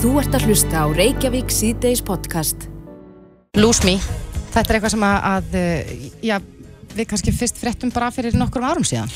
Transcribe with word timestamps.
Þú 0.00 0.14
ert 0.16 0.32
að 0.32 0.46
hlusta 0.48 0.80
á 0.80 0.86
Reykjavík 0.96 1.50
síðdeis 1.52 2.00
podcast. 2.00 2.62
Lose 3.60 3.84
Me, 3.84 3.98
þetta 4.54 4.62
er 4.62 4.78
eitthvað 4.78 4.94
sem 4.94 5.02
að, 5.04 5.16
að 5.28 5.56
eh, 5.60 5.90
já, 6.24 6.36
við 6.94 7.08
kannski 7.10 7.34
fyrst 7.36 7.60
fréttum 7.60 7.92
bara 7.92 8.08
fyrir 8.14 8.38
nokkrum 8.40 8.64
árum 8.64 8.86
síðan. 8.88 9.12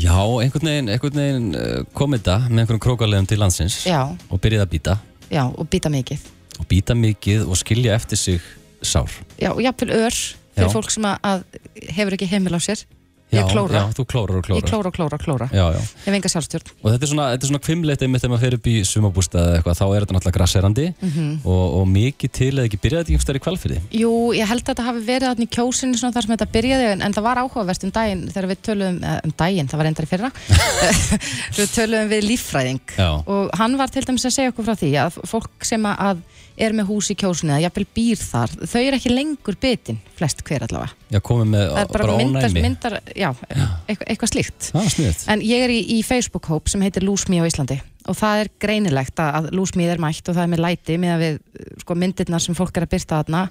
Já, 0.00 0.16
einhvern 0.16 0.70
veginn, 0.70 0.88
einhvern 0.94 1.20
veginn 1.20 1.50
uh, 1.52 1.82
kom 1.96 2.16
þetta 2.16 2.38
með 2.46 2.62
einhverjum 2.62 2.82
krókalegum 2.86 3.28
til 3.28 3.38
landsins 3.40 3.76
Já, 3.88 4.00
og 4.28 4.40
byrjaði 4.44 4.64
að 4.64 4.72
býta 4.72 4.96
já, 5.32 5.42
og 5.48 5.68
býta 5.72 5.92
mikið. 5.92 6.24
og 6.60 6.66
býta 6.68 6.96
mikið 6.96 7.44
og 7.48 7.60
skilja 7.60 7.94
eftir 7.96 8.20
sig 8.20 8.50
sár. 8.80 9.12
Já, 9.36 9.52
og 9.52 9.60
jafnvel 9.64 9.92
ör 10.00 10.16
fyrir 10.16 10.68
Já. 10.68 10.72
fólk 10.72 10.92
sem 10.96 11.08
að, 11.12 11.16
að 11.28 11.92
hefur 11.96 12.16
ekki 12.16 12.28
heimil 12.32 12.56
á 12.56 12.60
sér. 12.64 12.88
Já, 13.26 13.40
Ég 13.42 13.48
klóra. 13.50 13.74
Já, 13.74 13.84
þú 13.90 14.04
klórar 14.06 14.36
og 14.38 14.44
klórar. 14.46 14.60
Ég 14.62 14.68
klóra 14.70 14.86
og 14.86 14.94
klóra 14.94 15.16
og 15.18 15.22
klóra. 15.26 15.46
Já, 15.50 15.64
já. 15.74 15.80
Ég 15.82 16.04
hef 16.06 16.14
enga 16.14 16.30
sjálfstjórn. 16.30 16.68
Og 16.78 16.92
þetta 16.92 17.02
er 17.06 17.10
svona, 17.10 17.24
þetta 17.34 17.42
er 17.46 17.50
svona 17.50 17.62
kvimleitt 17.66 18.02
einmitt 18.06 18.22
þegar 18.22 18.32
maður 18.36 18.44
fer 18.46 18.54
upp 18.56 18.68
í 18.70 18.74
sumabústað 18.86 19.48
eða 19.48 19.56
eitthvað, 19.58 19.78
þá 19.80 19.86
er 19.96 20.04
þetta 20.06 20.14
náttúrulega 20.16 20.36
grasserandi 20.36 20.84
Mhm. 21.02 21.26
og, 21.42 21.64
og 21.80 21.88
mikið 21.90 22.30
til 22.38 22.52
eða 22.54 22.68
ekki 22.70 22.80
byrjaði 22.84 23.02
þetta 23.02 23.10
einhvers 23.16 23.26
stær 23.26 23.40
í 23.40 23.42
kvalfyrði. 23.42 23.80
Jú, 23.98 24.12
ég 24.38 24.46
held 24.46 24.62
að 24.62 24.70
þetta 24.70 24.86
hafi 24.86 25.02
verið 25.10 25.26
þarna 25.32 25.46
í 25.48 25.50
kjósinu 25.58 25.98
svona 25.98 26.14
þar 26.14 26.22
sem 26.28 26.36
þetta 26.36 26.48
byrjaði 26.54 26.86
en, 26.92 27.02
en 27.02 27.12
það 27.18 27.26
var 27.26 27.42
áhugavert 27.42 27.84
um 27.88 27.94
daginn 27.98 28.22
þegar 28.30 28.48
við 28.52 28.62
töluðum, 28.70 29.02
eh, 29.02 29.20
um 29.26 29.34
daginn, 29.42 29.68
það 29.74 29.82
var 29.82 29.90
endar 29.90 30.06
í 30.06 30.12
fyrra 30.14 30.30
við 31.58 31.74
töluðum 31.74 32.10
við 32.14 32.26
líffræðing 32.30 32.96
og 33.26 33.50
hann 33.58 33.76
var 33.80 33.90
til 33.90 34.06
dæmis 34.06 34.26
að 34.30 34.36
segja 34.38 34.54
okkur 34.54 34.70
frá 34.70 34.78
því 34.78 34.92
að 35.02 35.18
fólk 35.26 35.66
sem 35.66 35.82
að 35.90 36.22
er 36.56 36.74
með 36.76 36.88
hús 36.90 37.10
í 37.12 37.16
kjósinu 37.18 37.52
eða 37.54 37.64
jafnvel 37.66 37.86
býr 37.96 38.20
þar, 38.20 38.54
þau 38.64 38.80
eru 38.82 38.98
ekki 38.98 39.12
lengur 39.12 39.58
bitin, 39.60 39.98
flest 40.16 40.40
hver 40.46 40.64
allavega 40.66 40.94
Já, 41.12 41.20
það 41.20 41.82
er 41.82 41.90
bara, 41.92 42.06
bara 42.06 42.16
myndar, 42.20 42.56
myndar 42.56 42.96
já, 43.12 43.28
eitthvað, 43.86 44.06
eitthvað 44.08 44.32
slíkt 44.32 44.70
sniðt. 44.72 45.26
En 45.32 45.44
ég 45.44 45.66
er 45.66 45.74
í, 45.74 45.82
í 45.98 46.00
Facebook-hóp 46.06 46.72
sem 46.72 46.82
heitir 46.86 47.04
Lose 47.06 47.28
Me 47.30 47.42
á 47.42 47.48
Íslandi 47.48 47.78
og 48.06 48.16
það 48.16 48.44
er 48.44 48.50
greinilegt 48.62 49.20
að, 49.22 49.50
Me 49.76 49.86
er 49.90 50.02
mætt 50.02 50.28
og 50.30 50.36
það 50.36 50.42
er 50.46 50.50
með 50.54 50.64
læti 50.64 50.98
með 51.02 51.22
við 51.22 51.38
sko, 51.82 51.98
myndirnar 51.98 52.42
sem 52.42 52.56
fólk 52.58 52.76
er 52.78 52.86
að 52.86 52.92
byrta 52.96 53.20
þarna 53.22 53.46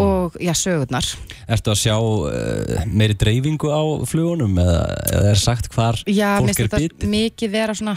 og 0.00 0.36
já, 0.38 0.52
sögurnar. 0.54 1.06
Ertu 1.50 1.72
að 1.72 1.80
sjá 1.80 1.96
uh, 1.98 2.84
meiri 2.86 3.16
dreifingu 3.18 3.72
á 3.74 3.82
flugunum 4.06 4.54
eða, 4.62 4.82
eða 5.10 5.32
er 5.32 5.40
sagt 5.40 5.70
hvar 5.74 5.98
Já, 6.06 6.38
fólk 6.38 6.52
er 6.52 6.60
þetta 6.60 6.82
bitið? 6.84 7.08
mikið 7.10 7.52
vera 7.52 7.74
svona, 7.76 7.96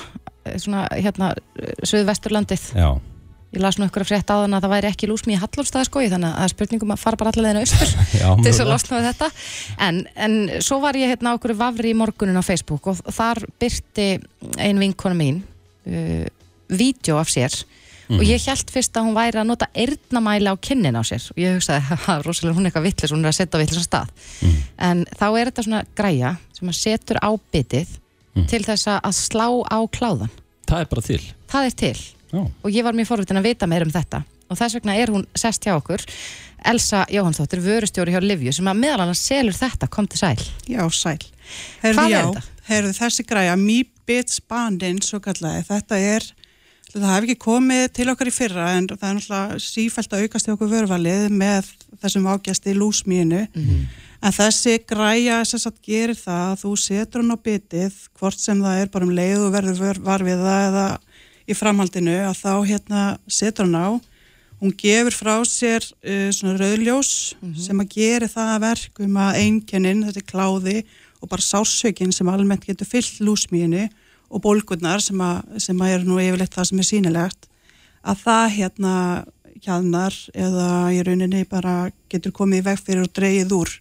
svona 0.58 0.88
hérna, 0.98 1.33
Suðvesturlandið. 1.86 2.66
Já, 2.73 2.89
Ég 3.54 3.62
las 3.62 3.78
nú 3.78 3.86
ykkur 3.86 4.02
að 4.02 4.09
frétta 4.09 4.34
á 4.34 4.42
þann 4.44 4.56
að 4.58 4.64
það 4.66 4.72
væri 4.73 4.88
ekki 4.90 5.08
Lose 5.12 5.28
Me 5.30 5.36
í 5.36 5.40
Hallorstaði 5.42 5.86
skoði 5.86 6.08
þannig 6.09 6.38
að 6.42 6.48
spurningum 6.56 6.94
að 6.96 7.02
fara 7.04 7.20
bara 7.22 7.30
allavega 7.30 7.54
inn 7.54 7.60
á 7.62 7.64
austur 7.64 7.92
til 8.44 8.48
þess 8.50 8.64
að 8.64 8.72
losna 8.72 8.98
við 8.98 9.08
þetta 9.12 9.28
en, 9.88 10.00
en 10.26 10.34
svo 10.66 10.80
var 10.82 10.98
ég 10.98 11.12
hérna 11.14 11.34
á 11.34 11.38
okkur 11.38 11.54
vafri 11.60 11.92
í 11.94 11.98
morgunin 12.00 12.40
á 12.40 12.44
Facebook 12.44 12.88
og 12.90 13.04
þar 13.14 13.44
byrti 13.62 14.08
ein 14.58 14.82
vinkona 14.82 15.14
mín 15.20 15.44
uh, 15.86 16.26
vídeo 16.73 17.20
af 17.22 17.30
sér 17.30 17.64
Mhm. 18.04 18.20
og 18.20 18.26
ég 18.28 18.44
held 18.50 18.68
fyrst 18.68 18.98
að 19.00 19.06
hún 19.08 19.14
væri 19.16 19.40
að 19.40 19.45
nota 19.48 19.67
eyrnamæli 19.80 20.52
á 20.52 20.60
kinnin 20.60 20.98
á 21.00 21.08
sér 21.08 21.23
og 21.32 21.38
ég 21.40 21.54
hugsaði, 21.56 21.86
haha, 21.90 22.17
rosalega 22.26 22.58
hún 22.58 22.66
er 22.67 22.73
eitthvað 22.73 22.84
vittlis 22.90 23.14
hún 23.16 23.23
er 23.23 23.30
að 23.32 23.38
setja 23.38 23.56
á 23.56 23.62
vittlis 23.64 23.86
stað 23.88 24.10
Mhm. 24.44 24.58
en 24.90 25.06
þá 25.16 25.23
er 25.40 25.48
þetta 25.52 25.64
svona 25.64 25.80
græja 25.95 26.34
sem 26.52 26.67
að 26.67 26.76
setur 26.82 27.17
á 27.23 27.30
bitið 27.54 27.88
Mhm. 28.36 28.48
til 28.52 28.60
þess 28.67 28.90
að 28.92 29.00
að 29.08 29.16
slá 29.16 29.48
á 29.72 29.78
kláðan 29.88 30.34
Það 30.67 30.82
er 30.84 30.86
bara 30.92 31.02
til. 31.08 31.22
það 31.48 31.66
er 31.70 31.78
til 31.80 31.95
Já. 32.34 32.42
og 32.64 32.70
ég 32.73 32.84
var 32.86 32.95
mjög 32.98 33.12
forvitin 33.12 33.38
að 33.39 33.48
vita 33.52 33.67
meir 33.70 33.86
um 33.86 33.92
þetta 33.94 34.23
og 34.50 34.58
þess 34.59 34.76
vegna 34.80 34.95
er 35.00 35.12
hún 35.14 35.26
sest 35.38 35.64
hjá 35.66 35.76
okkur 35.78 36.02
Elsa 36.66 37.02
Jóhannsdóttir, 37.12 37.59
vörustjóri 37.59 38.14
hjá 38.16 38.22
Livju 38.23 38.53
sem 38.56 38.67
að 38.72 38.78
meðal 38.80 39.02
annars 39.03 39.20
selur 39.28 39.56
þetta, 39.58 39.89
kom 39.92 40.08
til 40.08 40.22
sæl 40.22 40.39
Já, 40.72 40.84
sæl. 40.95 41.17
Hvað 41.81 42.06
er 42.06 42.14
já, 42.14 42.22
þetta? 42.23 42.44
Heyrðu, 42.70 42.94
þessi 42.95 43.26
græja, 43.28 43.58
Me 43.59 43.81
Bits 44.08 44.39
Bandin, 44.48 45.02
svo 45.04 45.20
kallaði, 45.23 45.66
þetta 45.67 46.00
er, 46.00 46.23
það 46.94 47.09
hef 47.11 47.26
ekki 47.28 47.36
komið 47.44 47.84
til 47.98 48.08
okkar 48.14 48.31
í 48.31 48.34
fyrra 48.36 48.70
en 48.78 48.88
það 48.94 49.04
er 49.09 49.17
náttúrulega 49.20 49.59
sífælt 49.66 50.16
að 50.16 50.23
aukast 50.23 50.48
í 50.48 50.54
okkur 50.56 50.72
vörvalið 50.72 51.28
með 51.36 51.70
þessum 52.04 52.30
ágjasti 52.31 52.76
lúsmínu. 52.80 53.42
En 54.23 54.32
þessi 54.32 54.77
græja 54.88 55.42
sem 55.44 55.60
sagt 55.60 55.82
gerir 55.83 56.15
það 56.15 56.54
að 56.54 56.61
þú 56.64 56.73
setur 56.80 57.20
hann 57.26 57.36
á 57.36 57.44
bitið, 57.44 57.98
hvort 58.15 58.39
sem 58.39 58.61
það 58.64 58.80
er 58.86 58.92
bara 58.94 59.04
um 59.10 59.11
leið 59.20 59.42
og 59.50 59.52
verður 59.58 59.82
vör- 59.83 60.00
var 60.08 60.23
við 60.23 60.39
það 60.48 60.67
eða 60.70 60.86
í 61.48 61.55
framhaldinu, 61.58 62.15
að 62.30 62.39
þá 62.39 62.54
hérna 62.70 63.04
setur 63.27 63.67
hann 63.67 63.80
á. 63.80 63.89
Hún 64.64 64.76
gefur 64.80 65.15
frá 65.15 65.33
sér 65.48 65.83
uh, 65.83 66.30
svona 66.31 66.55
rauðljós 66.61 67.33
sem 67.59 67.83
að 67.83 67.95
gera 67.98 68.30
það 68.31 68.52
að 68.54 68.64
verkum 68.67 69.17
að 69.20 69.39
einkennin, 69.42 70.05
þetta 70.08 70.21
er 70.21 70.30
kláði 70.30 70.77
og 71.23 71.32
bara 71.32 71.43
sársökin 71.43 72.14
sem 72.15 72.30
almennt 72.32 72.67
getur 72.67 72.87
fyllt 72.87 73.20
lúsmíinu 73.23 73.87
og 74.33 74.43
bólgurnar 74.43 75.03
sem 75.03 75.20
að, 75.21 75.59
sem 75.61 75.83
að 75.83 75.95
er 75.95 76.05
nú 76.08 76.20
yfirleitt 76.21 76.55
það 76.55 76.70
sem 76.70 76.82
er 76.82 76.89
sýnilegt 76.89 77.49
að 78.03 78.23
það 78.23 78.45
hérna 78.58 78.95
hjaðnar 79.64 80.15
eða 80.36 80.67
í 80.92 80.99
rauninni 81.05 81.43
bara 81.49 81.76
getur 82.11 82.33
komið 82.36 82.64
í 82.64 82.65
veg 82.67 82.82
fyrir 82.82 83.05
og 83.05 83.14
dreigið 83.15 83.55
úr 83.55 83.71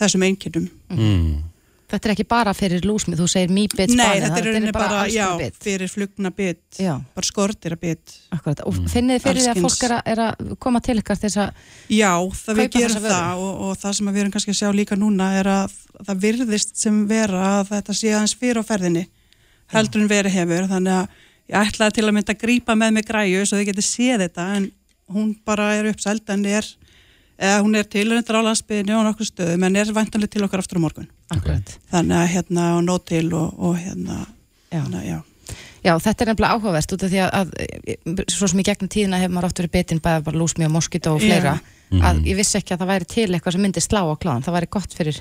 þessum 0.00 0.26
einkennum. 0.26 0.68
Mm. 0.92 1.51
Þetta 1.92 2.08
er 2.08 2.12
ekki 2.14 2.24
bara 2.24 2.52
fyrir 2.56 2.86
lúsmið, 2.88 3.18
þú 3.20 3.26
segir 3.28 3.50
mýbit 3.52 3.90
Nei, 3.92 4.20
þetta 4.22 4.38
er 4.40 4.46
rauninni 4.48 4.72
bara, 4.72 5.02
já, 5.12 5.26
bit. 5.36 5.56
fyrir 5.60 5.90
flugna 5.92 6.30
bit, 6.32 6.60
Já, 6.80 6.94
bara 7.12 7.28
skortira 7.28 7.76
bit. 7.76 8.14
akkurat, 8.32 8.62
og 8.64 8.78
finnið 8.88 9.18
þið 9.18 9.26
fyrir 9.26 9.42
því 9.42 9.50
að 9.52 9.60
fólk 9.66 9.84
er 9.84 9.94
að, 9.98 10.02
er 10.14 10.22
að 10.24 10.54
koma 10.64 10.80
til 10.80 10.96
ykkar 11.02 11.20
þess 11.20 11.36
að 11.42 11.50
Já, 11.92 12.12
það 12.40 12.60
við 12.62 12.70
gerum 12.78 13.04
það 13.04 13.42
og, 13.44 13.60
og 13.66 13.76
það 13.82 13.96
sem 13.98 14.08
að 14.08 14.16
við 14.16 14.24
erum 14.24 14.32
kannski 14.36 14.54
að 14.54 14.60
sjá 14.62 14.70
líka 14.72 14.96
núna 14.96 15.28
er 15.36 15.50
að 15.52 15.76
það 16.08 16.22
virðist 16.24 16.72
sem 16.80 17.02
vera 17.10 17.42
að 17.58 17.74
þetta 17.74 17.98
sé 18.00 18.14
aðeins 18.14 18.36
fyrir 18.40 18.62
á 18.64 18.64
ferðinni 18.72 19.04
heldur 19.72 20.00
en 20.02 20.08
verið 20.10 20.36
hefur. 20.38 20.68
Þannig 20.72 20.94
að 20.96 21.06
ég 21.52 21.68
ætlaði 21.68 21.98
til 21.98 22.06
að 22.08 22.14
mynda 22.16 22.32
að 22.32 22.40
grípa 22.46 22.76
með 22.78 22.96
mig 22.96 23.04
græju 23.08 23.44
svo 23.44 23.60
þið 23.60 23.68
getur 23.68 23.86
séð 23.86 24.24
þetta 24.26 24.48
en 24.56 24.70
hún 25.12 25.34
bara 25.44 25.74
er 25.76 25.92
uppsæld 25.92 26.24
en 26.32 26.46
er 26.48 26.64
eða 27.42 27.60
hún 27.64 27.76
er 27.76 27.84
til 27.84 28.08
á 31.32 31.36
er 31.36 31.40
á 31.40 31.40
akkurat, 31.40 31.74
þannig 31.92 32.16
að 32.20 32.32
hérna 32.36 32.68
og 32.76 32.82
nót 32.86 33.04
til 33.08 33.26
og, 33.32 33.58
og 33.58 33.76
hérna 33.80 34.26
já. 34.72 34.82
að, 34.84 35.04
já. 35.08 35.18
Já, 35.82 35.96
þetta 35.98 36.22
er 36.22 36.28
nefnilega 36.30 36.54
áhugavert 36.54 36.92
út 36.94 37.02
af 37.02 37.10
því 37.10 37.20
að, 37.24 37.32
að 37.40 38.24
svo 38.30 38.46
sem 38.46 38.60
í 38.62 38.66
gegnum 38.68 38.88
tíðina 38.92 39.18
hefur 39.18 39.34
maður 39.34 39.48
oft 39.48 39.58
verið 39.58 39.74
bitin 39.74 40.02
bæða 40.04 40.22
bara 40.28 40.38
lúsmi 40.38 40.68
og 40.68 40.74
moskito 40.76 41.16
og 41.16 41.24
fleira 41.24 41.56
að 41.92 42.22
ég 42.30 42.38
vissi 42.38 42.56
ekki 42.60 42.76
að 42.76 42.84
það 42.84 42.92
væri 42.92 43.08
til 43.10 43.28
eitthvað 43.34 43.56
sem 43.56 43.64
myndi 43.66 43.82
slá 43.82 44.00
á 44.06 44.14
kláðan, 44.14 44.44
það 44.46 44.56
væri 44.56 44.70
gott 44.78 44.94
fyrir 44.96 45.18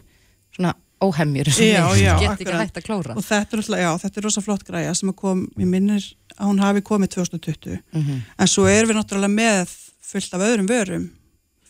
svona 0.56 0.76
óhemjur 1.02 1.50
sem 1.50 1.72
Já, 1.72 1.88
mig, 1.90 2.04
já, 2.04 2.14
get 2.20 2.44
ekki 2.46 2.58
hægt 2.60 2.78
að 2.78 2.86
klóra. 2.86 3.16
Og 3.18 3.26
þetta 3.26 3.58
er, 3.58 3.64
já, 3.82 3.90
þetta 4.04 4.20
er 4.22 4.26
rosa 4.28 4.44
flott 4.46 4.66
græja 4.68 4.94
sem 4.98 5.14
kom, 5.18 5.48
ég 5.58 5.70
minnir 5.70 6.06
að 6.38 6.46
hún 6.52 6.62
hafi 6.62 6.84
komið 6.86 7.16
2020 7.18 7.80
Mhm. 7.98 8.22
en 8.38 8.48
svo 8.48 8.68
erum 8.70 8.92
við 8.92 9.00
náttúrulega 9.00 9.34
með 9.34 9.74
fullt 10.12 10.34
af 10.38 10.46
öðrum 10.46 10.70
vörum 10.70 11.10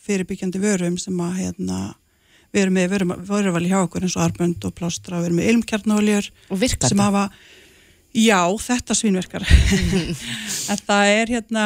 fyrirbyggjandi 0.02 0.60
vörum 0.60 0.98
sem 1.00 1.18
að 1.22 1.38
hérna, 1.40 1.80
við 2.52 2.66
erum 2.66 2.78
með 2.78 3.24
vöruvali 3.30 3.72
hjá 3.72 3.80
okkur 3.82 4.06
eins 4.06 4.18
og 4.20 4.26
arbönd 4.26 4.68
og 4.68 4.76
plástra, 4.76 5.22
við 5.22 5.32
erum 5.32 5.42
með 5.42 5.50
ilmkjarnóljur. 5.54 6.30
Og 6.52 6.62
virkar 6.62 6.92
sem 6.92 7.00
þetta? 7.00 7.10
hafa 7.10 7.60
já, 8.14 8.42
þetta 8.60 8.98
svínverkar 8.98 9.46
en 10.72 10.82
það 10.84 11.14
er 11.14 11.34
hérna 11.38 11.66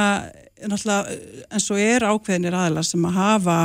en 0.66 1.62
svo 1.62 1.78
er 1.80 2.06
ákveðinir 2.06 2.56
aðlar 2.56 2.86
sem 2.88 3.04
að 3.08 3.18
hafa 3.20 3.58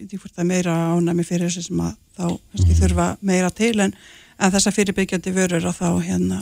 það 0.00 0.40
er 0.40 0.48
meira 0.48 0.76
ánæmi 0.94 1.26
fyrir 1.26 1.50
þessu 1.50 1.68
sem 1.68 1.82
að 1.84 1.92
þá 2.16 2.24
kannski 2.30 2.78
þurfa 2.78 3.08
meira 3.26 3.50
til 3.52 3.74
en, 3.84 3.92
en 4.38 4.54
þessar 4.54 4.76
fyrirbyggjandi 4.76 5.34
vörur 5.36 5.68
að 5.68 5.82
þá 5.82 5.88
hérna 6.06 6.40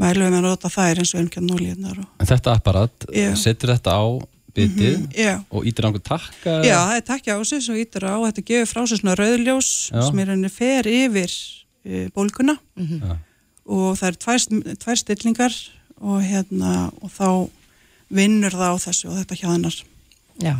mælum 0.00 0.24
við 0.24 0.32
með 0.32 0.38
að 0.40 0.46
nota 0.48 0.72
þær 0.72 1.02
eins 1.02 1.12
og 1.12 1.22
ilmkjarnóljunar 1.22 2.02
og 2.02 2.22
En 2.22 2.30
þetta 2.32 2.56
apparat, 2.56 3.08
setur 3.38 3.74
þetta 3.74 3.94
á 3.94 4.04
bitið 4.56 5.06
já 5.16 5.34
og 5.50 5.64
ítir 5.68 5.86
einhver 5.88 6.02
takka? 6.04 6.58
Já, 6.66 6.76
það 6.88 6.96
er 6.98 7.04
takkja 7.08 7.36
á 7.36 7.40
sig 7.48 7.62
svo 7.64 7.76
ítur 7.80 8.04
á, 8.08 8.14
þetta 8.28 8.44
gefur 8.50 8.70
frá 8.72 8.82
sér 8.90 9.00
svona 9.02 9.16
rauðljós 9.18 9.70
Já. 9.92 10.02
sem 10.08 10.18
er 10.24 10.32
henni 10.34 10.50
fer 10.52 10.88
yfir 10.90 11.32
uh, 11.32 12.06
bólguna 12.16 12.58
Já. 12.76 13.16
og 13.66 13.96
það 14.00 14.08
er 14.10 14.18
tvær, 14.26 14.44
tvær 14.84 15.00
stillingar 15.00 15.56
og 16.02 16.20
hérna 16.26 16.90
og 17.00 17.10
þá 17.14 17.28
vinnur 18.12 18.52
það 18.52 18.74
á 18.74 18.76
þessu 18.82 19.08
og 19.08 19.18
þetta 19.22 19.38
hjaðnar. 19.40 19.76
Já, 20.42 20.54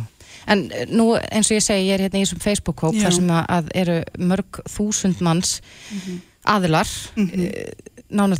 en 0.49 0.61
eh, 0.73 0.85
nú 0.89 1.11
eins 1.19 1.51
og 1.51 1.57
ég 1.59 1.65
segi, 1.65 1.89
ég 1.89 1.97
er 1.99 2.05
hérna 2.07 2.21
í 2.21 2.23
þessum 2.25 2.41
Facebook-hóp 2.41 2.95
Já. 2.97 3.03
þar 3.05 3.15
sem 3.19 3.29
að, 3.35 3.69
eru 3.83 3.97
mörg 4.17 4.61
þúsund 4.73 5.21
manns 5.21 5.59
aðilar 6.49 6.89
Mhm. 7.15 7.29
mm 7.29 7.49
nánar 7.53 7.92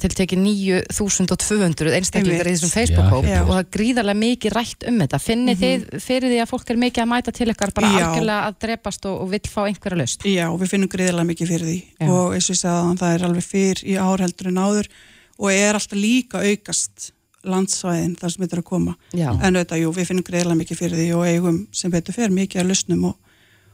tiltekið 0.03 0.41
9200 0.43 1.95
einstaklingar 1.99 2.49
í 2.49 2.55
þessum 2.55 2.73
Facebook-hóp 2.73 3.29
og 3.29 3.49
það 3.53 3.61
er 3.61 3.71
gríðarlega 3.77 4.21
mikið 4.23 4.55
rætt 4.57 4.85
um 4.89 4.99
þetta 5.03 5.21
finnið 5.23 5.63
þið 5.63 5.87
fyrir 6.03 6.33
því 6.33 6.43
að 6.43 6.51
fólk 6.53 6.69
er 6.73 6.83
mikið 6.83 7.05
að 7.05 7.09
mæta 7.13 7.33
til 7.35 7.49
ykkar 7.53 7.73
bara 7.73 7.89
Já. 7.89 7.97
algjörlega 8.03 8.51
að 8.51 8.59
drepast 8.67 9.09
og, 9.09 9.17
og 9.23 9.33
vill 9.33 9.49
fá 9.49 9.63
einhverja 9.65 10.01
löst 10.03 10.27
Já, 10.29 10.45
við 10.61 10.75
finnum 10.75 10.93
greiðilega 10.93 11.29
mikið 11.31 11.51
fyrir 11.55 11.71
því 11.71 11.79
Já. 11.81 12.11
og 12.11 12.37
eins 12.37 12.47
og 12.47 12.55
ég 12.55 12.61
sagði 12.61 12.93
að 12.93 13.03
það 13.03 13.17
er 13.17 13.27
alveg 13.29 13.49
fyrr 13.49 13.83
í 13.83 13.97
ár 13.97 14.23
heldur 14.27 14.53
en 14.53 14.63
áður 14.63 14.93
og 15.39 15.51
er 15.51 15.77
alltaf 15.79 15.99
líka 15.99 16.43
aukast 16.43 17.11
landsvæðin 17.43 18.15
þar 18.19 18.33
sem 18.33 18.45
þetta 18.45 18.57
er 18.57 18.61
að 18.61 18.69
koma. 18.69 18.95
Já, 19.11 19.27
En 19.33 19.57
auðvitað, 19.57 19.81
jú, 19.83 19.91
við 19.97 20.09
finnum 20.09 20.27
greiðilega 20.27 20.59
mikið 20.61 20.79
fyrir 20.79 20.99
því 20.99 21.07
og 21.17 21.25
eigum 21.27 21.59
sem 21.75 21.91
betur 21.91 22.15
fer 22.15 22.33
mikið 22.33 22.63
að 22.63 22.69
lausnum 22.71 23.07
og, 23.09 23.17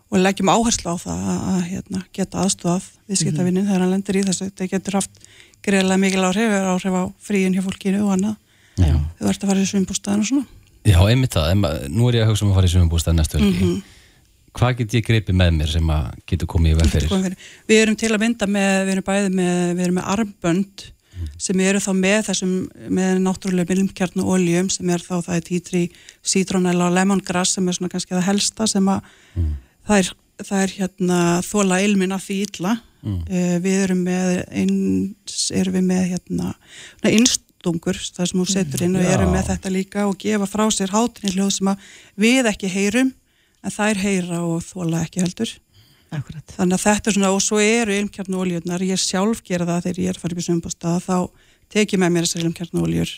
og 0.10 0.24
leggjum 0.24 0.51
áherslu 0.54 0.94
á 0.94 0.98
það 1.04 1.28
að, 1.34 1.44
að 1.51 1.60
hérna, 1.68 2.01
geta 2.16 2.44
aðstofað 2.44 2.88
viðskiptavinnin 3.12 3.68
þegar 3.68 3.86
hann 3.86 3.94
lendir 3.94 4.19
í 4.19 4.25
þessu. 4.25 4.50
Þetta 4.50 4.69
getur 4.74 5.00
haft 5.00 5.22
greiðilega 5.66 6.02
mikil 6.04 6.24
áhrif, 6.30 6.54
er 6.60 6.70
áhrif 6.74 6.96
á 6.96 7.04
fríin 7.20 7.56
hjá 7.58 7.64
fólkinu 7.66 8.02
og 8.06 8.14
annað. 8.18 8.36
Já. 8.80 8.96
þú 9.20 9.28
ert 9.30 9.44
að 9.44 9.50
fara 9.52 9.60
í 9.64 9.70
svimbústaðan 9.70 10.22
og 10.24 10.28
svona 10.30 10.46
Já, 10.88 11.00
einmitt 11.12 11.34
það, 11.36 11.64
nú 11.92 12.06
er 12.08 12.16
ég 12.16 12.24
að 12.24 12.30
hugsa 12.32 12.46
um 12.46 12.52
að 12.54 12.56
fara 12.62 12.68
í 12.70 12.72
sumumbústað 12.72 13.18
næstu 13.18 13.40
helgi 13.40 13.64
Mhm. 13.66 13.80
Hvað 14.60 14.78
get 14.80 14.94
ég 14.98 15.04
greipið 15.06 15.36
með 15.38 15.52
mér 15.60 15.68
sem 15.70 15.90
að 15.94 16.06
getur 16.26 16.48
komið 16.50 16.72
í 16.72 16.78
veg 16.80 16.88
fyrir? 16.90 17.10
Komið 17.12 17.26
fyrir. 17.28 17.38
Við 17.70 17.82
erum 17.84 17.96
til 17.96 18.10
að 18.10 18.20
mynda 18.24 18.48
með, 18.50 18.72
við 18.88 18.92
erum 18.96 19.06
bæði 19.06 19.30
með, 19.36 19.60
við 19.76 19.84
erum 19.86 19.98
með 20.00 20.08
armbönd 20.16 20.86
sem 21.38 21.60
eru 21.60 21.80
þá 21.84 21.92
með 22.00 22.20
þessum, 22.30 22.56
með 22.90 23.20
náttúrulega 23.28 23.70
milmkjarn 23.76 24.24
og 24.24 24.32
oljum 24.40 24.70
sem 24.74 24.90
er 24.90 25.04
þá 25.06 25.16
það 25.28 25.36
er 25.36 25.46
títri, 25.52 25.84
citronella 26.24 26.88
og 26.88 26.96
lemongrass 26.98 27.54
sem 27.60 27.68
er 27.70 27.78
svona 27.78 27.92
kannski 27.94 28.16
það 28.16 28.26
helsta 28.32 28.68
sem 28.68 28.88
að 28.90 29.02
það, 29.86 29.98
er, 30.00 30.12
það 30.50 30.64
er 30.64 30.76
hérna 30.80 31.20
þóla 31.46 31.82
ilmin 31.86 32.16
af 32.18 32.26
því 32.26 32.40
illa. 32.48 32.74
Mm. 33.00 33.19
Eh, 33.31 33.56
við 33.63 33.78
erum 33.86 34.01
með 34.04 34.34
eins, 34.51 35.46
erum 35.56 35.78
við 35.78 35.86
með 35.88 36.04
hérna 36.13 36.50
innstungur, 37.07 37.96
það 37.96 38.31
sem 38.31 38.42
hún 38.42 38.50
setur 38.50 38.84
inn 38.84 38.98
og 39.00 39.06
Já. 39.06 39.13
erum 39.16 39.31
með 39.36 39.54
þetta 39.54 39.72
líka 39.72 40.06
og 40.10 40.18
gefa 40.19 40.50
frá 40.50 40.66
sér 40.74 40.92
hátinni 40.92 41.31
hljóð 41.36 41.54
sem 41.56 41.72
að 41.72 41.88
við 42.19 42.51
ekki 42.51 42.72
heyrum 42.74 43.13
en 43.63 43.75
þær 43.75 44.01
heyra 44.04 44.42
og 44.48 44.63
þóla 44.63 45.04
ekki 45.06 45.24
heldur. 45.24 45.54
Akkurat. 46.10 46.56
Þannig 46.56 46.80
að 46.80 46.86
þetta 46.88 47.10
er 47.10 47.16
svona, 47.16 47.31
og 47.36 47.44
svo 47.46 47.60
eru 47.62 47.94
ilmkjarnu 47.94 48.40
olíunar, 48.42 48.84
ég 48.84 49.00
sjálf 49.00 49.44
gera 49.46 49.68
það 49.68 49.84
þegar 49.86 50.01
ég 50.01 50.10
er 50.10 50.18
að 50.18 50.24
fara 50.24 50.36
upp 50.36 50.42
í 50.42 50.46
sömbústað, 50.48 51.06
þá 51.06 51.18
tek 51.69 51.94
ég 51.94 52.01
með 52.01 52.16
mér 52.16 52.25
þessar 52.25 52.46
ilmkjarnu 52.48 52.84
oljur. 52.88 53.12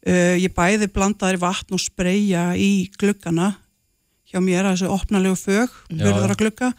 Uh, 0.00 0.36
ég 0.40 0.52
bæði 0.56 0.88
blandaðir 0.92 1.40
vatn 1.40 1.76
og 1.76 1.80
spreyja 1.82 2.50
í 2.56 2.90
gluggana 3.00 3.54
hjá 4.30 4.38
mér, 4.44 4.68
þessu 4.68 4.90
opnalegu 4.92 5.36
fög, 5.38 5.72
að 5.90 6.36
glugga, 6.38 6.70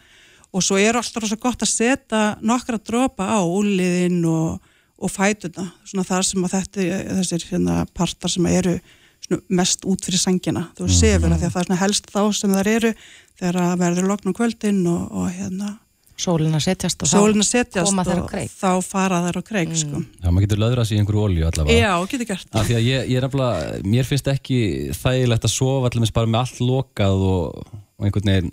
og 0.53 0.63
svo 0.65 0.77
er 0.81 0.97
alltaf 0.99 1.23
rosa 1.23 1.35
gott 1.39 1.61
að 1.63 1.71
setja 1.71 2.23
nokkra 2.41 2.77
dropa 2.83 3.23
á 3.27 3.39
úliðinn 3.45 4.25
og, 4.27 4.59
og 5.01 5.09
fætuna, 5.11 5.69
svona 5.87 6.03
þar 6.07 6.23
sem 6.27 6.43
að 6.47 6.55
þetta, 6.57 6.87
þessir 7.21 7.45
hérna, 7.51 7.85
partar 7.93 8.29
sem 8.29 8.45
eru 8.51 8.75
svona 9.21 9.41
mest 9.61 9.85
út 9.85 10.01
fyrir 10.05 10.19
sangina, 10.19 10.67
þú 10.77 10.87
Mhm. 10.87 10.97
sefur 10.97 11.27
mm 11.29 11.33
-hmm. 11.33 11.39
því 11.39 11.45
að 11.45 11.53
það 11.53 11.61
er 11.61 11.65
svona 11.69 11.79
helst 11.83 12.05
þá 12.11 12.33
sem 12.33 12.51
þar 12.51 12.67
eru 12.67 12.93
þegar 13.39 13.55
það 13.61 13.77
verður 13.79 14.07
lokn 14.07 14.29
á 14.29 14.33
kvöldin 14.39 14.87
og, 14.87 15.11
og 15.11 15.29
hérna 15.31 15.77
Sólin 16.21 16.53
að 16.53 16.61
setjast 16.67 17.01
og 17.01 17.07
sólin 17.09 17.41
að 17.41 17.47
setjast 17.49 17.93
og 17.97 18.29
kreik. 18.29 18.51
þá 18.53 18.81
fara 18.85 19.21
þær 19.25 19.37
á 19.37 19.43
kreik 19.43 19.71
sko. 19.75 20.03
Já, 20.21 20.29
maður 20.29 20.43
getur 20.45 20.59
löðra 20.61 20.85
sig 20.85 20.97
í 20.97 20.99
einhverju 21.01 21.23
olju 21.25 21.45
allavega 21.47 21.79
Já, 21.79 22.05
getur 22.11 22.25
gert 22.29 22.47
Af 22.53 22.67
því 22.67 22.75
að 22.77 22.83
ég, 22.85 23.07
ég 23.09 23.17
er 23.17 23.21
nefnilega, 23.25 23.81
mér 23.83 24.05
finnst 24.05 24.27
ekki 24.27 24.91
þægilegt 24.93 25.43
að 25.47 25.53
sofa 25.55 25.89
allir 25.89 26.11
bara 26.13 26.27
með 26.27 26.39
allt 26.43 26.59
lokað 26.61 27.25
og, 27.25 27.65
og 28.01 28.07
einhvern 28.09 28.31
veginn, 28.33 28.51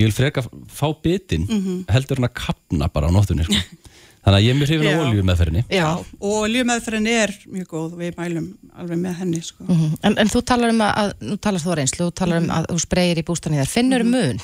ég 0.00 0.06
vil 0.08 0.12
freka 0.16 0.42
fá 0.72 0.88
bitin 1.04 1.44
Mhm. 1.46 1.84
heldur 1.92 2.18
en 2.18 2.24
að 2.28 2.34
kapna 2.34 2.88
bara 2.92 3.08
á 3.08 3.12
nóttunni 3.12 3.44
sko. 3.44 3.54
Þannig 4.24 4.38
að 4.40 4.44
ég 4.44 4.50
er 4.50 4.56
mjög 4.58 4.68
hrifin 4.68 4.88
Já. 4.88 4.96
á 4.98 5.04
olju 5.08 5.22
meðferðinni. 5.28 5.62
Já, 5.70 5.88
og 6.20 6.32
oljumeðferðin 6.42 7.06
er 7.08 7.30
mjög 7.54 7.66
góð 7.70 7.92
við 8.00 8.16
mælum 8.18 8.48
alveg 8.76 8.98
með 9.00 9.14
henni 9.20 9.40
sko. 9.46 9.64
Mhm. 9.64 9.94
en, 10.02 10.18
en 10.18 10.28
þú 10.28 10.42
talar 10.44 10.70
um 10.74 10.80
að, 10.84 11.12
nú 11.22 11.36
talar 11.38 11.60
þú 11.62 11.76
reynslu, 11.78 12.08
þú 12.10 12.14
talar 12.18 12.42
um 12.42 12.48
að 12.50 12.66
þú 12.72 12.78
spreyir 12.82 13.20
í 13.22 13.24
bústanni 13.24 13.60
þér, 13.60 13.70
finnur 13.72 14.00
um 14.04 14.10
mun? 14.10 14.40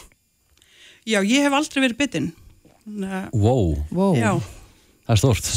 Já, 1.04 1.20
ég 1.26 1.42
hef 1.44 1.52
aldrei 1.52 1.88
verið 1.88 1.98
að- 2.06 3.32
Wow, 3.32 3.84
Wow. 3.90 4.14
Já, 4.14 4.40
það 5.04 5.14
er 5.14 5.20
stórt. 5.20 5.48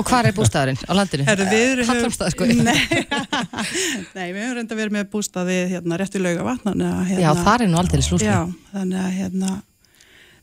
Og 0.00 0.08
hvað 0.10 0.28
er 0.30 0.34
bústæðurinn 0.36 0.80
á 0.86 0.92
landinu? 0.98 1.26
Herðu, 1.28 1.46
við 1.52 1.64
höfum- 1.70 1.90
Hallormstað, 1.92 2.32
sko. 2.34 2.46
Nei, 2.66 2.80
nei, 4.16 4.26
við 4.34 4.40
höfum 4.42 4.56
reynda 4.58 4.78
verið 4.78 4.94
með 4.96 5.08
bústaði 5.12 5.58
hérna 5.72 5.98
rétt 6.00 6.18
í 6.18 6.22
lauga 6.22 6.46
vatna 6.46 6.74
hérna, 7.06 7.22
Já, 7.22 7.30
það 7.42 7.64
er 7.66 7.70
nú 7.72 7.80
aldrei 7.80 8.02
slúsmi. 8.06 8.28
Já, 8.28 8.40
þannig 8.74 9.02
að 9.02 9.16
hérna 9.20 9.52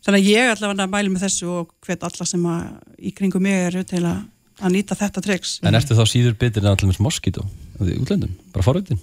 þannig 0.03 0.19
að 0.19 0.29
ég 0.33 0.51
allavega 0.53 0.87
mæli 0.91 1.11
með 1.13 1.25
þessu 1.27 1.49
og 1.53 1.73
hvet 1.87 2.03
alla 2.07 2.27
sem 2.27 2.45
að 2.53 2.63
í 2.99 3.13
kringum 3.15 3.43
mig 3.45 3.59
eru 3.69 3.83
til 3.87 4.03
að, 4.03 4.21
að 4.59 4.73
nýta 4.75 4.97
þetta 4.99 5.23
triks 5.23 5.57
En 5.63 5.77
ertu 5.79 5.95
þá 5.95 6.03
síður 6.11 6.35
bitin 6.39 6.65
en 6.65 6.73
allir 6.73 6.91
með 6.91 7.01
moskító? 7.05 7.45
Í 7.83 7.95
útlöndum, 7.99 8.31
bara 8.55 8.65
forveitin? 8.67 8.99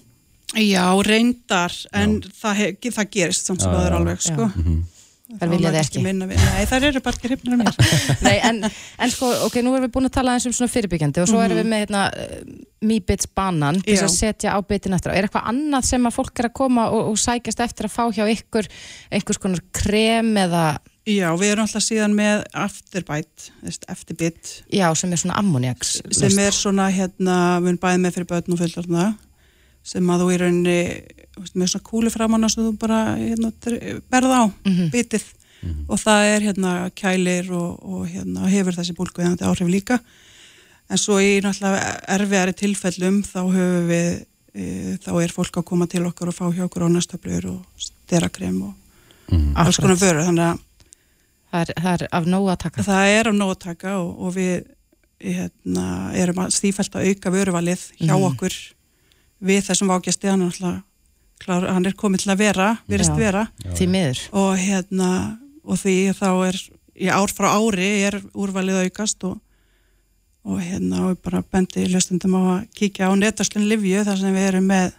Já, 0.60 0.82
reyndar, 1.06 1.72
en 1.94 2.18
það, 2.40 2.56
he, 2.58 2.70
það 2.90 3.10
gerist 3.14 3.46
samt 3.48 3.62
sem 3.62 3.70
Já, 3.70 3.76
það 3.76 3.86
er 3.86 3.92
já. 3.94 3.98
alveg 4.00 4.24
sko. 4.24 4.48
Þær 5.38 5.52
vilja 5.52 5.70
þið 5.70 5.80
ekki. 5.80 6.02
Minna, 6.04 6.26
við- 6.30 6.42
nei, 6.42 6.64
þær 6.70 6.86
eru 6.88 7.02
bara 7.04 7.18
ekki 7.20 7.30
hrifnir 7.30 7.54
af 7.54 7.60
mér. 7.60 8.00
Nei, 8.26 8.36
en, 8.50 8.58
en 8.66 9.12
sko, 9.14 9.30
ok, 9.46 9.60
nú 9.62 9.74
erum 9.76 9.86
við 9.86 9.94
búin 9.94 10.08
að 10.10 10.14
tala 10.18 10.34
eins 10.34 10.48
um 10.50 10.54
svona 10.56 10.72
fyrirbyggjandi 10.72 11.22
og 11.22 11.30
svo 11.30 11.42
erum 11.44 11.60
við 11.60 11.70
með 11.70 11.84
hérna 11.84 12.04
Mýbits 12.80 13.28
banan 13.36 13.78
til 13.84 13.94
þess 13.94 14.06
að 14.08 14.14
setja 14.16 14.54
á 14.56 14.58
bitin 14.64 14.96
eftir. 14.96 15.12
Er 15.14 15.28
eitthvað 15.28 15.50
annað 15.52 15.86
sem 15.90 16.08
að 16.08 16.16
fólk 16.16 16.40
er 16.42 16.48
að 16.48 16.56
koma 16.62 16.86
og, 16.90 17.10
og 17.12 17.18
sækjast 17.20 17.60
eftir 17.66 17.86
að 17.90 17.94
fá 17.94 18.04
hjá 18.16 18.24
ykkur 18.32 18.70
einhvers 19.12 19.42
konar 19.42 19.62
krem 19.76 20.32
eða, 20.40 20.64
Já, 21.08 21.30
við 21.40 21.54
erum 21.54 21.64
alltaf 21.64 21.82
síðan 21.82 22.12
með 22.14 22.42
afturbætt, 22.60 23.46
eftirbit 23.88 24.50
já, 24.68 24.84
sem 24.94 25.10
er 25.10 25.20
svona 25.22 25.38
ammoniaks 25.40 25.94
sem 26.14 26.36
er 26.42 26.54
svona 26.54 26.90
hérna, 26.92 27.36
við 27.64 27.72
erum 27.72 27.80
bæði 27.82 28.02
með 28.04 28.16
fyrir 28.18 28.28
börn 28.30 28.54
og 28.54 28.60
fullorðna 28.60 29.06
sem 29.90 30.12
að 30.12 30.22
þú 30.22 30.28
í 30.34 30.38
rauninni 30.42 30.76
veist, 30.76 31.19
með 31.54 31.68
svona 31.72 31.84
kúli 31.86 32.10
framann 32.12 32.48
sem 32.50 32.64
þú 32.66 32.72
bara 32.80 33.16
hérna, 33.18 33.52
dre- 33.64 34.00
berð 34.10 34.32
á 34.34 34.42
bitið. 34.92 35.24
Og 35.92 35.98
það 36.00 36.24
er 36.34 36.40
hérna 36.48 36.70
kælir 36.96 37.50
og, 37.52 37.78
og 37.84 38.06
hérna 38.08 38.48
hefur 38.48 38.72
þessi 38.78 38.94
bólgu 38.96 39.20
eða 39.22 39.50
áhrif 39.50 39.68
líka. 39.68 39.98
En 40.90 40.98
svo 40.98 41.18
í 41.20 41.36
náttúrulega 41.44 42.00
erfiðari 42.16 42.54
tilfellum 42.56 43.20
þá 43.22 43.40
höfum 43.44 43.86
við 43.90 44.08
e, 44.54 44.96
þá 45.04 45.10
er 45.22 45.34
fólk 45.36 45.60
að 45.60 45.66
koma 45.68 45.86
til 45.86 46.02
okkar 46.08 46.32
og 46.32 46.34
fá 46.34 46.46
hjá 46.50 46.64
okkur 46.64 46.86
ánastöflur 46.88 47.46
og 47.52 47.60
sterakrem 47.78 48.56
og 48.62 48.74
alls 49.60 49.76
konar 49.78 50.00
vörur. 50.00 50.24
Þannig 50.26 50.48
að 50.48 50.58
það 51.52 51.60
er, 51.60 51.72
það 51.84 51.92
er 51.94 52.06
af 52.18 52.26
nógu 52.32 52.50
að 52.50 52.58
taka. 52.64 52.82
Það 52.88 53.12
er 53.20 53.30
á 53.30 53.32
nóg 53.36 53.52
að 53.54 53.60
taka 53.68 53.94
og, 54.00 54.10
og 54.26 54.34
við 54.40 54.64
hérna, 55.20 55.86
erum 56.16 56.40
að 56.46 56.54
stífælt 56.56 56.94
að 56.96 57.10
auka 57.12 57.30
vöruvalið 57.36 57.82
hjá 58.00 58.14
Mhm. 58.16 58.26
okkur 58.32 58.54
við 59.44 59.60
þessum 59.68 59.92
vágjasti 59.92 60.28
hann 60.32 60.42
er, 60.42 60.48
náttúrulega 60.48 60.82
klár, 61.40 61.66
hann 61.72 61.86
er 61.88 61.96
komið 61.98 62.24
til 62.24 62.32
að 62.34 62.38
vera, 62.44 62.68
virðist 62.88 63.14
Já. 63.14 63.16
vera 63.16 63.46
miður. 63.88 64.20
og 64.32 64.56
hérna 64.60 65.38
og 65.64 65.78
því 65.80 65.94
þá 66.18 66.28
er 66.48 66.58
í 67.00 67.08
ár 67.08 67.32
frá 67.32 67.48
ári 67.56 67.90
er 68.06 68.20
úrvalið 68.34 68.84
aukast 68.84 69.24
og, 69.24 69.38
og 70.44 70.60
hérna 70.60 71.06
og 71.10 71.18
bara 71.24 71.42
bendi 71.42 71.86
hlustundum 71.88 72.34
á 72.36 72.42
að 72.60 72.66
kíkja 72.76 73.08
á 73.08 73.12
netaslun 73.16 73.68
Livju 73.68 74.04
þar 74.04 74.18
sem 74.20 74.34
við 74.34 74.48
erum 74.50 74.66
með 74.68 74.92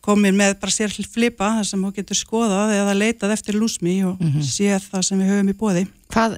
komin 0.00 0.36
með 0.38 0.54
bara 0.60 0.72
sér 0.72 0.94
flipa 1.12 1.50
þar 1.58 1.66
sem 1.68 1.82
þú 1.84 1.90
getur 1.98 2.16
skoðað 2.16 2.70
eða 2.78 2.94
leitað 2.96 3.34
eftir 3.34 3.54
lúsmi 3.60 3.98
og 4.08 4.20
Mhm. 4.20 4.40
séð 4.40 4.86
það 4.90 5.02
sem 5.04 5.18
við 5.20 5.28
höfum 5.30 5.50
í 5.50 5.56
bóði 5.60 5.86
Hvað, 6.10 6.36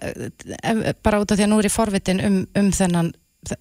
ef, 0.62 0.96
bara 1.02 1.20
út 1.20 1.30
af 1.32 1.38
því 1.38 1.44
að 1.44 1.48
nú 1.52 1.58
er 1.58 1.64
ég 1.68 1.72
forvitin 1.76 2.24
um, 2.26 2.46
um 2.56 2.70
þennan 2.70 3.12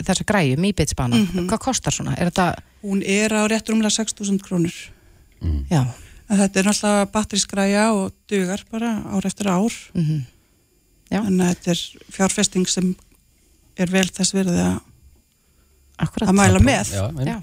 þessa 0.03 0.23
græju, 0.25 0.57
Mýbits 0.57 0.93
banan, 0.95 1.25
Mhm. 1.27 1.47
hvað 1.49 1.59
kostar 1.59 1.91
svona? 1.93 2.15
Er 2.19 2.29
þetta, 2.29 2.55
Hún 2.83 3.01
er 3.05 3.29
á 3.29 3.45
rétt 3.47 3.69
rúmlega 3.69 3.89
6.000 3.93 4.41
krónur. 4.41 4.73
Já, 5.71 5.81
En 6.31 6.37
þetta 6.39 6.59
er 6.61 6.67
náttúrulega 6.69 7.07
batterískræja 7.11 7.85
og 7.91 8.13
dugar 8.31 8.61
bara 8.71 8.91
ár 9.11 9.25
eftir 9.27 9.47
ár. 9.51 9.73
mhm 9.93 10.21
Já. 11.11 11.19
Þannig 11.25 11.41
að 11.43 11.49
þetta 11.57 11.71
er 11.73 11.79
fjárfesting 12.15 12.67
sem 12.71 12.95
er 13.75 13.89
vel 13.91 14.05
þess 14.07 14.31
verði 14.31 14.61
að, 14.63 14.77
akkurat 15.99 16.29
að 16.31 16.37
mæla 16.37 16.61
með. 16.63 16.91
Já. 16.95 17.35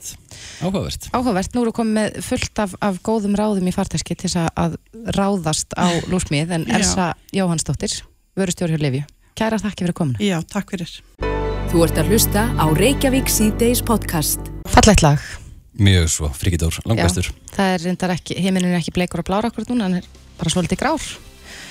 Áhugavert. 0.64 1.08
Áhugavert, 1.12 1.52
nú 1.52 1.66
eru 1.66 1.72
komið 1.76 1.98
með 1.98 2.16
fullt 2.24 2.62
af, 2.64 2.72
af 2.80 2.96
góðum 3.04 3.36
ráðum 3.36 3.68
í 3.68 3.74
farteski 3.76 4.16
til 4.16 4.30
þess 4.30 4.40
að- 4.40 4.54
að 4.56 4.78
ráðast 5.18 5.76
á 5.76 5.84
lúsmið 6.10 6.50
en 6.56 6.64
Já. 6.64 6.74
Elsa 6.80 7.10
Jóhannsdóttir, 7.36 7.98
vörustjóri 8.40 8.78
hjá 8.78 8.80
Livju. 8.86 9.04
Kæra 9.36 9.60
þakki 9.60 9.84
fyrir 9.84 9.98
komuna. 10.00 10.18
Já, 10.24 10.40
takk 10.48 10.72
fyrir. 10.72 10.94
Þú 11.68 11.84
ert 11.84 12.00
að 12.00 12.08
hlusta 12.08 12.48
á 12.56 12.64
Reykjavík 12.72 13.28
síðdeis 13.28 13.84
podcast. 13.84 14.40
Fallegt 14.72 15.04
lag. 15.04 15.20
Mjög 15.78 16.08
svo, 16.10 16.28
frikidór, 16.34 16.74
langbæstur. 16.90 17.28
Það 17.54 17.72
er 17.72 17.82
reyndar 17.86 18.12
ekki, 18.16 18.34
heiminin 18.42 18.72
er 18.72 18.80
ekki 18.80 18.94
bleikur 18.96 19.22
og 19.22 19.28
blár 19.28 19.46
akkurat 19.46 19.68
núna, 19.70 19.86
hann 19.86 20.00
er 20.00 20.06
bara 20.40 20.50
svolítið 20.50 20.80
grár. 20.80 21.04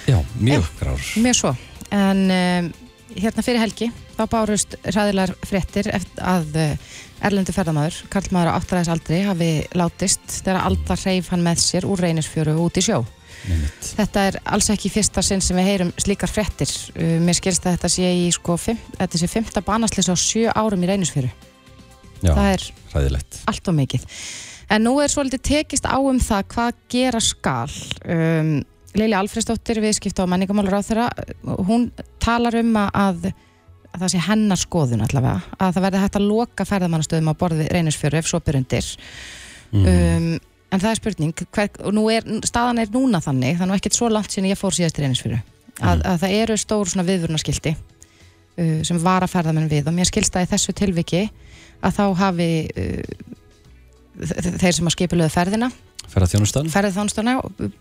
Já, 0.08 0.22
mjög 0.40 0.70
grár. 0.80 1.02
Mjög 1.20 1.36
svo. 1.36 1.52
En 1.92 2.22
um, 2.32 2.70
hérna 3.18 3.44
fyrir 3.44 3.60
helgi, 3.60 3.90
þá 4.16 4.24
bárust 4.32 4.78
ræðilegar 4.86 5.34
fréttir 5.48 5.90
eftir 5.92 6.24
að 6.24 6.56
uh, 6.56 6.94
erlendu 7.28 7.56
ferðamaður, 7.56 7.98
karlmaður 8.14 8.52
á 8.52 8.58
áttaræðis 8.62 8.94
aldri, 8.94 9.20
hafi 9.28 9.50
látist 9.76 10.40
þegar 10.40 10.62
Alda 10.70 10.98
hreyf 11.02 11.32
hann 11.34 11.44
með 11.44 11.62
sér 11.66 11.88
úr 11.90 12.06
reynisfjöru 12.06 12.56
út 12.64 12.80
í 12.80 12.86
sjó. 12.88 13.02
Einmitt. 13.48 13.92
Þetta 13.98 14.24
er 14.30 14.40
alls 14.56 14.72
ekki 14.72 14.92
fyrsta 14.92 15.22
sinn 15.24 15.44
sem 15.44 15.60
við 15.60 15.68
heyrum 15.74 15.92
slíkar 16.00 16.32
fréttir. 16.32 16.72
Uh, 16.96 17.18
mér 17.20 17.36
skilst 17.42 17.68
að 17.68 17.76
þetta 17.76 17.92
sé 17.92 18.16
í 18.24 18.32
sko, 18.32 18.56
fimm, 18.56 18.80
þetta 18.96 19.20
sé 19.20 19.32
fymta 19.36 19.66
banaslis 19.68 20.08
á 20.08 20.16
sjö 20.16 20.48
árum 20.56 20.88
í 20.88 20.92
reynisfjöru. 20.94 21.36
Já, 22.24 22.34
Það 22.34 22.52
er 22.54 22.66
hræðilegt. 22.94 23.40
allt 23.52 23.68
og 23.72 23.76
mikið. 23.78 24.08
En 24.70 24.84
nú 24.84 24.96
er 25.00 25.12
svolítið 25.12 25.42
tekist 25.48 25.86
á 25.88 25.96
um 26.00 26.18
það 26.20 26.48
hvað 26.54 26.80
gera 26.92 27.20
skal. 27.24 27.72
Um, 28.04 28.58
Lili 28.98 29.14
Alfredsdóttir, 29.14 29.78
viðskipta 29.84 30.24
og 30.26 30.32
menningamálur 30.32 30.74
á 30.74 30.82
þeirra, 30.82 31.08
hún 31.68 31.92
talar 32.24 32.56
um 32.58 32.72
að, 32.82 33.28
að 33.94 34.00
það 34.02 34.12
sé 34.16 34.22
hennar 34.26 34.58
skoðun 34.60 35.04
allavega, 35.06 35.42
að 35.62 35.76
það 35.76 35.86
verði 35.86 36.02
hægt 36.02 36.18
að 36.18 36.28
loka 36.32 36.66
ferðamannastöðum 36.66 37.30
á 37.30 37.40
borði 37.40 37.68
reynisfjöru 37.72 38.18
ef 38.18 38.28
svo 38.32 38.40
byrjundir. 38.42 38.88
Mhm. 39.72 39.86
Um, 39.92 40.40
en 40.74 40.82
það 40.84 40.90
er 40.90 41.00
spurning, 41.00 41.34
hver, 41.56 41.70
og 41.86 41.94
nú 41.96 42.08
er, 42.12 42.26
staðan 42.44 42.82
er 42.82 42.90
núna 42.92 43.22
þannig, 43.24 43.62
er 43.62 43.70
nú 43.70 43.76
ekkert 43.78 43.96
svo 43.96 44.10
langt 44.12 44.34
síðan 44.34 44.50
ég 44.52 44.60
fór 44.60 44.76
síðast 44.76 44.98
í 45.00 45.06
reynisfjöru, 45.06 45.38
að, 45.80 46.02
að 46.04 46.18
það 46.26 46.36
eru 46.42 46.58
stór 46.60 46.90
svona 46.92 47.06
viðvörunarskilti 47.08 47.72
uh, 47.78 48.82
sem 48.84 49.00
vara 49.00 49.30
ferðamenn 49.32 49.70
við 49.72 49.88
og 49.88 49.96
mér 49.96 50.10
skilst 50.10 50.36
að 50.36 50.48
í 50.48 50.52
þessu 50.56 50.76
tilviki 50.76 51.22
að 51.86 51.98
þá 52.00 52.04
hafi 52.24 52.50
uh, 52.72 53.04
þe- 54.24 54.56
þeir 54.64 54.74
sem 54.80 54.90
að 54.90 54.96
skipiluðu 54.98 55.34
ferðina 55.34 55.70
Ferða 56.08 56.30
þjónustan 56.32 56.70
ferðið 56.72 56.96
þjónustana 56.98 57.34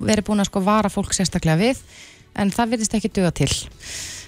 verið 0.02 0.24
búin 0.26 0.42
að 0.42 0.48
sko 0.50 0.60
vara 0.66 0.90
fólk 0.90 1.14
sérstaklega 1.14 1.60
við 1.60 1.82
en 2.36 2.50
það 2.52 2.72
virðist 2.74 2.96
ekki 2.98 3.12
duga 3.14 3.30
til 3.38 3.48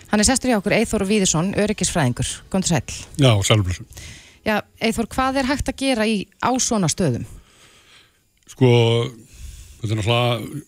hann 0.08 0.22
er 0.22 0.28
sestur 0.28 0.52
í 0.52 0.54
okkur 0.56 0.72
Eithor 0.78 1.02
Víðisson, 1.04 1.50
öryggisfræðingur 1.58 2.30
Góndur 2.48 2.70
sæll. 2.70 2.94
Já, 3.20 3.32
sælblessu. 3.44 3.84
Já, 4.46 4.62
Eithor, 4.80 5.04
hvað 5.12 5.42
er 5.42 5.48
hægt 5.50 5.68
að 5.68 5.76
gera 5.82 6.06
í, 6.08 6.22
á 6.40 6.48
svona 6.62 6.88
stöðum? 6.88 7.26
Sko, 8.48 8.70
þetta 9.82 9.92
er 9.92 9.98
náttúrulega 10.00 10.62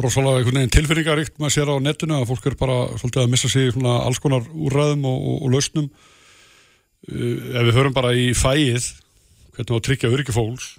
rosalega 0.00 0.40
einhvern 0.40 0.58
veginn 0.62 0.72
tilfinningaríkt 0.78 1.36
maður 1.40 1.54
sér 1.58 1.72
á 1.72 1.76
netinu 1.84 2.16
að 2.22 2.26
fólk 2.30 2.48
er 2.48 2.56
bara 2.60 2.78
svolítið 3.00 3.22
að 3.26 3.30
missa 3.34 3.50
sig 3.52 3.68
í 3.68 3.74
svona 3.74 3.98
alls 4.06 4.20
konar 4.24 4.44
úrræðum 4.52 5.04
og, 5.08 5.18
og, 5.28 5.36
og 5.46 5.52
lausnum. 5.56 5.86
Uh, 7.06 7.54
ef 7.54 7.68
við 7.68 7.78
hörum 7.78 7.94
bara 7.96 8.14
í 8.16 8.32
fæið, 8.36 8.90
hvernig 9.54 9.78
að 9.78 9.86
tryggja 9.88 10.12
öryggi 10.12 10.34
fólks, 10.34 10.72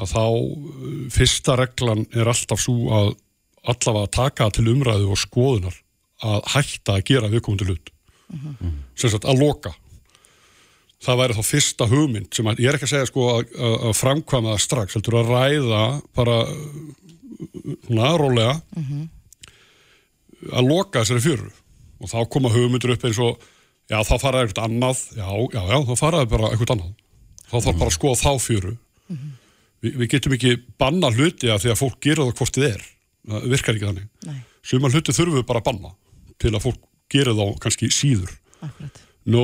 að 0.00 0.14
þá 0.14 0.24
uh, 0.24 1.04
fyrsta 1.12 1.58
reglan 1.60 2.06
er 2.14 2.30
alltaf 2.30 2.62
svo 2.62 2.90
að 2.94 3.12
allavega 3.70 4.12
taka 4.14 4.48
til 4.54 4.68
umræðu 4.72 5.10
og 5.12 5.20
skoðunar 5.20 5.76
að 6.24 6.40
hætta 6.54 6.96
að 6.96 7.06
gera 7.10 7.30
viðkomandi 7.32 7.68
hlut. 7.68 7.92
Sem 8.96 9.10
sagt, 9.10 9.26
að 9.26 9.40
loka. 9.42 9.72
það 11.00 11.20
væri 11.20 11.34
þá 11.34 11.44
fyrsta 11.48 11.86
hugmynd 11.88 12.34
sem 12.36 12.48
að, 12.50 12.58
ég 12.60 12.68
er 12.68 12.76
ekki 12.76 12.86
að 12.86 12.92
segja 12.92 13.08
sko 13.08 13.28
að, 13.32 13.54
að, 13.56 13.92
framkvæma 13.96 14.52
það 14.52 14.64
strax, 14.64 14.96
heldur 14.98 15.16
að 15.20 15.30
ræða 15.32 15.84
bara 16.16 16.36
svona 17.86 18.10
rólega 18.20 18.52
að 20.50 20.68
loka 20.68 21.00
þessari 21.00 21.24
fjöru 21.24 21.48
og 22.00 22.12
þá 22.12 22.18
koma 22.32 22.52
hugmyndur 22.52 22.94
upp 22.94 23.06
eins 23.08 23.20
og 23.24 23.48
já 23.90 23.98
þá 24.06 24.14
faraði 24.22 24.48
eitthvað 24.48 24.68
annað. 24.68 25.02
Já, 25.18 25.28
já, 25.28 25.60
já, 25.72 25.76
þá 25.88 25.92
faraði 25.98 26.30
bara 26.30 26.50
eitthvað 26.52 26.74
annað. 26.76 26.94
Þá 27.50 27.56
þarf 27.56 27.80
bara 27.82 27.90
að 27.90 27.96
skoða 27.96 28.20
þá 28.20 28.44
fjöru. 28.44 28.72
Vi, 29.80 29.92
við 29.96 30.10
getum 30.12 30.36
ekki 30.36 30.56
banna 30.80 31.10
hluti 31.14 31.50
að 31.50 31.64
því 31.64 31.72
að 31.72 31.80
fólk 31.80 32.00
gera 32.04 32.26
það 32.28 32.40
hvort 32.40 32.58
þið 32.58 32.66
er. 32.68 32.82
Það 33.30 33.46
virkar 33.54 33.78
ekki 33.78 33.88
þannig. 33.88 34.40
Suma 34.70 34.90
hluti 34.92 35.16
þurfum 35.16 35.40
við 35.40 35.46
bara 35.48 35.62
að 35.62 35.70
banna 35.70 35.94
til 36.40 36.52
að 36.54 36.64
fólk 36.66 36.82
gera 37.10 37.34
þá 37.36 37.46
kannski 37.64 37.90
síður. 37.94 38.34
Akkurat. 38.60 39.00
Nú, 39.30 39.42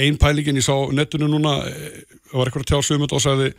ein 0.00 0.16
pælingin 0.20 0.56
ég 0.56 0.64
sá 0.64 0.72
á 0.72 0.88
netinu 0.94 1.28
núna, 1.28 1.58
eh, 1.68 2.00
var 2.32 2.48
eitthvað 2.48 2.64
að 2.64 2.70
tjá 2.70 2.94
um 2.96 3.02
þetta 3.04 3.18
og 3.18 3.24
sagði, 3.24 3.50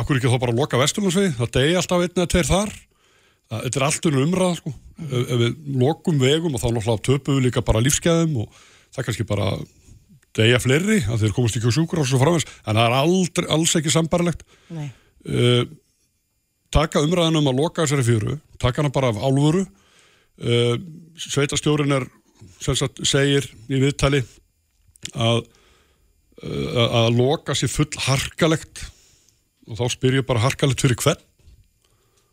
akkur 0.00 0.16
ekki 0.16 0.30
þá 0.32 0.38
bara 0.40 0.54
að 0.54 0.60
loka 0.62 0.80
Vesturlandsvegi, 0.80 1.34
það 1.36 1.52
degi 1.56 1.76
alltaf 1.76 2.04
einn 2.04 2.16
eða 2.16 2.30
tveir 2.32 2.48
þar. 2.48 2.72
Þetta 3.50 3.80
er 3.80 3.84
allt 3.84 4.06
unnur 4.06 4.26
umræða 4.28 4.56
sko. 4.60 4.72
ef, 5.00 5.22
ef 5.26 5.38
við 5.40 5.54
lokum 5.80 6.20
vegum 6.20 6.54
og 6.54 6.60
þá 6.62 6.68
náttúrulega 6.70 7.06
töpum 7.08 7.38
við 7.38 7.46
líka 7.48 7.64
bara 7.66 7.82
lífsgæðum 7.82 8.36
og 8.44 8.60
það 8.90 9.02
er 9.02 9.08
kannski 9.08 9.28
bara 9.28 9.50
degja 10.36 10.60
fleiri, 10.62 11.00
að 11.10 11.24
þeir 11.24 11.34
komast 11.34 11.58
ekki 11.58 11.70
á 11.70 11.74
sjúkur 11.74 12.02
og 12.02 12.08
svo 12.08 12.20
framins, 12.20 12.46
en 12.62 12.78
það 12.78 12.84
er 12.86 12.96
aldrei, 13.00 13.46
alls 13.50 13.74
ekki 13.78 13.92
sambarlegt 13.92 14.44
Nei. 14.70 14.88
uh, 15.26 15.64
taka 16.70 17.02
umræðan 17.02 17.40
um 17.40 17.50
að 17.50 17.62
loka 17.64 17.82
þessari 17.82 18.06
fjöru, 18.06 18.36
taka 18.62 18.82
hana 18.82 18.94
bara 18.94 19.10
af 19.10 19.18
álfuru 19.18 19.64
uh, 19.66 20.76
sveitastjórin 21.18 21.96
er 21.98 22.06
sem 22.60 22.76
sagt 22.78 23.02
segir 23.08 23.48
í 23.70 23.80
viðtali 23.80 24.20
að 25.16 25.42
uh, 26.44 26.86
að 27.02 27.18
loka 27.18 27.56
sér 27.56 27.72
full 27.72 27.90
harkalegt. 28.06 28.86
Og 29.70 29.78
þá 29.78 29.84
spyr 29.92 30.20
ég 30.20 30.26
bara 30.26 30.42
harkalegt 30.42 30.82
fyrir 30.82 30.98
hvern? 30.98 31.20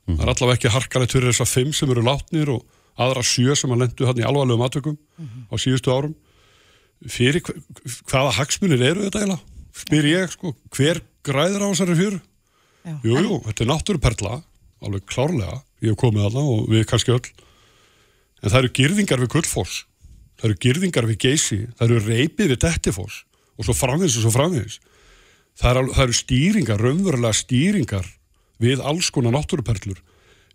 Það 0.08 0.24
er 0.24 0.32
allavega 0.32 0.56
ekki 0.56 0.72
harkalegt 0.74 1.14
fyrir 1.14 1.34
þessar 1.34 1.50
fimm 1.52 1.74
sem 1.76 1.92
eru 1.92 2.04
látnir 2.06 2.50
og 2.54 2.64
aðra 2.98 3.24
sjö 3.28 3.56
sem 3.58 3.72
að 3.74 3.84
lendu 3.84 4.08
hann 4.08 4.22
í 4.22 4.26
alvarlegum 4.26 4.64
atveikum 4.66 4.96
á 5.52 5.56
síðustu 5.60 5.92
árum 5.94 6.16
fyrir 7.06 7.44
hva- 7.46 7.58
hvaða 8.10 8.32
hagsmunir 8.40 8.82
eru 8.82 9.06
þetta 9.06 9.22
eiginlega 9.22 9.44
spyr 9.78 10.08
ég 10.10 10.32
sko, 10.34 10.56
hver 10.74 11.02
græður 11.28 11.66
á 11.66 11.72
þessari 11.74 11.98
fjöru 12.00 12.22
Já. 12.88 12.94
Jú, 13.04 13.42
þetta 13.44 13.64
er 13.66 13.68
náttúruperla, 13.68 14.36
alveg 14.88 15.04
klárlega, 15.12 15.58
ég 15.84 15.92
hef 15.92 15.98
komið 16.00 16.24
þarna 16.24 16.44
og 16.48 16.70
við 16.72 16.86
kannski 16.88 17.12
öll. 17.12 17.26
En 18.40 18.50
það 18.54 18.60
eru 18.62 18.70
girðingar 18.78 19.20
við 19.20 19.32
Gullfoss, 19.34 19.82
það 20.40 20.46
eru 20.48 20.58
girðingar 20.64 21.08
við 21.10 21.18
Geysi, 21.26 21.58
það 21.76 21.84
eru 21.90 21.98
reypið 22.06 22.54
við 22.54 22.62
Dettifoss 22.64 23.18
og 23.58 23.68
svo 23.68 23.76
framvegis 23.76 24.16
og 24.22 24.24
svo 24.24 24.32
framvegis. 24.38 24.78
Það 25.60 25.82
eru, 25.82 25.92
það 25.98 26.04
eru 26.06 26.16
stýringar, 26.22 26.80
raunverulega 26.86 27.36
stýringar 27.42 28.08
við 28.64 28.86
alls 28.88 29.10
konar 29.12 29.36
náttúruperlur. 29.36 30.00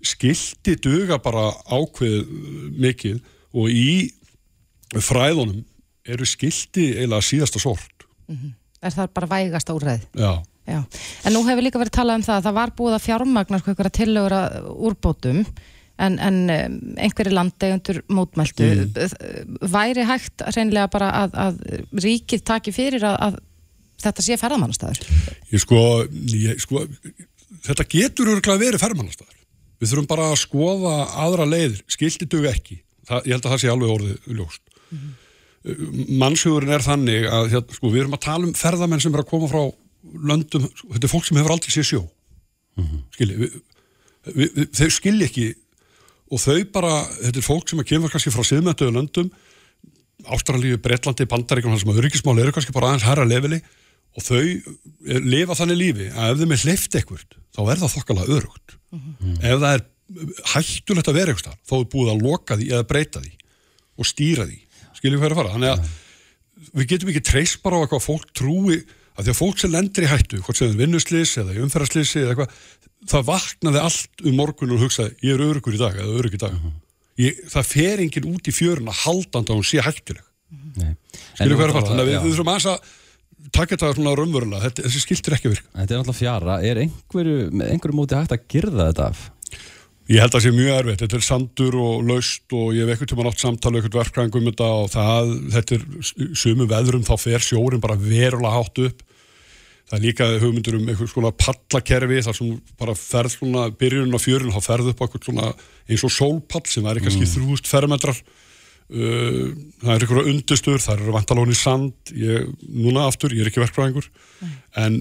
Skilti 0.01 0.79
duga 0.81 1.19
bara 1.21 1.51
ákveð 1.69 2.33
mikið 2.81 3.21
og 3.53 3.69
í 3.69 4.09
fræðunum 4.97 5.67
eru 6.09 6.27
skilti 6.27 6.93
eiginlega 6.97 7.27
síðasta 7.27 7.63
sort. 7.63 8.07
Er 8.83 8.95
það 8.95 9.13
bara 9.15 9.31
vægast 9.31 9.71
úrræð? 9.71 10.09
Já. 10.19 10.43
Já, 10.63 10.79
en 11.27 11.35
nú 11.35 11.43
hefur 11.43 11.65
líka 11.65 11.81
verið 11.81 11.97
talað 11.97 12.21
um 12.21 12.25
það 12.29 12.37
að 12.37 12.45
það 12.47 12.55
var 12.55 12.73
búið 12.79 12.95
að 12.95 13.07
fjármagna 13.09 13.59
sko 13.59 13.73
einhverja 13.73 13.95
tillögur 13.97 14.35
að 14.37 14.69
úrbótum 14.87 15.41
en, 15.99 16.19
en 16.23 16.37
einhverju 17.03 17.33
landegundur 17.35 17.99
mótmæltu 18.07 18.69
mm. 18.69 19.57
væri 19.73 20.05
hægt 20.07 20.45
reynilega 20.55 20.93
bara 20.93 21.09
að, 21.25 21.35
að 21.35 21.59
ríkið 22.05 22.45
taki 22.47 22.75
fyrir 22.77 23.03
að, 23.09 23.17
að 23.27 23.41
þetta 24.05 24.25
sé 24.29 24.39
ferðamannastæður 24.39 25.03
Ég 25.51 25.65
sko, 25.65 25.83
ég, 26.31 26.63
sko 26.63 26.85
þetta 27.67 27.89
getur 27.97 28.31
örgulega 28.37 28.63
verið 28.63 28.85
fermannastæður. 28.85 29.41
Við 29.83 29.91
þurfum 29.91 30.11
bara 30.15 30.29
að 30.31 30.39
skoða 30.45 30.95
aðra 31.25 31.49
leiðir, 31.49 31.83
skilti 31.91 32.31
dög 32.31 32.47
ekki. 32.53 32.79
Það, 33.11 33.27
ég 33.27 33.35
held 33.35 33.49
að 33.49 33.57
það 33.57 33.65
sé 33.65 33.75
alveg 33.75 33.97
orðið 33.97 34.31
ljóst. 34.39 34.63
Mm 34.95 35.11
Mannshugurinn 35.63 36.75
er 36.75 36.83
þannig 36.83 37.29
að 37.31 37.53
hérna, 37.53 37.77
sko, 37.77 37.91
við 37.93 38.05
erum 38.05 38.17
að 38.17 38.25
tala 38.25 38.49
um 38.49 38.55
ferðamenn 38.59 39.03
sem 39.03 39.15
er 39.15 39.23
að 39.23 39.31
koma 39.31 39.51
frá 39.51 39.63
löndum, 40.33 40.65
þetta 40.89 41.07
er 41.07 41.13
fólk 41.13 41.29
sem 41.29 41.39
hefur 41.39 41.55
aldrei 41.55 41.75
séð 41.75 41.87
sjó. 41.87 42.01
Skilji, 43.15 43.37
við, 43.39 43.59
við, 44.27 44.49
við, 44.57 44.67
þau 44.79 44.89
skilji 44.97 45.29
ekki 45.29 45.47
og 46.33 46.41
þau 46.41 46.59
bara, 46.73 46.97
þetta 47.21 47.43
er 47.43 47.47
fólk 47.47 47.71
sem 47.71 47.83
að 47.83 47.91
kemur 47.93 48.13
kannski 48.13 48.33
frá 48.33 48.47
siðmæntuðu 48.49 48.97
löndum 48.97 49.31
Ástralíu, 50.33 50.79
Bretlandi, 50.83 51.27
Bandaríkjum 51.29 51.75
þar 51.75 51.83
sem 51.83 51.93
að 51.93 52.03
öryggismál 52.03 52.37
eru 52.39 52.55
kannski 52.55 52.75
bara 52.75 52.93
aðeins 52.93 53.07
herra 53.09 53.27
leveli 53.27 53.59
og 54.13 54.25
þau 54.27 54.41
eh, 54.43 55.21
lifa 55.25 55.57
þannig 55.59 55.81
lífi 55.81 56.09
að 56.13 56.35
ef 56.35 56.43
þeim 56.43 56.55
er 56.55 56.65
hleyft 56.67 56.99
ekkert 57.01 57.39
þá 57.53 57.63
er 57.65 57.81
það 57.83 57.95
þokkalega 57.97 58.37
örugt 58.39 58.77
ef 59.41 59.63
það 59.63 59.71
er 59.73 59.85
hættulegt 60.53 61.09
að 61.09 61.19
vera 61.19 61.35
eitthvað 61.35 61.57
þá 61.69 61.75
er 61.79 61.89
búið 61.95 62.13
að 62.13 62.27
loka 62.27 62.59
því 62.61 62.69
eða 62.71 62.89
breyta 62.89 63.23
því 63.25 63.33
og 63.99 64.09
stýra 64.09 64.47
því, 64.49 64.59
skiljum 65.03 65.19
við 65.19 65.27
hverju 65.27 65.39
fara. 65.41 65.55
Þannig 65.57 65.73
að 65.75 66.73
við 66.79 66.91
getum 66.93 67.13
ekki 67.13 67.25
treyst 67.27 67.63
bara 67.65 67.81
á 67.81 67.83
eitthvað 67.83 68.05
fólk 68.07 68.31
trúi 68.39 68.79
að 69.13 69.27
því 69.27 69.33
að 69.35 69.39
fólk 69.43 69.61
sem 69.61 69.73
lendir 69.75 70.07
í 70.07 70.09
hættu, 70.09 70.41
hvort 70.41 70.57
sem 70.57 70.71
það 70.71 70.73
er 70.73 70.81
vinnuslis 70.87 71.35
eða 71.43 71.53
í 71.53 71.61
umferðarslisi 71.67 72.23
eða 72.23 72.33
eitthvað 72.33 72.55
það 73.13 73.27
vaknaði 73.29 73.83
allt 73.83 74.25
um 74.25 74.39
morgun 74.39 74.73
og 74.77 74.85
hugsaði 74.87 75.27
ég 75.27 75.35
er 75.35 75.45
örugur 75.51 75.77
í 75.77 75.81
dag 75.83 75.99
eða 75.99 76.17
örug 76.21 76.37
í 76.39 76.41
dag. 76.41 76.57
Ég, 77.21 77.43
það 77.53 77.69
fer 77.69 78.03
enginn 78.07 78.31
út 78.31 78.49
í 78.49 78.55
fjörun 78.57 78.89
að 78.89 79.01
haldanda 79.03 79.53
og 79.53 79.61
hún 79.61 79.69
sé 79.69 79.83
hættuleg. 79.85 80.25
Skiljum 81.35 81.59
við 81.59 81.61
hverju 81.61 81.77
fara, 81.77 81.87
þannig 81.91 82.05
að 82.05 82.11
við, 82.13 82.19
við 82.23 82.37
þurfum 82.39 82.53
að 82.55 82.91
taka 83.53 83.75
þetta 83.75 83.93
svona 83.99 84.15
raunverulega, 84.17 84.73
þessi 84.79 85.03
skiltir 85.03 85.37
ekki 85.37 85.53
virka. 85.53 85.69
Þetta 85.75 85.95
er 85.97 86.01
náttúrulega 86.01 86.19
fjara, 86.21 86.59
er 86.65 86.81
einhverju, 86.87 87.39
einhverju 87.67 87.99
móti 87.99 88.17
hægt 88.17 88.37
að 88.37 88.45
girða 88.55 88.89
þetta 88.93 89.09
af? 89.11 89.25
Ég 90.13 90.21
held 90.21 90.35
að 90.35 90.35
það 90.35 90.45
sé 90.45 90.51
mjög 90.53 90.75
erfitt, 90.77 91.03
þetta 91.03 91.17
er 91.17 91.25
sandur 91.25 91.77
og 91.81 92.03
laust 92.05 92.55
og 92.57 92.75
ég 92.77 92.85
hef 92.85 92.99
ekkert 92.99 93.13
tíma 93.15 93.25
nátt 93.25 93.41
samtala 93.41 93.81
ekkert 93.81 93.95
verkræðing 93.97 94.35
um 94.37 94.49
þetta 94.51 94.67
og 94.83 94.91
það, 94.93 95.33
þetta 95.55 95.79
er 95.79 96.37
sumu 96.37 96.67
veðrum 96.69 97.07
þá 97.07 97.13
fer 97.23 97.47
sjórin 97.47 97.81
bara 97.81 97.97
verulega 97.97 98.53
hátt 98.59 98.83
upp. 98.83 99.01
Það 99.89 99.97
er 99.97 100.05
líka 100.05 100.29
hugmyndur 100.43 100.77
um 100.77 100.85
eitthvað 100.91 101.11
svona 101.15 101.33
pallakerfi 101.41 102.21
þar 102.27 102.39
sem 102.39 102.53
bara 102.83 102.97
ferð 102.99 103.39
svona 103.39 103.65
byrjun 103.81 104.13
á 104.13 104.21
fjörun 104.21 104.53
þá 104.53 104.61
ferð 104.69 104.93
upp 104.93 105.01
á 105.01 105.05
eitthvað 105.07 105.27
svona 105.31 105.49
eins 105.89 106.05
og 106.05 106.15
sólpall 106.19 106.65
sem 106.69 106.85
væri 106.85 107.05
kannski 107.07 107.25
mm. 107.25 107.35
3000 107.49 107.73
fermetrar. 107.73 108.23
Uh, 108.93 109.49
það 109.81 109.95
er 109.95 110.05
eitthvað 110.05 110.33
undistur, 110.35 110.81
það 110.85 110.99
eru 110.99 111.17
vantalóni 111.17 111.57
sand, 111.57 112.13
ég, 112.13 112.51
núna 112.69 113.07
aftur, 113.09 113.33
ég 113.33 113.47
er 113.47 113.49
ekki 113.49 113.63
verkræðingur, 113.63 114.11
en 114.83 114.99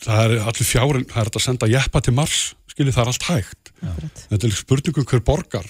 það 0.00 0.22
er 0.22 0.46
allir 0.48 0.68
fjárin, 0.70 1.04
það 1.10 1.20
er 1.20 1.28
þetta 1.28 1.42
að 1.42 1.44
senda 1.50 1.68
jeppa 1.68 2.00
til 2.06 2.14
Mars, 2.16 2.38
skiljið 2.72 2.96
það 2.96 3.04
er 3.04 3.12
allt 3.12 3.26
hægt 3.28 3.67
þetta 3.80 4.48
er 4.48 4.56
spurningum 4.56 5.06
hver 5.08 5.22
borgar. 5.26 5.68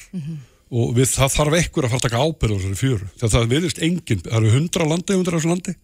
Og 0.68 0.90
við, 0.96 1.08
það 1.14 1.34
þarf 1.34 1.58
ekkur 1.62 1.86
að 1.86 1.92
fara 1.94 2.00
að 2.02 2.06
taka 2.08 2.24
ábyrð 2.24 2.52
á 2.52 2.58
þessari 2.58 2.78
fjöru, 2.82 3.06
þegar 3.16 3.34
það 3.34 3.52
viðist 3.54 3.78
engin 3.86 4.24
það 4.26 4.38
eru 4.38 4.50
hundra 4.52 4.88
landegundir 4.90 5.36
á 5.36 5.38
þessu 5.38 5.52
landi. 5.52 5.74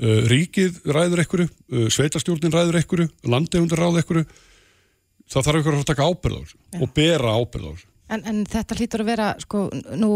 Uh, 0.00 0.20
ríkið 0.30 0.78
ræður 0.88 1.20
ekkuru 1.20 1.44
uh, 1.44 1.88
sveitastjórnin 1.92 2.54
ræður 2.54 2.78
ekkuru 2.80 3.04
landegundir 3.28 3.82
ræður 3.82 4.00
ekkuru 4.00 4.22
það 5.28 5.44
þarf 5.44 5.58
ekkur 5.60 5.74
að 5.74 5.76
fara 5.76 5.84
að 5.84 5.90
taka 5.90 6.06
ábyrð 6.08 6.38
á 6.38 6.40
þessu 6.40 6.80
og 6.80 6.94
bera 6.96 7.34
ábyrð 7.36 7.66
á 7.68 7.70
þessu. 7.74 7.88
En, 8.10 8.22
en 8.26 8.38
þetta 8.48 8.78
hlýtur 8.78 9.04
að 9.04 9.10
vera 9.12 9.26
sko, 9.44 9.66
nú 10.00 10.10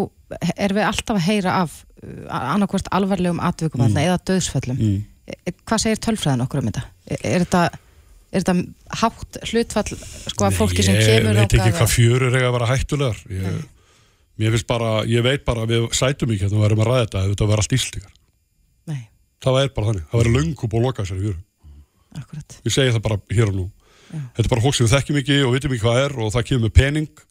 erum 0.57 0.79
við 0.81 0.87
alltaf 0.89 1.19
að 1.21 1.27
heyra 1.29 1.59
af 1.61 1.77
uh, 2.01 2.25
annarkvort 2.55 2.89
alvarlegum 2.97 3.43
atvikum 3.45 3.85
mm. 3.85 4.01
eða 4.07 4.23
döðsföllum 4.33 4.81
Mm. 4.81 5.03
E- 5.25 5.55
hvað 5.65 5.81
segir 5.81 6.01
tölfræðin 6.05 6.45
okkur 6.45 6.61
um 6.61 6.67
þetta? 6.69 6.83
Er, 7.09 7.21
er 7.25 7.45
þetta 7.47 7.61
er 8.35 8.43
þetta 8.43 8.99
hátt 9.01 9.39
hlutfall 9.51 9.95
sko 9.95 10.49
af 10.49 10.59
fólki 10.59 10.85
sem 10.85 10.99
kemur 10.99 11.33
ég 11.33 11.41
veit 11.41 11.57
ekki 11.57 11.77
hvað 11.79 11.93
fjörur 11.93 12.35
eiga 12.35 12.51
að 12.51 12.57
vera 12.59 12.69
hættulegar. 12.73 13.23
Ég, 14.43 14.59
bara, 14.67 14.93
ég 15.07 15.23
veit 15.23 15.45
bara 15.47 15.63
að 15.63 15.75
við 15.75 15.89
sætum 15.95 16.35
ekki 16.35 16.49
að 16.49 16.57
við 16.57 16.65
verðum 16.65 16.83
að 16.83 16.89
ræða 16.91 17.03
þetta 17.05 17.21
ef 17.23 17.35
þetta 17.35 17.47
verður 17.51 17.63
allt 17.63 17.75
íslíkar 17.77 18.15
Nei, 18.91 19.03
það 19.47 19.59
er 19.61 19.69
bara 19.77 19.91
þannig, 19.91 20.07
það 20.11 20.23
verður 20.25 20.49
búið 20.65 20.81
að 20.81 20.87
loka 20.89 21.05
þessari 21.05 21.27
fjöru 21.29 21.43
ég 22.65 22.75
segi 22.75 22.95
það 22.95 23.05
bara 23.05 23.21
hér 23.31 23.51
og 23.51 23.57
nú. 23.59 23.69
Þetta 24.15 24.45
er 24.45 24.51
bara 24.53 24.65
fólk 24.65 24.77
sem 24.77 24.87
við 24.87 24.95
þekkjum 24.95 25.21
ekki 25.21 25.39
og 25.43 25.55
vitum 25.55 25.75
ekki 25.75 25.85
hvað 25.85 26.01
er 26.05 26.17
og 26.23 26.35
það 26.35 26.47
kemur 26.51 26.65
með 26.69 26.75
pening 26.79 27.23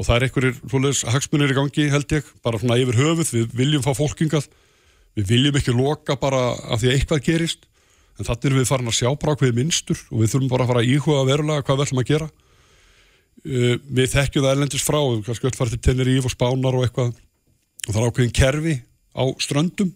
og 0.00 0.06
það 0.06 0.16
er 0.16 0.26
einhverjir 0.26 1.02
hagsmunir 1.14 1.52
í 1.52 1.58
gangi 1.58 1.86
held 1.92 2.14
ég, 2.16 2.30
bara 2.42 2.60
svona 2.62 2.78
yfir 2.80 2.98
höfuð. 2.98 3.32
Við 3.36 3.54
viljum 3.60 3.84
fá 3.84 3.92
fólkingað 3.94 4.48
við 5.18 5.30
viljum 5.30 5.58
ekki 5.60 5.74
loka 5.76 6.16
bara 6.20 6.40
af 6.70 6.82
því 6.82 6.90
að 6.90 6.96
eitthvað 6.96 7.24
gerist 7.26 7.66
en 8.20 8.28
þannig 8.28 8.46
erum 8.50 8.60
við 8.60 8.68
farin 8.68 8.90
að 8.90 8.96
sjá 8.98 9.08
bara 9.16 9.36
hvað 9.38 9.48
er 9.48 9.56
minnstur 9.56 10.00
og 10.10 10.20
við 10.20 10.32
þurfum 10.34 10.50
bara 10.52 10.66
að 10.66 10.72
fara 10.72 10.82
að 10.84 10.92
íhuga 10.94 11.26
verulega 11.28 11.64
hvað 11.64 11.78
við 11.78 11.86
ætlum 11.86 12.02
að 12.02 12.10
gera. 12.10 12.28
Uh, 13.40 13.74
við 13.88 14.12
þekkjum 14.12 14.44
það 14.44 14.52
erlendis 14.52 14.84
frá, 14.84 14.98
við 15.00 15.22
kannski 15.28 15.48
öll 15.48 15.56
farið 15.56 15.76
til 15.76 15.82
Teneríf 15.86 16.28
og 16.28 16.34
Spánar 16.34 16.76
og 16.76 16.84
eitthvað. 16.84 17.14
Og 17.86 17.90
það 17.94 18.00
er 18.02 18.10
ákveðin 18.10 18.36
kerfi 18.36 18.76
á 19.16 19.24
ströndum. 19.40 19.94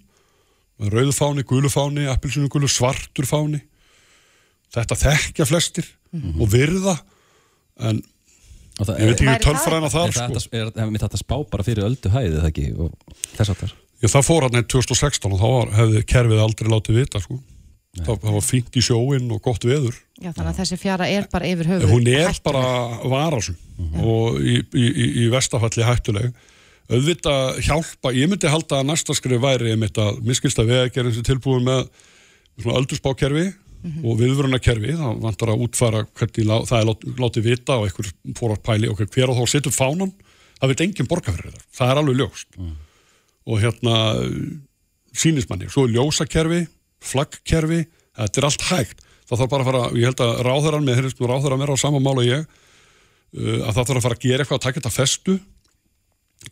Rauðfáni, 0.81 1.45
gulufáni, 1.47 2.09
appilsinu 2.11 2.49
gulu, 2.51 2.71
svartur 2.73 3.29
fáni. 3.29 3.61
Þetta 4.75 4.99
þekkja 4.99 5.47
flestir 5.47 5.87
og 6.15 6.49
virða 6.51 6.97
en 7.85 8.01
það 8.81 8.99
ég 8.99 9.09
veit 9.11 9.21
ekki 9.23 9.31
Er 9.31 9.61
þar 9.63 10.13
þetta, 10.15 10.43
sko. 10.43 10.59
er, 10.59 10.71
er 10.75 10.91
mitt 10.91 11.03
þetta 11.05 11.21
spá 11.21 11.37
bara 11.51 11.67
fyrir 11.67 11.87
öldu 11.87 12.11
hæðið 12.11 12.41
það 12.41 12.51
ekki? 12.51 12.67
Og 12.75 13.19
þess 13.37 13.53
að 13.53 13.61
þar 13.63 13.75
Já, 14.03 14.09
það 14.11 14.27
fór 14.27 14.45
hann 14.45 14.67
2016 14.69 15.33
og 15.33 15.41
þá 15.41 15.47
var, 15.49 15.71
hefði 15.79 16.01
kerfið 16.11 16.41
aldrei 16.45 16.69
látið 16.69 16.99
vita 16.99 17.21
sko. 17.23 17.39
Það, 18.01 18.19
það 18.25 18.35
var 18.37 18.45
fínt 18.45 18.79
í 18.79 18.83
sjóin 18.85 19.29
og 19.35 19.43
gott 19.45 19.67
veður. 19.67 19.99
Já, 20.19 20.31
þannig 20.31 20.51
að 20.51 20.59
þessi 20.63 20.79
fjara 20.81 21.09
er 21.11 21.29
bara 21.33 21.51
yfir 21.51 21.71
höfuð 21.73 21.93
hún 21.93 22.11
er 22.11 22.29
hættuleg. 22.29 22.43
bara 22.47 23.13
varasum 23.13 23.57
og 24.03 24.41
í, 24.41 24.57
í, 24.63 24.85
í, 24.87 25.07
í 25.25 25.29
vestafalli 25.33 25.87
hættuleg. 25.87 26.33
Auðvitað 26.85 27.61
hjálpa, 27.65 28.13
ég 28.13 28.29
myndi 28.29 28.51
halda 28.53 28.83
að 28.83 28.91
næsta 28.91 29.17
skrif 29.17 29.41
væri 29.41 29.73
einmitt 29.73 29.99
að 30.01 30.21
miskilsta 30.27 30.67
vegagerðin 30.69 31.17
sem 31.17 31.27
tilbúin 31.27 31.65
með 31.65 31.87
svona 32.61 32.81
öldurspákerfi 32.83 33.47
og 33.85 34.21
viðvörunarkerfi, 34.21 34.95
það 34.97 35.19
vantar 35.21 35.51
að 35.53 35.65
útfæra 35.65 36.05
hvernig 36.17 36.69
það 36.69 36.79
er 36.79 36.87
lát, 36.89 37.03
látið 37.21 37.49
vita 37.51 37.75
og 37.77 37.89
einhver 37.89 38.07
fór 38.39 38.55
að 38.55 38.63
pæli 38.65 38.89
og 38.89 39.01
hver 39.01 39.33
og 39.33 39.41
þá 39.41 39.51
setur 39.53 39.75
fánan 39.77 40.13
það 40.65 40.73
veit 40.73 40.85
engin 40.87 41.11
borgarferðir 41.11 41.57
þar, 41.57 41.67
það 41.77 41.93
er 41.93 42.01
alveg 42.01 42.21
ljóst. 42.21 42.59
Og 43.45 43.61
hérna 43.61 43.97
sínismanni, 45.15 45.69
svo 45.73 45.85
er 45.85 45.95
ljósakerfi 45.99 46.63
flaggkerfi, 47.05 47.81
þetta 48.21 48.41
er 48.41 48.49
allt 48.49 48.69
hægt. 48.71 49.03
Það 49.25 49.41
þarf 49.41 49.53
bara 49.55 49.65
að 49.65 49.71
fara, 49.71 49.83
ég 49.97 50.11
held 50.11 50.23
að 50.25 50.33
ráðherran 50.45 50.87
með 50.87 51.01
hérna 51.01 51.29
ráðherran 51.31 51.65
er 51.65 51.73
á 51.73 51.77
sama 51.81 52.01
mála 52.03 52.23
og 52.23 52.29
ég 52.29 52.45
uh, 52.45 53.61
að 53.65 53.73
það 53.73 53.83
þarf 53.83 53.99
að 53.99 54.07
fara 54.07 54.19
að 54.19 54.25
gera 54.27 54.45
eitthvað 54.45 54.59
að 54.59 54.65
taka 54.67 54.81
þetta 54.81 54.95
festu 54.95 55.37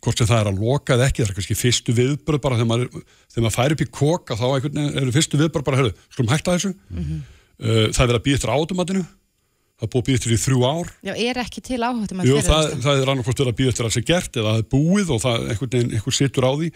hvort 0.01 0.17
sem 0.17 0.29
það 0.29 0.39
er 0.39 0.49
að 0.49 0.61
loka 0.63 0.95
eða 0.95 1.09
ekki, 1.09 1.21
það 1.21 1.29
er 1.29 1.37
kannski 1.37 1.57
fyrstu 1.59 1.93
viðbröð 1.93 2.41
bara 2.41 2.57
þegar 2.57 2.69
maður, 2.71 3.03
þegar 3.29 3.43
maður 3.45 3.57
færi 3.59 3.75
upp 3.75 3.83
í 3.83 3.89
koka 3.93 4.37
þá 4.39 4.45
einhvern 4.47 4.87
eru 5.03 5.13
fyrstu 5.13 5.41
viðbröð 5.41 5.67
bara, 5.67 5.81
heyrðu, 5.81 5.91
skulum 6.15 6.31
hætta 6.33 6.55
þessu. 6.55 6.71
Uh, 6.73 7.83
það 7.93 7.99
er 7.99 8.09
verið 8.09 8.17
að 8.17 8.25
býja 8.25 8.39
eftir 8.39 8.53
átomatinu 8.55 9.03
það 9.03 9.85
er 9.87 9.91
búið 9.93 10.01
að 10.01 10.07
býja 10.07 10.19
eftir 10.19 10.33
í 10.33 10.39
þrjú 10.39 10.63
ár. 10.63 10.89
Já, 11.03 11.13
er 11.13 11.39
ekki 11.43 11.63
til 11.65 11.79
áhættum 11.81 12.23
Jú, 12.27 12.39
það, 12.45 12.67
það 12.83 12.99
er 13.01 13.11
annarkvort 13.13 13.41
verið 13.41 13.53
að 13.53 13.59
býja 13.59 13.73
eftir 13.73 13.85
að 13.85 13.89
það 13.89 13.95
sé 13.97 14.03
gert 14.07 14.37
eða 14.39 14.53
það 14.53 14.61
er 14.61 14.67
búið 14.73 15.13
og 15.13 15.23
það 15.23 15.47
einhvern 15.53 15.73
veginn 15.73 15.95
einhver 15.97 16.17
situr 16.17 16.47
á 16.47 16.51
því 16.53 16.69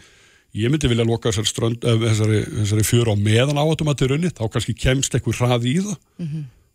ég 0.55 0.71
myndi 0.71 0.89
vilja 0.91 1.05
loka 1.07 1.31
þessari, 1.31 1.51
strönd, 1.51 1.83
eh, 1.83 1.97
þessari, 2.03 2.43
þessari 2.61 2.85
fjör 2.87 3.11
á 3.11 3.15
meðan 3.19 3.59
átomatið 3.61 4.13
runni 4.13 4.31
þá 4.31 4.45
kannski 4.53 4.75
kemst 4.77 5.17
einhver 5.17 5.35
hraði 5.35 5.73
í 5.73 5.83
það 5.83 5.97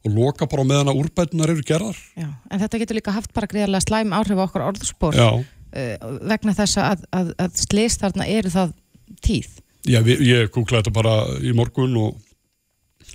og 0.03 0.15
loka 0.17 0.49
bara 0.51 0.67
meðan 0.67 0.91
að 0.91 1.01
úrbætunar 1.05 1.53
eru 1.53 1.63
gerðar. 1.67 1.99
Já, 2.19 2.29
en 2.51 2.63
þetta 2.63 2.79
getur 2.83 2.99
líka 2.99 3.15
haft 3.15 3.33
bara 3.33 3.47
greiðarlega 3.47 3.87
slæm 3.87 4.15
áhrif 4.17 4.41
á 4.41 4.47
okkar 4.47 4.67
orðspor 4.67 5.15
Já, 5.15 5.29
uh, 5.39 6.07
vegna 6.33 6.55
þess 6.59 6.81
að, 6.83 7.05
að, 7.15 7.35
að 7.39 7.61
slist 7.63 8.03
þarna 8.03 8.27
eru 8.27 8.51
það 8.53 8.75
tíð. 9.23 9.51
Já, 9.87 10.01
við, 10.03 10.25
ég 10.27 10.51
googlaði 10.55 10.83
þetta 10.83 10.95
bara 10.95 11.15
í 11.43 11.55
morgun 11.55 11.97
og 12.03 12.19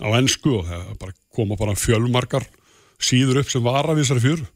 á 0.03 0.07
ennsku 0.19 0.59
og 0.59 0.69
það 0.69 0.93
bara 1.01 1.17
koma 1.33 1.57
bara 1.59 1.75
fjölmarkar 1.77 2.47
síður 2.97 3.41
upp 3.43 3.51
sem 3.51 3.63
vara 3.63 3.95
við 3.95 4.05
þessari 4.05 4.25
fjöru. 4.25 4.47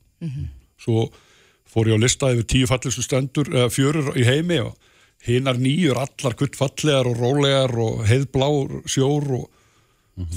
Svo 0.82 1.10
fór 1.72 1.92
ég 1.92 2.00
á 2.00 2.04
lista 2.04 2.32
yfir 2.34 2.48
tíu 2.48 2.70
fallistu 2.70 3.04
stendur, 3.06 3.48
eða 3.52 3.72
fjörur 3.72 4.16
í 4.20 4.26
heimi 4.28 4.60
og 4.64 4.76
hinnar 5.26 5.60
nýjur 5.62 6.00
allar 6.02 6.36
guttfallegar 6.40 7.10
og 7.12 7.20
rólegar 7.20 7.74
og 7.82 8.06
heiðblár 8.10 8.80
sjór 8.90 9.28
og 9.38 9.50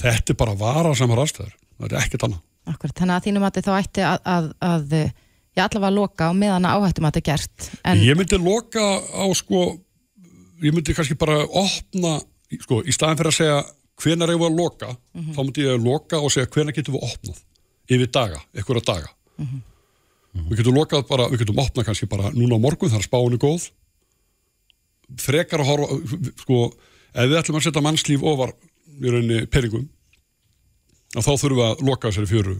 þetta 0.00 0.34
er 0.34 0.40
bara 0.40 0.56
vara 0.58 0.94
sem 0.96 1.10
har 1.12 1.22
aðstæður. 1.24 1.54
Það 1.78 1.86
er 1.90 2.00
ekkert 2.02 2.26
annað. 2.28 2.42
Akkurat, 2.64 2.96
þannig 2.96 3.14
að 3.18 3.24
þínum 3.26 3.46
að 3.46 3.62
þá 3.64 3.72
ætti 3.76 4.04
að, 4.08 4.18
að, 4.34 4.50
að 4.64 4.92
ég 4.94 5.62
allavega 5.64 5.90
að 5.90 5.98
loka 5.98 6.28
á 6.28 6.32
meðan 6.36 6.68
að 6.68 6.78
áhættum 6.78 7.08
að 7.08 7.16
þetta 7.16 7.22
er 7.22 7.26
gert. 7.28 7.66
En, 7.84 8.04
Ég 8.04 8.18
myndi 8.18 8.38
loka 8.40 8.84
á 9.12 9.24
sko, 9.36 9.64
ég 10.64 10.76
myndi 10.76 10.96
kannski 10.96 11.16
bara 11.20 11.42
opna, 11.44 12.14
sko, 12.62 12.80
í 12.84 12.94
staðin 12.94 13.20
fyrir 13.20 13.32
að 13.32 13.38
segja 13.40 13.58
hvenar 14.02 14.32
við 14.32 14.46
að 14.48 14.56
loka, 14.62 14.94
þá 15.36 15.40
myndi 15.42 15.66
ég 15.66 15.84
loka 15.84 16.22
og 16.24 16.32
segja 16.32 16.50
hvenar 16.50 16.76
getum 16.76 16.96
við 16.96 17.06
opnað 17.10 17.42
yfir 17.94 18.10
daga, 18.16 18.40
einhverja 18.56 18.86
daga. 18.88 19.12
Við 20.34 20.58
getum 20.62 20.74
lokað 20.74 21.04
bara, 21.10 21.28
við 21.30 21.44
getum 21.44 21.60
opnað 21.62 21.90
kannski 21.90 22.08
bara 22.10 22.32
núna 22.34 22.56
á 22.58 22.64
morgun, 22.64 22.90
þar 22.90 23.02
er 23.04 23.06
spáinu 23.06 23.38
góð. 23.42 23.68
Frekar 25.20 25.62
að 25.62 25.70
horfa, 25.70 25.98
sko, 26.42 26.60
ef 27.14 27.28
við 27.30 27.38
ætlum 27.40 27.58
að 27.58 27.66
setja 27.66 27.82
mannslíf 27.84 28.24
ofar 28.26 28.54
í 28.94 29.10
rauninni 29.12 29.44
peningum, 29.52 29.88
að 31.14 31.26
þá 31.26 31.32
þurfum 31.32 31.58
við 31.60 31.66
að 31.68 31.84
loka 31.88 32.10
þessari 32.10 32.30
fjöru 32.30 32.56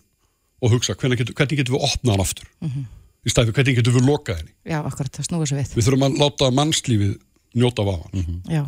og 0.64 0.74
hugsa 0.74 0.96
hvernig 0.98 1.20
getum, 1.20 1.36
hvernig 1.38 1.60
getum 1.60 1.76
við 1.76 1.86
opnað 1.88 2.14
hann 2.14 2.24
aftur. 2.24 2.48
Í 3.24 3.32
staðin 3.32 3.50
fyrir 3.50 3.58
hvernig 3.58 3.78
getum 3.80 3.96
við 3.98 4.08
lokað 4.08 4.40
henni. 4.42 4.54
já, 4.68 4.78
akkurat, 4.84 5.12
það 5.16 5.28
snúið 5.28 5.50
svo 5.50 5.58
við. 5.60 5.74
Við 5.74 5.86
þurfum 5.88 6.06
að 6.06 6.18
láta 6.20 6.50
mannslífið 6.54 7.14
njóta 7.54 7.86
vafan. 7.86 8.40
Já. 8.50 8.64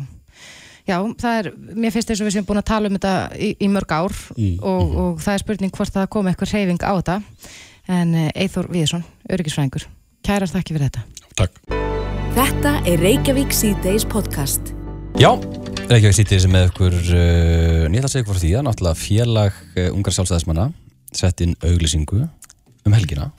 Já, 0.87 1.01
það 1.19 1.37
er, 1.41 1.49
mér 1.75 1.91
finnst 1.91 2.07
þess 2.13 2.23
að 2.23 2.29
við 2.29 2.35
séum 2.37 2.45
búin 2.47 2.61
að 2.61 2.67
tala 2.69 2.87
um 2.87 2.95
þetta 2.95 3.13
í, 3.35 3.49
í 3.59 3.67
mörg 3.67 3.91
ár 3.91 4.15
og, 4.15 4.93
og 5.03 5.17
það 5.19 5.33
er 5.33 5.43
spurning 5.43 5.73
hvort 5.75 5.91
það 5.97 6.07
komi 6.15 6.31
eitthvað 6.31 6.53
reyfing 6.55 6.79
á 6.87 6.93
þetta 6.95 7.17
en 7.97 8.15
Eithor 8.31 8.71
Viðsson, 8.71 9.03
öryggisfræðingur 9.27 9.89
kærar 10.23 10.47
þakki 10.55 10.77
fyrir 10.77 10.87
þetta 10.87 11.03
Takk. 11.43 11.86
Þetta 12.37 12.71
er 12.85 12.99
Reykjavík 13.01 13.49
C-Days 13.49 14.03
podcast. 14.05 14.67
Já, 15.17 15.31
Reykjavík 15.89 16.13
sýttir 16.13 16.41
sem 16.43 16.51
með 16.53 16.67
ykkur 16.67 16.93
uh, 16.93 17.85
nýtt 17.89 18.05
að 18.05 18.11
segja 18.11 18.25
ykkur 18.27 18.35
frá 18.35 18.41
því 18.43 18.51
að 18.59 18.65
náttúrulega 18.67 18.99
félag 19.01 19.55
uh, 19.71 19.87
ungar 19.95 20.13
sjálfstæðismanna 20.13 20.67
sett 21.17 21.41
inn 21.41 21.55
auglýsingu 21.65 22.19
um 22.21 22.93
helgina. 22.93 23.31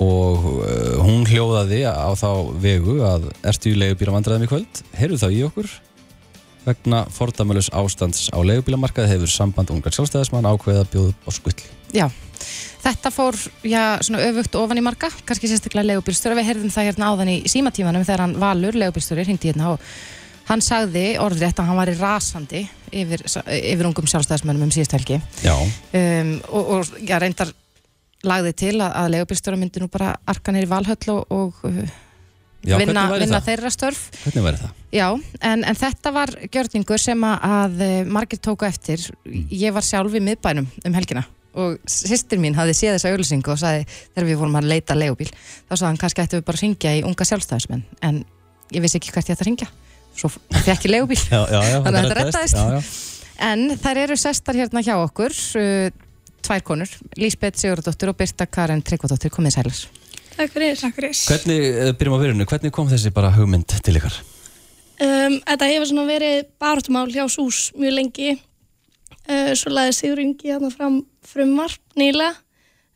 Og 0.00 0.48
uh, 0.64 0.96
hún 1.04 1.28
hljóðaði 1.28 1.82
á 1.84 2.08
þá 2.16 2.30
vegu 2.64 2.96
að 3.04 3.28
ertu 3.52 3.74
í 3.74 3.76
leigubíla 3.82 4.16
vandræðum 4.16 4.48
í 4.48 4.50
kvöld? 4.54 4.82
Heyrðu 4.96 5.20
þá 5.20 5.28
í 5.28 5.44
okkur? 5.50 5.76
Vegna 6.64 7.04
fordæmalus 7.12 7.68
ástands 7.68 8.30
á 8.32 8.40
leigubílamarkaði 8.40 9.12
hefur 9.12 9.36
samband 9.36 9.76
ungar 9.76 9.92
sjálfstæðismann 9.92 10.48
ákveðið 10.48 10.86
að 10.86 10.92
bjóða 10.96 11.12
upp 11.12 11.28
á 11.28 11.30
skull 11.36 11.58
Já, 11.92 12.08
þetta 12.84 13.12
fór 13.14 13.38
já, 13.66 13.82
svona 14.04 14.24
öfugt 14.28 14.58
ofan 14.60 14.80
í 14.80 14.84
marga 14.84 15.10
kannski 15.24 15.50
sérstaklega 15.50 15.92
legubílstjóri, 15.92 16.38
við 16.40 16.50
heyrðum 16.50 16.74
það 16.74 16.90
hérna 16.90 17.10
áðan 17.12 17.32
í 17.32 17.38
símatímanum 17.50 18.04
þegar 18.06 18.24
hann 18.26 18.36
Valur, 18.42 18.78
legubílstjóri, 18.82 19.26
hringdi 19.28 19.52
hérna 19.52 19.74
og 19.74 19.88
hann 20.48 20.62
sagði 20.64 21.04
orðrétt 21.22 21.60
að 21.60 21.70
hann 21.70 21.80
var 21.80 21.92
í 21.92 21.98
rasandi 21.98 22.62
yfir, 22.94 23.24
yfir 23.56 23.88
ungum 23.88 24.08
sjálfstæðismönnum 24.10 24.68
um 24.68 24.72
síðust 24.74 24.94
helgi. 24.96 25.20
Já, 25.44 25.54
um, 25.56 26.32
og, 26.50 26.72
og 26.76 26.96
já, 27.00 27.16
reyndar 27.22 27.52
lagði 28.24 28.54
til 28.56 28.74
að, 28.78 28.90
að 29.02 29.12
legubílstjóra 29.16 29.60
myndi 29.60 29.82
nú 29.82 29.90
bara 29.92 30.14
arka 30.28 30.52
neyri 30.54 30.68
valhöll 30.70 31.14
og, 31.16 31.32
og 31.34 31.68
uh, 31.68 32.00
Já 32.64 32.78
vinna, 32.80 33.04
vinna 33.12 33.40
þeirra 33.44 33.70
störf. 33.72 34.06
Hvernig 34.22 34.44
væri 34.46 34.60
það? 34.62 34.76
Já, 34.94 35.06
en, 35.50 35.64
en 35.68 35.76
þetta 35.76 36.12
var 36.14 36.32
gjörningur 36.48 37.02
sem 37.02 37.26
að, 37.28 37.48
að 37.58 37.82
eh, 37.84 37.96
margir 38.08 38.40
tóku 38.40 38.64
eftir. 38.68 39.04
Ég 39.52 39.74
var 39.76 39.84
sjálf 39.84 40.16
í 40.16 40.22
miðbænum 40.24 40.70
um 40.88 40.96
helgina 40.96 41.26
og 41.54 41.78
sýstir 41.90 42.40
mín 42.42 42.56
hafði 42.58 42.76
séð 42.78 42.96
þessa 42.96 43.12
auðlýsingu 43.14 43.54
og 43.54 43.60
sagði 43.60 43.86
þegar 43.88 44.28
við 44.28 44.38
vorum 44.42 44.60
að 44.60 44.70
leita 44.72 44.96
leigubíl 44.98 45.30
þá 45.30 45.74
sagði 45.74 45.88
hann 45.88 46.00
kannski 46.02 46.24
ættum 46.24 46.40
við 46.40 46.46
bara 46.50 46.60
að 46.60 46.64
ringja 46.66 46.94
í 46.98 47.02
unga 47.06 47.28
sjálfstæðismenn 47.30 47.84
en 48.08 48.22
ég 48.74 48.84
vissi 48.84 49.00
ekki 49.00 49.14
hvert 49.14 49.30
ég 49.30 49.36
ætti 49.36 49.46
að 49.46 49.50
ringja 49.50 49.70
svo 50.14 50.30
fekk 50.34 50.88
ég 50.88 50.94
leigubíl 50.94 51.20
Já, 51.20 51.42
já, 51.50 51.60
já, 51.70 51.76
Þannig 51.86 52.00
að 52.00 52.16
þetta 52.22 52.46
já. 52.46 52.94
en 53.48 53.66
þær 53.82 54.02
eru 54.06 54.20
sestar 54.20 54.60
hérna 54.60 54.84
hjá 54.86 54.94
okkur 54.98 55.34
uh, 55.60 55.90
tvær 56.44 56.64
konur, 56.66 56.90
Lísbeth 57.16 57.60
Sigurðardóttir 57.62 58.10
og 58.12 58.18
Birta 58.18 58.46
Karen 58.46 58.82
Tryggvadóttir 58.84 59.32
komið 59.32 59.58
sælar 59.58 59.84
Takk 60.34 60.50
fyrir. 60.50 60.78
Takk 60.78 60.96
fyrir. 60.96 61.14
Hvernig, 61.14 61.60
eh, 61.62 61.92
byrjum 61.94 62.16
á 62.18 62.22
byrjunu, 62.22 62.46
hvernig 62.50 62.72
kom 62.74 62.88
þessi 62.90 63.12
bara 63.14 63.30
hugmynd 63.30 63.70
til 63.86 63.94
ykkar? 64.00 64.16
Um, 64.98 65.38
þetta 65.46 65.68
hefur 65.70 65.88
svona 65.90 66.06
verið 66.08 66.48
baráttumál 66.58 67.06
hjá 67.10 67.24
SÚS 67.30 67.70
mjög 67.78 67.94
lengi. 67.94 68.34
Uh, 69.24 69.52
svo 69.56 69.72
laði 69.72 69.96
Sigur 69.96 70.22
Ingi 70.22 70.52
hérna 70.52 70.70
fram 70.72 71.02
frumvarp 71.24 71.80
nýlega. 71.98 72.36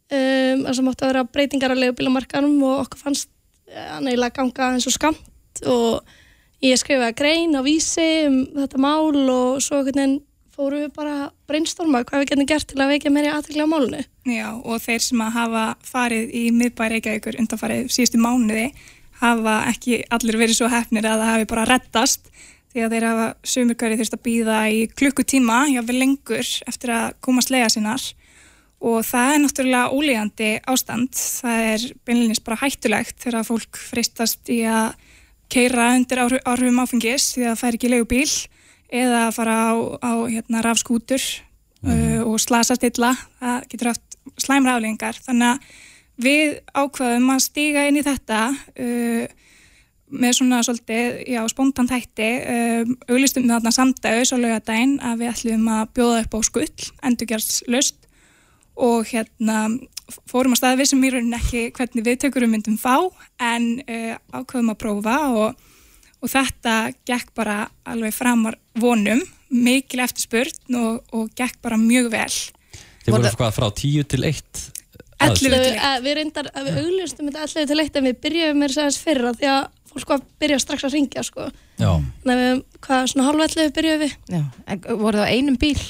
Um, 0.08 0.64
sem 0.72 0.88
átti 0.88 1.04
að 1.04 1.10
vera 1.12 1.26
breytingar 1.28 1.74
á 1.74 1.76
leigubílamarkanum 1.76 2.62
og 2.64 2.86
okkur 2.86 3.02
fannst 3.02 3.28
uh, 3.68 3.98
nýlega 4.04 4.38
ganga 4.40 4.72
eins 4.72 4.88
og 4.88 4.94
skamt 4.94 5.62
og 5.68 6.14
ég 6.64 6.80
skrifaði 6.80 7.16
grein 7.18 7.56
á 7.56 7.60
vísi 7.60 8.06
um 8.28 8.38
þetta 8.56 8.80
mál 8.80 9.12
og 9.12 9.60
svo 9.64 9.82
fórum 10.58 10.82
við 10.82 10.94
bara 10.96 11.14
að 11.22 11.34
brainstorma 11.46 12.02
hvað 12.06 12.22
við 12.22 12.30
getum 12.32 12.48
gert 12.50 12.68
til 12.70 12.80
að 12.82 12.92
vekja 12.94 13.12
meiri 13.14 13.30
aðtækla 13.30 13.66
á 13.68 13.70
málunu. 13.70 14.00
Já, 14.26 14.48
og 14.58 14.82
þeir 14.82 15.02
sem 15.04 15.20
að 15.22 15.34
hafa 15.36 15.64
farið 15.86 16.32
í 16.34 16.44
miðbæri 16.56 16.98
Reykjavíkur 16.98 17.38
undanfarið 17.44 17.90
síðustu 17.94 18.18
mánuði 18.22 18.64
hafa 19.20 19.54
ekki 19.70 20.00
allir 20.14 20.38
verið 20.40 20.58
svo 20.58 20.70
hefnir 20.72 21.06
að 21.06 21.22
það 21.22 21.32
hafi 21.32 21.48
bara 21.52 21.66
reddast 21.70 22.32
því 22.72 22.84
að 22.84 22.94
þeir 22.94 23.06
hafa 23.08 23.26
sumurkværi 23.52 23.98
þurft 24.00 24.16
að 24.18 24.24
býða 24.28 24.58
í 24.70 24.80
klukkutíma, 24.98 25.58
jáfnvel 25.72 25.98
lengur 25.98 26.54
eftir 26.68 26.94
að 26.94 27.14
komast 27.24 27.52
lega 27.54 27.70
sinnar 27.72 28.04
og 28.78 29.02
það 29.06 29.32
er 29.32 29.40
náttúrulega 29.42 29.94
ólígandi 29.94 30.50
ástand. 30.70 31.16
Það 31.16 31.64
er 31.72 31.86
beinleginnist 32.06 32.44
bara 32.46 32.60
hættulegt 32.62 33.18
þegar 33.24 33.48
fólk 33.48 33.80
freistast 33.80 34.52
í 34.54 34.60
að 34.68 34.94
keira 35.50 35.90
undir 35.96 36.22
áhrif- 36.22 36.46
áhrifum 36.46 36.80
áfengis 36.84 37.32
því 37.34 37.46
að 37.46 37.50
það 37.50 37.60
fær 37.62 37.78
ekki 37.78 37.90
leigubíl 37.92 38.30
eða 38.88 39.24
að 39.26 39.34
fara 39.36 39.56
á, 39.58 39.74
á 40.04 40.12
hérna, 40.28 40.62
rafskútur 40.64 41.24
uh, 41.84 42.20
og 42.24 42.38
slasast 42.40 42.86
illa. 42.86 43.14
Það 43.40 43.66
getur 43.72 43.90
haft 43.92 44.18
slæmra 44.38 44.76
afleggingar. 44.76 45.18
Þannig 45.26 45.50
að 45.50 45.74
við 46.18 46.54
ákvaðum 46.76 47.34
að 47.34 47.44
stíga 47.48 47.86
inn 47.88 47.98
í 47.98 48.06
þetta 48.06 48.40
uh, 48.54 49.37
með 50.10 50.34
svona 50.38 50.60
svolítið, 50.64 51.20
já, 51.28 51.40
spontant 51.50 51.92
hætti 51.92 52.28
um, 52.40 52.92
auglistum 53.08 53.44
við 53.44 53.54
þarna 53.54 53.72
samdægus 53.74 54.32
á 54.32 54.36
laugadaginn 54.38 54.98
að 55.04 55.22
við 55.22 55.32
ætlum 55.32 55.70
að 55.74 55.94
bjóða 55.98 56.20
upp 56.24 56.36
á 56.36 56.40
skull, 56.48 56.90
endurgjörslust 57.08 58.06
og 58.78 59.08
hérna 59.10 59.62
fórum 60.30 60.54
að 60.54 60.62
staða 60.62 60.78
við 60.80 60.90
sem 60.92 61.04
í 61.04 61.10
rauninni 61.12 61.38
ekki 61.38 61.64
hvernig 61.76 62.06
viðtökurum 62.06 62.54
myndum 62.54 62.78
fá 62.80 62.94
en 63.42 63.70
uh, 63.84 64.14
ákvaðum 64.32 64.72
að 64.72 64.80
prófa 64.84 65.18
og, 65.34 65.68
og 66.22 66.32
þetta 66.32 66.78
gekk 67.08 67.34
bara 67.36 67.60
alveg 67.88 68.16
framar 68.16 68.56
vonum, 68.78 69.20
mikil 69.52 70.04
eftirspurn 70.04 70.80
og, 70.80 71.04
og 71.12 71.28
gekk 71.36 71.60
bara 71.64 71.80
mjög 71.80 72.10
vel. 72.14 72.32
Þið 73.04 73.14
voru 73.14 73.38
hvað 73.40 73.54
frá 73.56 73.68
10 73.72 74.10
til 74.12 74.26
1 74.28 74.66
Ellefu 75.18 75.48
Við, 75.50 75.64
til 75.64 75.72
eitt. 75.72 75.82
að, 75.82 76.04
við 76.04 76.20
að 76.54 76.68
við 76.68 76.76
auglustum 76.84 77.28
þetta 77.28 77.44
allir 77.44 77.68
til 77.68 77.80
eitt 77.82 77.96
en 77.98 78.06
við 78.06 78.18
byrjuðum 78.22 78.60
með 78.62 78.74
þess 78.76 79.00
fyrra 79.02 79.32
því 79.34 79.48
að 79.50 79.64
fólk 79.92 80.12
var 80.12 80.20
að 80.20 80.28
byrja 80.42 80.60
strax 80.62 80.86
að 80.88 80.94
ringja 80.96 81.24
sko. 81.26 81.48
Já, 81.80 81.90
Þannig 82.22 82.34
að 82.34 82.44
við, 82.44 82.62
hvað, 82.86 83.08
svona 83.12 83.32
allir 83.32 83.74
byrjuðum 83.78 84.04
við 84.04 84.14
Já, 84.34 84.42
en 84.66 84.86
voru 85.02 85.20
það 85.20 85.26
á 85.28 85.32
einum 85.34 85.58
bíl? 85.60 85.82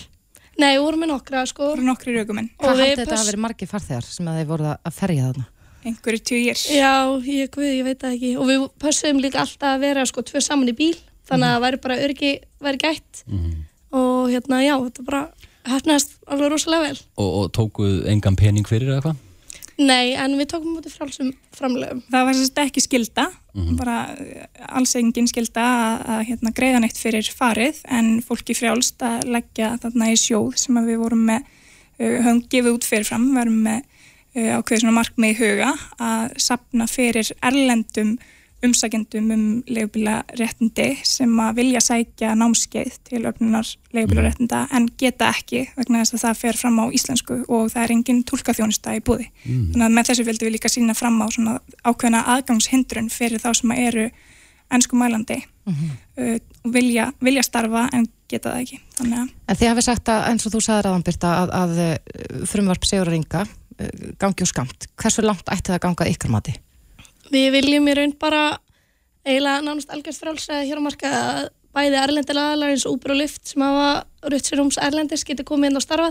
Nei, 0.59 0.73
við 0.75 0.83
vorum 0.83 1.05
með 1.05 1.13
nokkra 1.13 1.45
sko. 1.47 1.75
Nokkri 1.79 2.17
raukumenn, 2.17 2.51
Og 2.59 2.65
Hvað 2.67 2.81
við 2.81 2.85
haldið 2.89 3.05
þetta 3.05 3.21
að 3.21 3.31
vera 3.31 3.45
margir 3.45 3.71
farþegar 3.71 4.09
sem 4.09 4.31
að 4.31 4.41
þeir 4.41 4.51
voru 4.51 4.73
að 4.75 4.97
ferja 4.97 5.29
þarna? 5.29 5.47
einhverju 5.89 6.21
tjúir. 6.27 6.59
Já, 6.75 6.95
ég, 7.23 7.51
guð, 7.55 7.69
ég 7.71 7.85
veit 7.87 8.01
það 8.03 8.17
ekki 8.17 8.33
og 8.39 8.49
við 8.49 8.65
pössum 8.83 9.21
líka 9.23 9.43
alltaf 9.45 9.77
að 9.77 9.85
vera 9.87 10.07
sko 10.09 10.25
tvö 10.27 10.43
saman 10.43 10.73
í 10.73 10.75
bíl 10.77 10.97
þannig 11.29 11.47
að 11.47 11.55
það 11.55 11.65
væri 11.67 11.81
bara 11.85 11.99
örgi 12.07 12.33
væri 12.65 12.81
gætt 12.83 13.23
og 13.95 14.29
hérna 14.33 14.61
já, 14.65 14.75
þetta 14.89 15.07
bara 15.07 15.23
hefnast 15.69 16.17
alveg 16.27 16.53
rosalega 16.53 16.89
vel 16.89 16.99
og, 17.17 17.29
og 17.29 17.47
tókuð 17.57 18.09
engan 18.13 18.37
pening 18.39 18.69
fyrir 18.69 18.95
eða 18.95 19.05
hvað? 19.07 19.25
Nei, 19.79 20.17
en 20.19 20.35
við 20.35 20.49
tókum 20.51 20.73
mútið 20.75 20.95
frálsum 20.99 21.29
framlegum 21.55 22.01
Það 22.11 22.25
var 22.27 22.35
sérst 22.35 22.61
ekki 22.65 22.83
skilda, 22.83 23.27
bara 23.79 23.99
eh, 24.19 24.47
alls 24.75 24.97
engin 24.99 25.29
skilda 25.31 25.67
að, 25.67 26.01
að 26.15 26.23
hérna, 26.33 26.53
greiða 26.57 26.81
neitt 26.83 26.99
fyrir 26.99 27.29
farið 27.31 27.79
en 27.95 28.17
fólki 28.27 28.57
frjálst 28.59 29.05
að 29.07 29.29
leggja 29.37 29.77
þarna 29.85 30.11
í 30.11 30.17
sjóð 30.19 30.57
sem 30.65 30.81
að 30.81 30.91
við 30.91 30.99
vorum 31.05 31.23
með, 31.31 31.47
uh, 32.01 32.17
höfum 32.25 32.43
gefið 32.51 32.75
út 32.75 32.89
fyrirfram, 32.91 33.29
við 33.31 33.39
varum 33.39 33.61
með 33.69 33.79
uh, 33.85 34.51
ákveðið 34.59 34.83
svona 34.83 34.97
markmið 34.99 35.31
í 35.31 35.39
huga 35.45 35.71
að 36.09 36.35
sapna 36.49 36.91
fyrir 36.91 37.33
erlendum 37.39 38.17
umsækjendum 38.67 39.31
um 39.31 39.43
leigubílaréttindi 39.71 40.89
sem 41.07 41.35
að 41.43 41.61
vilja 41.61 41.83
sækja 41.85 42.33
námskeið 42.39 42.97
til 43.07 43.21
öfnunar 43.31 43.69
leigubílaréttinda 43.95 44.65
en 44.75 44.89
geta 44.99 45.31
ekki 45.31 45.65
vegna 45.77 46.03
þess 46.03 46.17
að 46.17 46.25
það 46.25 46.41
fer 46.41 46.59
fram 46.59 46.81
á 46.83 46.85
íslensku 46.99 47.37
og 47.47 47.71
það 47.75 47.85
er 47.85 47.95
engin 47.95 48.25
tólkaþjónusta 48.27 48.97
í 48.99 49.05
búði. 49.07 49.29
Þannig 49.45 49.87
að 49.87 49.95
með 49.95 50.11
þessu 50.11 50.27
vildum 50.27 50.49
við 50.49 50.57
líka 50.57 50.73
sína 50.73 50.99
fram 50.99 51.21
á 51.23 51.27
svona 51.31 51.55
ákveðna 51.87 52.25
aðgangshindrun 52.35 53.13
fyrir 53.15 53.43
þá 53.43 53.53
sem 53.61 53.77
eru 53.79 54.09
ennsku 54.75 54.99
mælandi 54.99 55.39
uh, 55.69 56.37
og 56.65 56.73
vilja, 56.75 57.13
vilja 57.25 57.45
starfa 57.47 57.87
en 57.95 58.09
geta 58.29 58.53
það 58.53 58.65
ekki. 58.65 58.81
Að 59.01 59.13
En 59.15 59.57
þið 59.57 59.71
hafið 59.71 59.87
sagt 59.87 60.11
að, 60.13 60.25
eins 60.33 60.47
og 60.47 60.55
þú 60.55 60.65
sagðir 60.67 60.91
aðan 60.91 61.05
Birta, 61.07 61.35
að, 61.43 61.53
að 61.57 61.83
eh, 61.85 61.95
frumvarp 62.51 62.85
Sigur 62.85 63.09
Ringa 63.09 63.47
eh, 63.79 64.09
gangi 64.21 64.45
úr 64.45 64.51
skamt. 64.51 64.89
Hversu 65.01 65.25
langt 65.25 65.49
ætti 65.49 65.71
það 65.71 65.79
að 65.79 65.85
ganga 65.87 66.05
að 66.05 66.13
ykkar 66.13 66.35
mati? 66.35 66.55
Við 67.29 67.51
viljum 67.53 67.89
í 67.91 67.95
raun 67.99 68.15
bara 68.17 68.43
eiginlega 69.27 69.63
nánast 69.65 69.91
algjörst 69.93 70.23
frálsæði 70.23 70.69
hér 70.71 70.81
á 70.81 70.87
marka 70.87 71.13
að 71.13 71.41
bæði 71.77 72.01
erlendilega 72.01 72.55
aðlar 72.55 72.73
eins 72.73 72.87
og 72.89 72.97
Uber 72.97 73.13
og 73.15 73.21
Lyft 73.21 73.51
sem 73.51 73.65
hafa 73.65 73.89
rutt 74.33 74.49
sér 74.49 74.63
húms 74.63 74.79
erlendis 74.81 75.25
geti 75.29 75.45
komið 75.47 75.71
inn 75.73 75.81
á 75.81 75.85
starfa 75.85 76.11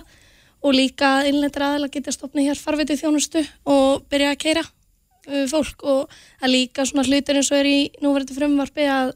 og 0.61 0.75
líka 0.75 1.11
innlendir 1.29 1.65
aðlar 1.65 1.91
geti 1.93 2.13
stopnið 2.13 2.51
hér 2.51 2.61
farveitu 2.61 2.97
þjónustu 2.99 3.43
og 3.65 4.05
byrja 4.11 4.33
að 4.35 4.41
keira 4.43 4.63
uh, 4.63 5.45
fólk 5.49 5.85
og 5.89 6.13
að 6.41 6.53
líka 6.53 6.85
svona 6.85 7.07
hlutir 7.07 7.39
eins 7.39 7.51
og 7.51 7.59
er 7.63 7.71
í 7.71 7.79
núverandi 8.03 8.37
frumvarpi 8.37 8.87
að 8.91 9.15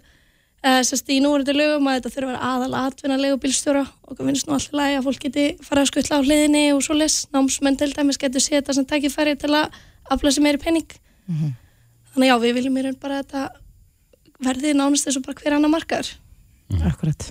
eða 0.61 0.83
sérst 0.85 1.09
í 1.09 1.21
núverandi 1.21 1.55
lögum 1.57 1.89
að 1.89 1.99
þetta 1.99 2.13
þurfa 2.15 2.41
aðal 2.49 2.73
atvinna 2.81 3.21
legubílstjóra 3.21 3.85
og 3.85 4.17
það 4.17 4.27
finnst 4.29 4.49
nú 4.49 4.57
alltaf 4.57 4.77
lægi 4.77 4.99
að 4.99 5.07
fólk 5.07 5.23
geti 5.25 5.47
fara 5.65 5.85
að 5.85 5.89
skuttla 5.89 6.21
á 6.21 6.25
hliðinni 6.25 6.67
og 6.75 6.83
svo 6.85 6.97
les 6.97 7.23
námsmenn 7.33 7.79
til 7.81 7.89
dæmis 7.95 8.21
getur 8.21 8.43
séð 8.43 8.59
þetta 8.59 8.77
sem 8.77 8.89
tækifæri 8.89 9.37
til 9.41 9.53
að 9.57 9.81
afla 10.13 10.33
sér 10.33 10.45
meiri 10.45 10.61
penning 10.61 10.99
Þannig 12.15 12.31
já, 12.31 12.35
við 12.43 12.57
viljum 12.59 12.77
í 12.77 12.85
raun 12.85 12.99
bara 13.01 13.19
að 13.19 13.25
þetta 13.25 13.43
verði 14.41 14.75
nánast 14.75 15.07
eins 15.07 15.19
og 15.19 15.25
bara 15.27 15.39
hver 15.39 15.55
annar 15.57 15.71
markaður. 15.71 16.11
Akkurat. 16.89 17.27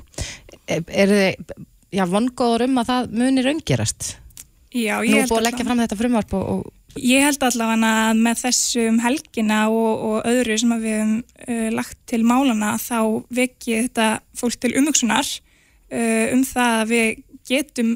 Er, 0.70 1.14
þið, 1.14 1.54
já, 1.96 2.04
vongóður 2.08 2.66
um 2.68 2.82
að 2.82 2.92
það 2.92 3.14
muni 3.22 3.44
raungerast? 3.46 4.12
já, 4.70 5.00
Nú 5.00 5.08
ég 5.08 5.16
er 5.16 5.24
held 5.24 5.32
búið 5.32 5.40
að 5.40 5.48
leggja 5.48 5.66
fram 5.66 5.82
þetta 5.82 5.98
frumvarp 5.98 6.36
og, 6.38 6.44
og 6.54 6.68
Ég 6.98 7.22
held 7.22 7.44
allavega 7.46 7.86
að 7.86 8.18
með 8.18 8.40
þessum 8.40 8.96
helgina 9.04 9.60
og, 9.70 9.90
og 10.08 10.24
öðru 10.26 10.56
sem 10.58 10.72
að 10.74 10.86
við 10.86 10.96
hefum 10.96 11.12
uh, 11.22 11.68
lagt 11.76 11.98
til 12.10 12.20
málana 12.26 12.72
þá 12.82 12.98
vekji 13.30 13.76
þetta 13.84 14.06
fólk 14.40 14.58
til 14.58 14.72
umhugsunar 14.80 15.28
uh, 15.30 16.26
um 16.34 16.42
það 16.48 16.80
að 16.80 16.90
við 16.90 17.22
getum, 17.46 17.92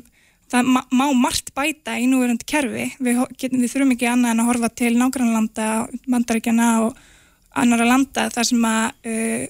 það 0.52 0.70
má, 0.74 0.80
má 0.92 1.04
margt 1.16 1.52
bæta 1.56 1.96
í 2.00 2.06
núverandi 2.10 2.46
kerfi. 2.48 2.88
Við, 3.02 3.20
getum, 3.40 3.62
við 3.62 3.72
þurfum 3.72 3.94
ekki 3.96 4.08
annað 4.10 4.34
en 4.34 4.42
að 4.44 4.50
horfa 4.50 4.70
til 4.82 4.94
nágrannlanda, 4.98 5.68
bandaríkjana 6.06 6.70
og 6.86 6.98
annara 7.60 7.86
landa 7.88 8.28
þar 8.34 8.48
sem 8.48 8.66
að 8.68 9.12
uh, 9.12 9.46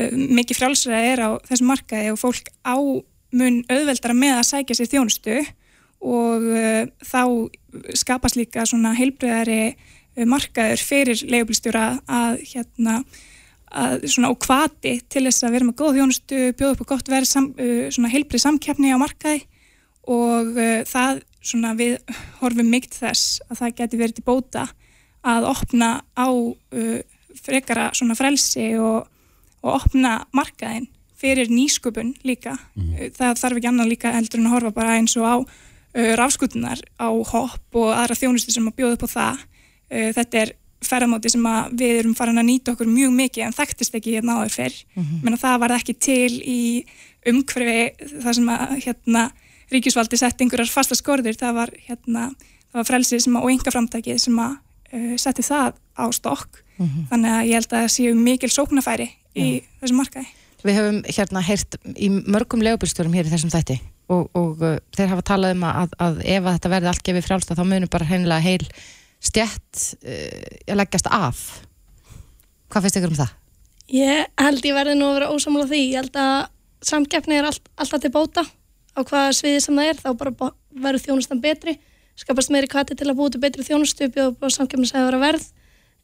uh, 0.00 0.16
mikið 0.38 0.60
frjálsræði 0.60 1.12
er 1.12 1.22
á 1.24 1.30
þessum 1.48 1.70
markaði 1.72 2.14
og 2.14 2.20
fólk 2.20 2.50
á 2.64 2.76
mun 3.36 3.62
auðveldara 3.68 4.16
með 4.16 4.40
að 4.40 4.48
sækja 4.50 4.78
sér 4.78 4.92
þjónustu 4.94 5.38
og 6.06 6.48
uh, 6.48 6.82
þá 7.04 7.22
skapast 7.98 8.38
líka 8.38 8.66
svona 8.68 8.94
heilbreyðari 8.96 9.62
uh, 9.74 10.26
markaður 10.28 10.84
fyrir 10.84 11.24
leigubilstjóra 11.28 11.88
að 12.06 12.44
hérna 12.52 13.00
að 13.76 14.06
svona 14.08 14.30
og 14.30 14.38
hvati 14.46 14.92
til 15.10 15.24
þess 15.26 15.44
að 15.44 15.56
vera 15.56 15.66
með 15.66 15.78
góð 15.80 15.96
þjónustu, 15.98 16.36
bjóða 16.56 16.76
upp 16.76 16.84
á 16.86 16.90
gott 16.94 17.08
verð 17.10 17.28
sam, 17.28 17.50
uh, 17.58 17.86
svona 17.92 18.12
heilbreyð 18.12 18.46
samkeppni 18.46 18.94
á 18.94 18.98
markaði 19.02 19.44
og 20.06 20.52
uh, 20.56 20.82
það 20.86 21.22
svona 21.46 21.74
við 21.78 21.96
horfum 22.40 22.70
mikið 22.72 22.98
þess 23.04 23.38
að 23.50 23.60
það 23.60 23.76
geti 23.80 24.00
verið 24.00 24.18
til 24.18 24.26
bóta 24.26 24.66
að 25.26 25.48
opna 25.50 25.90
á 26.14 26.28
uh, 26.30 26.98
frekara 27.46 27.90
svona 27.96 28.16
frelsi 28.18 28.72
og, 28.80 29.06
og 29.62 29.72
opna 29.78 30.18
markaðin 30.36 30.88
fyrir 31.16 31.48
nýsköpun 31.50 32.14
líka. 32.26 32.56
Uh, 32.76 33.08
Það 33.16 33.40
þarf 33.42 33.60
ekki 33.60 33.70
annað 33.72 33.92
líka 33.94 34.14
heldur 34.14 34.42
en 34.42 34.50
að 34.50 34.56
horfa 34.58 34.76
bara 34.76 34.98
eins 34.98 35.16
og 35.18 35.26
á 35.26 35.36
uh, 35.38 36.12
rafskutunar, 36.20 36.82
á 37.00 37.08
hopp 37.08 37.80
og 37.80 37.90
aðra 37.94 38.18
þjónustu 38.18 38.54
sem 38.54 38.68
að 38.68 38.78
bjóða 38.80 38.98
upp 38.98 39.08
á 39.08 39.16
það. 39.16 39.42
Uh, 39.90 40.10
þetta 40.16 40.42
er 40.44 40.54
ferðamáti 40.86 41.32
sem 41.32 41.46
að 41.48 41.72
við 41.80 41.98
erum 42.02 42.14
farin 42.14 42.38
að 42.38 42.48
nýta 42.50 42.74
okkur 42.74 42.88
mjög 42.90 43.14
mikið 43.16 43.46
en 43.46 43.54
þekktist 43.56 43.94
ekki 43.96 44.18
hérna 44.18 44.36
áður 44.38 44.52
fyrr. 44.54 44.74
Menna 45.24 45.38
það 45.40 45.56
var 45.62 45.74
ekki 45.78 45.94
til 46.06 46.34
í 46.36 46.60
umhverfi 47.26 48.10
það 48.22 48.36
sem 48.38 48.50
að 48.52 48.74
hérna 48.84 49.22
ríkisvaldi 49.72 50.18
sett 50.20 50.40
einhverjar 50.42 50.70
fasta 50.70 50.96
skorður, 50.98 51.36
það 51.38 51.58
var 51.60 51.72
hérna, 51.88 52.28
það 52.70 52.80
var 52.80 52.88
frelsið 52.90 53.24
sem 53.24 53.36
að, 53.36 53.46
og 53.46 53.54
enga 53.54 53.74
framtækið 53.74 54.22
sem 54.22 54.40
að 54.42 54.56
uh, 54.56 55.12
setti 55.20 55.44
það 55.46 55.76
á 55.96 56.04
stokk. 56.14 56.62
Þannig 56.76 57.32
að 57.32 57.46
ég 57.48 57.56
held 57.56 57.70
að 57.70 57.78
það 57.78 57.92
séu 57.94 58.16
mikil 58.18 58.50
sóknafæri 58.52 59.06
í 59.36 59.46
þessum 59.80 60.00
markaði. 60.02 60.26
við 60.66 60.76
höfum 60.76 60.98
hérna 61.08 61.42
heyrt 61.46 61.76
í 61.94 62.08
mörgum 62.10 62.64
legubilstjórum 62.64 63.14
hér 63.16 63.28
í 63.28 63.32
þessum 63.32 63.52
þætti 63.52 63.78
og, 64.12 64.28
og 64.36 64.62
uh, 64.64 64.76
þeir 64.96 65.12
hafa 65.14 65.24
talað 65.30 65.54
um 65.56 65.64
að, 65.68 65.94
að 66.02 66.20
ef 66.24 66.42
að 66.42 66.56
þetta 66.56 66.72
verði 66.74 66.90
allt 66.90 67.04
gefið 67.06 67.26
frjálsta 67.26 67.56
þá 67.56 67.62
munum 67.64 67.92
bara 67.92 68.08
hreinlega 68.10 68.44
heil 68.44 68.68
stjætt 69.24 69.82
uh, 70.04 70.44
að 70.68 70.80
leggjast 70.82 71.10
af. 71.10 71.42
Hvað 72.68 72.86
finnst 72.86 73.00
ykkur 73.00 73.14
um 73.14 73.20
það? 73.22 73.32
Ég 73.94 74.42
held 74.42 74.66
ég 74.66 74.76
verði 74.76 74.98
nú 74.98 75.08
að 75.08 75.18
vera 75.20 75.32
ósamála 75.32 75.70
því. 75.70 75.82
Ég 75.94 76.00
held 76.02 76.20
að 76.20 76.36
samkeppni 76.86 77.38
er 77.38 77.48
allt, 77.48 77.68
alltaf 77.78 78.02
til 78.02 78.12
bóta 78.14 78.44
á 78.96 79.00
hvaða 79.04 79.36
sviði 79.36 79.60
sem 79.62 79.76
það 79.76 79.90
er, 79.90 80.00
þá 80.00 80.10
bara 80.16 80.50
verður 80.72 81.04
þjónustan 81.04 81.42
betri, 81.44 81.76
skapast 82.16 82.52
meiri 82.52 82.70
kvati 82.72 82.96
til 82.96 83.10
að 83.10 83.20
búið 83.20 83.38
betri 83.42 83.66
þjónustu, 83.66 84.08
bjóða 84.14 84.50
sem 84.50 85.06
vera 85.06 85.20
verð. 85.20 85.46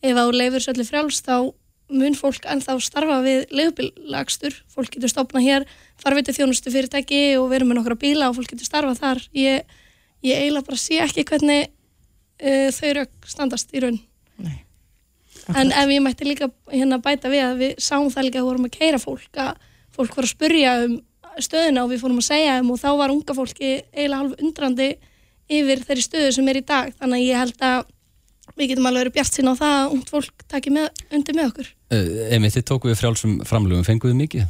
Ef 0.03 0.19
á 0.19 0.25
leifur 0.35 0.65
svolítið 0.65 0.91
frjáls 0.91 1.23
þá 1.23 1.53
mun 1.93 2.17
fólk 2.17 2.47
ennþá 2.49 2.79
starfa 2.83 3.21
við 3.25 3.45
leigubilagstur, 3.53 4.55
fólk 4.73 4.95
getur 4.95 5.13
stopnað 5.13 5.47
hér 5.47 5.67
farveitu 6.01 6.35
þjónustu 6.35 6.73
fyrirtæki 6.73 7.23
og 7.39 7.51
við 7.51 7.61
erum 7.61 7.73
með 7.73 7.81
nokkra 7.81 7.99
bíla 8.01 8.31
og 8.31 8.39
fólk 8.39 8.53
getur 8.55 8.69
starfað 8.69 9.01
þar. 9.03 9.23
Ég, 9.37 9.79
ég 10.25 10.41
eiginlega 10.41 10.69
bara 10.71 10.81
sé 10.81 11.01
ekki 11.05 11.27
hvernig 11.29 11.69
uh, 11.69 12.69
þau 12.75 12.93
rauk 12.99 13.31
standast 13.31 13.75
í 13.77 13.85
raun. 13.85 14.01
Nei. 14.43 14.59
En 15.59 15.73
ef 15.75 15.91
ég 15.91 16.03
mætti 16.03 16.27
líka 16.29 16.49
hérna 16.71 17.01
bæta 17.03 17.31
við 17.33 17.45
að 17.45 17.63
við 17.65 17.79
sáum 17.83 18.11
það 18.13 18.29
líka 18.29 18.41
að 18.41 18.43
við 18.43 18.51
vorum 18.51 18.69
að 18.69 18.77
keira 18.77 19.03
fólk 19.03 19.41
að 19.43 19.65
fólk 19.93 20.15
var 20.17 20.27
að 20.29 20.33
spurja 20.33 20.75
um 20.87 20.99
stöðuna 21.41 21.85
og 21.87 21.91
við 21.93 22.03
fórum 22.03 22.21
að 22.21 22.29
segja 22.29 22.59
um 22.61 22.71
og 22.75 22.81
þá 22.83 22.89
var 23.01 23.13
unga 23.15 23.35
fólki 23.39 23.71
eiginlega 23.95 24.21
halv 24.21 24.35
undrandi 24.43 24.89
yfir 25.53 25.83
þeirri 25.87 26.05
stöðu 26.07 26.33
sem 26.37 26.49
er 26.53 26.61
í 26.61 26.65
dag 26.69 26.93
þannig 26.99 27.19
að 27.19 27.27
ég 27.29 27.41
held 27.43 27.67
að 27.69 27.85
við 28.59 28.69
getum 28.73 28.87
alveg 28.91 29.03
verið 29.07 29.15
bjart 29.17 29.37
sín 29.39 29.49
á 29.49 29.55
það 29.57 29.77
að 29.79 29.93
ungt 29.97 30.11
fólk 30.13 30.45
taki 30.53 30.71
með, 30.75 30.91
undir 31.13 31.39
með 31.39 31.53
okkur 31.53 31.71
Uh, 31.93 32.33
Emi, 32.33 32.49
þið 32.49 32.63
tóku 32.71 32.89
við 32.89 32.95
frjálsum 33.03 33.33
framlögum, 33.45 33.85
fenguðu 33.85 34.15
mikið? 34.17 34.47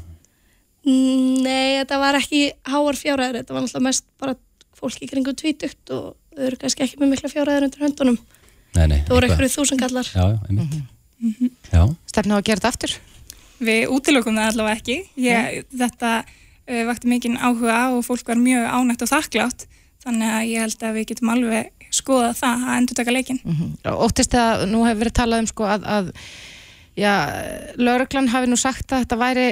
Nei, 0.87 1.79
þetta 1.81 1.97
var 1.99 2.15
ekki 2.19 2.43
háar 2.71 2.99
fjárhæður, 2.99 3.39
þetta 3.41 3.55
var 3.57 3.65
náttúrulega 3.65 3.87
mest 3.89 4.05
bara 4.23 4.35
fólk 4.79 5.03
í 5.03 5.09
kringum 5.11 5.35
tvítugt 5.39 5.91
og 5.95 6.13
þau 6.35 6.45
eru 6.47 6.59
kannski 6.63 6.85
ekki 6.87 7.01
með 7.03 7.11
mikla 7.17 7.31
fjárhæður 7.33 7.67
undir 7.67 7.83
höndunum 7.83 8.19
Nei, 8.77 8.87
nei. 8.91 9.01
það 9.07 9.15
voru 9.17 9.29
eitthvað. 9.29 9.53
þúsangallar 9.57 10.11
Já, 10.15 10.23
já, 10.23 10.39
einmitt. 10.49 10.79
Já, 11.71 11.83
Stefna 12.15 12.35
á 12.35 12.39
að 12.39 12.47
gera 12.49 12.63
þetta 12.63 12.71
aftur? 12.73 12.95
Við 13.63 13.83
útilokum 13.95 14.39
það 14.39 14.49
allavega 14.53 14.79
ekki. 14.81 14.97
Ég, 15.23 15.67
þetta 15.83 16.13
vakti 16.89 17.11
mikinn 17.11 17.39
áhuga 17.39 17.79
og 17.97 18.05
fólk 18.07 18.33
var 18.33 18.41
mjög 18.41 18.67
ánægt 18.69 19.05
og 19.05 19.13
þakklátt 19.13 19.67
þannig 20.03 20.33
að 20.37 20.49
ég 20.51 20.65
held 20.67 20.87
að 20.87 20.97
við 20.99 21.09
getum 21.13 21.33
alveg 21.33 21.89
skoða 21.93 22.33
það 22.37 22.65
að 22.67 22.79
endur 22.79 22.99
taka 22.99 23.15
leikinn. 23.15 23.43
Óttist 23.85 24.35
að 24.39 24.65
nú 24.71 24.87
hefur 24.87 25.03
verið 25.05 25.19
talað 25.19 25.45
um 25.45 25.51
sko 25.51 25.69
að, 25.69 25.85
að 25.85 26.09
já, 26.99 27.13
lauruglan 27.81 28.31
hafi 28.33 28.51
nú 28.51 28.59
sagt 28.61 28.93
að 28.93 29.05
þetta 29.05 29.21
væri 29.21 29.47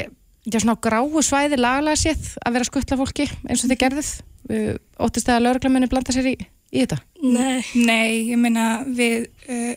já, 0.48 0.58
svona 0.58 0.78
gráu 0.80 1.22
svæði 1.24 1.60
lagalega 1.60 2.00
séð 2.00 2.32
að 2.40 2.56
vera 2.56 2.68
skuttla 2.70 3.00
fólki 3.00 3.28
eins 3.46 3.64
og 3.64 3.72
þið 3.72 3.82
gerðuð. 3.84 4.12
Uh, 4.50 4.74
Óttist 5.04 5.28
að 5.30 5.44
lauruglan 5.44 5.76
muni 5.76 5.90
blanda 5.90 6.14
sér 6.16 6.32
í, 6.32 6.34
í 6.72 6.82
þetta? 6.82 6.98
Nei, 7.22 7.60
Nei, 7.76 8.32
ég 8.32 8.40
meina 8.40 8.82
við 8.88 9.28
uh, 9.46 9.76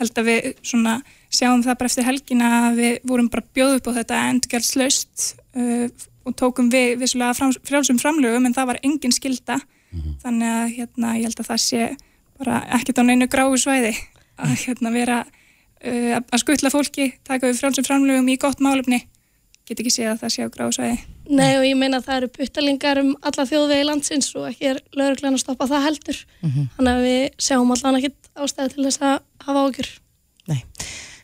held 0.00 0.18
að 0.22 0.30
við 0.30 0.50
svona 0.64 0.98
sjáum 1.34 1.62
það 1.66 1.78
bara 1.80 1.90
eftir 1.90 2.06
helgina 2.06 2.50
að 2.68 2.80
við 2.80 2.98
vorum 3.10 3.30
bara 3.32 3.46
bjóð 3.56 3.78
upp 3.80 3.90
á 3.90 3.96
þetta 3.98 4.24
endurgjaldslaust 4.30 5.26
uh, 5.58 5.86
og 6.24 6.36
tókum 6.38 6.70
við 6.72 6.98
vissulega 7.02 7.36
fram, 7.36 7.54
frjálsum 7.66 8.00
framlögum 8.00 8.48
en 8.48 8.56
það 8.56 8.72
var 8.72 8.82
engin 8.82 9.14
skilda 9.14 9.60
þannig 10.24 10.50
að 10.50 10.74
hérna, 10.74 11.14
ég 11.18 11.28
held 11.28 11.40
að 11.40 11.50
það 11.52 11.62
sé 11.62 11.88
bara 12.40 12.60
ekkert 12.74 13.00
á 13.00 13.04
neinu 13.06 13.28
gráu 13.30 13.54
svæði 13.60 13.94
að 14.42 14.54
hérna 14.64 14.92
vera 14.94 15.18
uh, 15.22 16.14
að 16.18 16.38
skutla 16.42 16.72
fólki, 16.74 17.12
taka 17.26 17.50
við 17.50 17.60
frjálsum 17.62 17.86
framlögum 17.86 18.30
í 18.32 18.38
gott 18.40 18.62
málefni. 18.64 19.04
Get 19.64 19.80
ekki 19.80 19.92
séð 19.94 20.10
að 20.10 20.24
það 20.24 20.32
sé 20.34 20.44
á 20.44 20.48
gráu 20.52 20.72
svæði. 20.74 20.96
Nei 21.30 21.54
og 21.56 21.64
ég 21.64 21.78
meina 21.78 22.00
að 22.00 22.08
það 22.08 22.18
eru 22.18 22.30
puttalingar 22.34 23.00
um 23.00 23.12
alla 23.24 23.46
þjóðvegi 23.48 23.86
landsins 23.88 24.32
og 24.36 24.50
ekki 24.50 24.72
er 24.74 24.82
lauruglan 24.98 25.38
að 25.38 25.44
stoppa 25.44 25.70
það 25.70 25.86
heldur. 25.86 26.18
Þannig 26.42 26.90
að 26.90 27.06
við 27.06 27.22
sjáum 27.46 27.72
allan 27.76 28.00
ekkit 28.00 28.32
ástæði 28.34 28.74
til 28.74 28.88
þess 28.88 29.06
að 29.06 29.14
hafa 29.46 29.62
ágjur 29.68 29.92
Nei. 30.50 30.60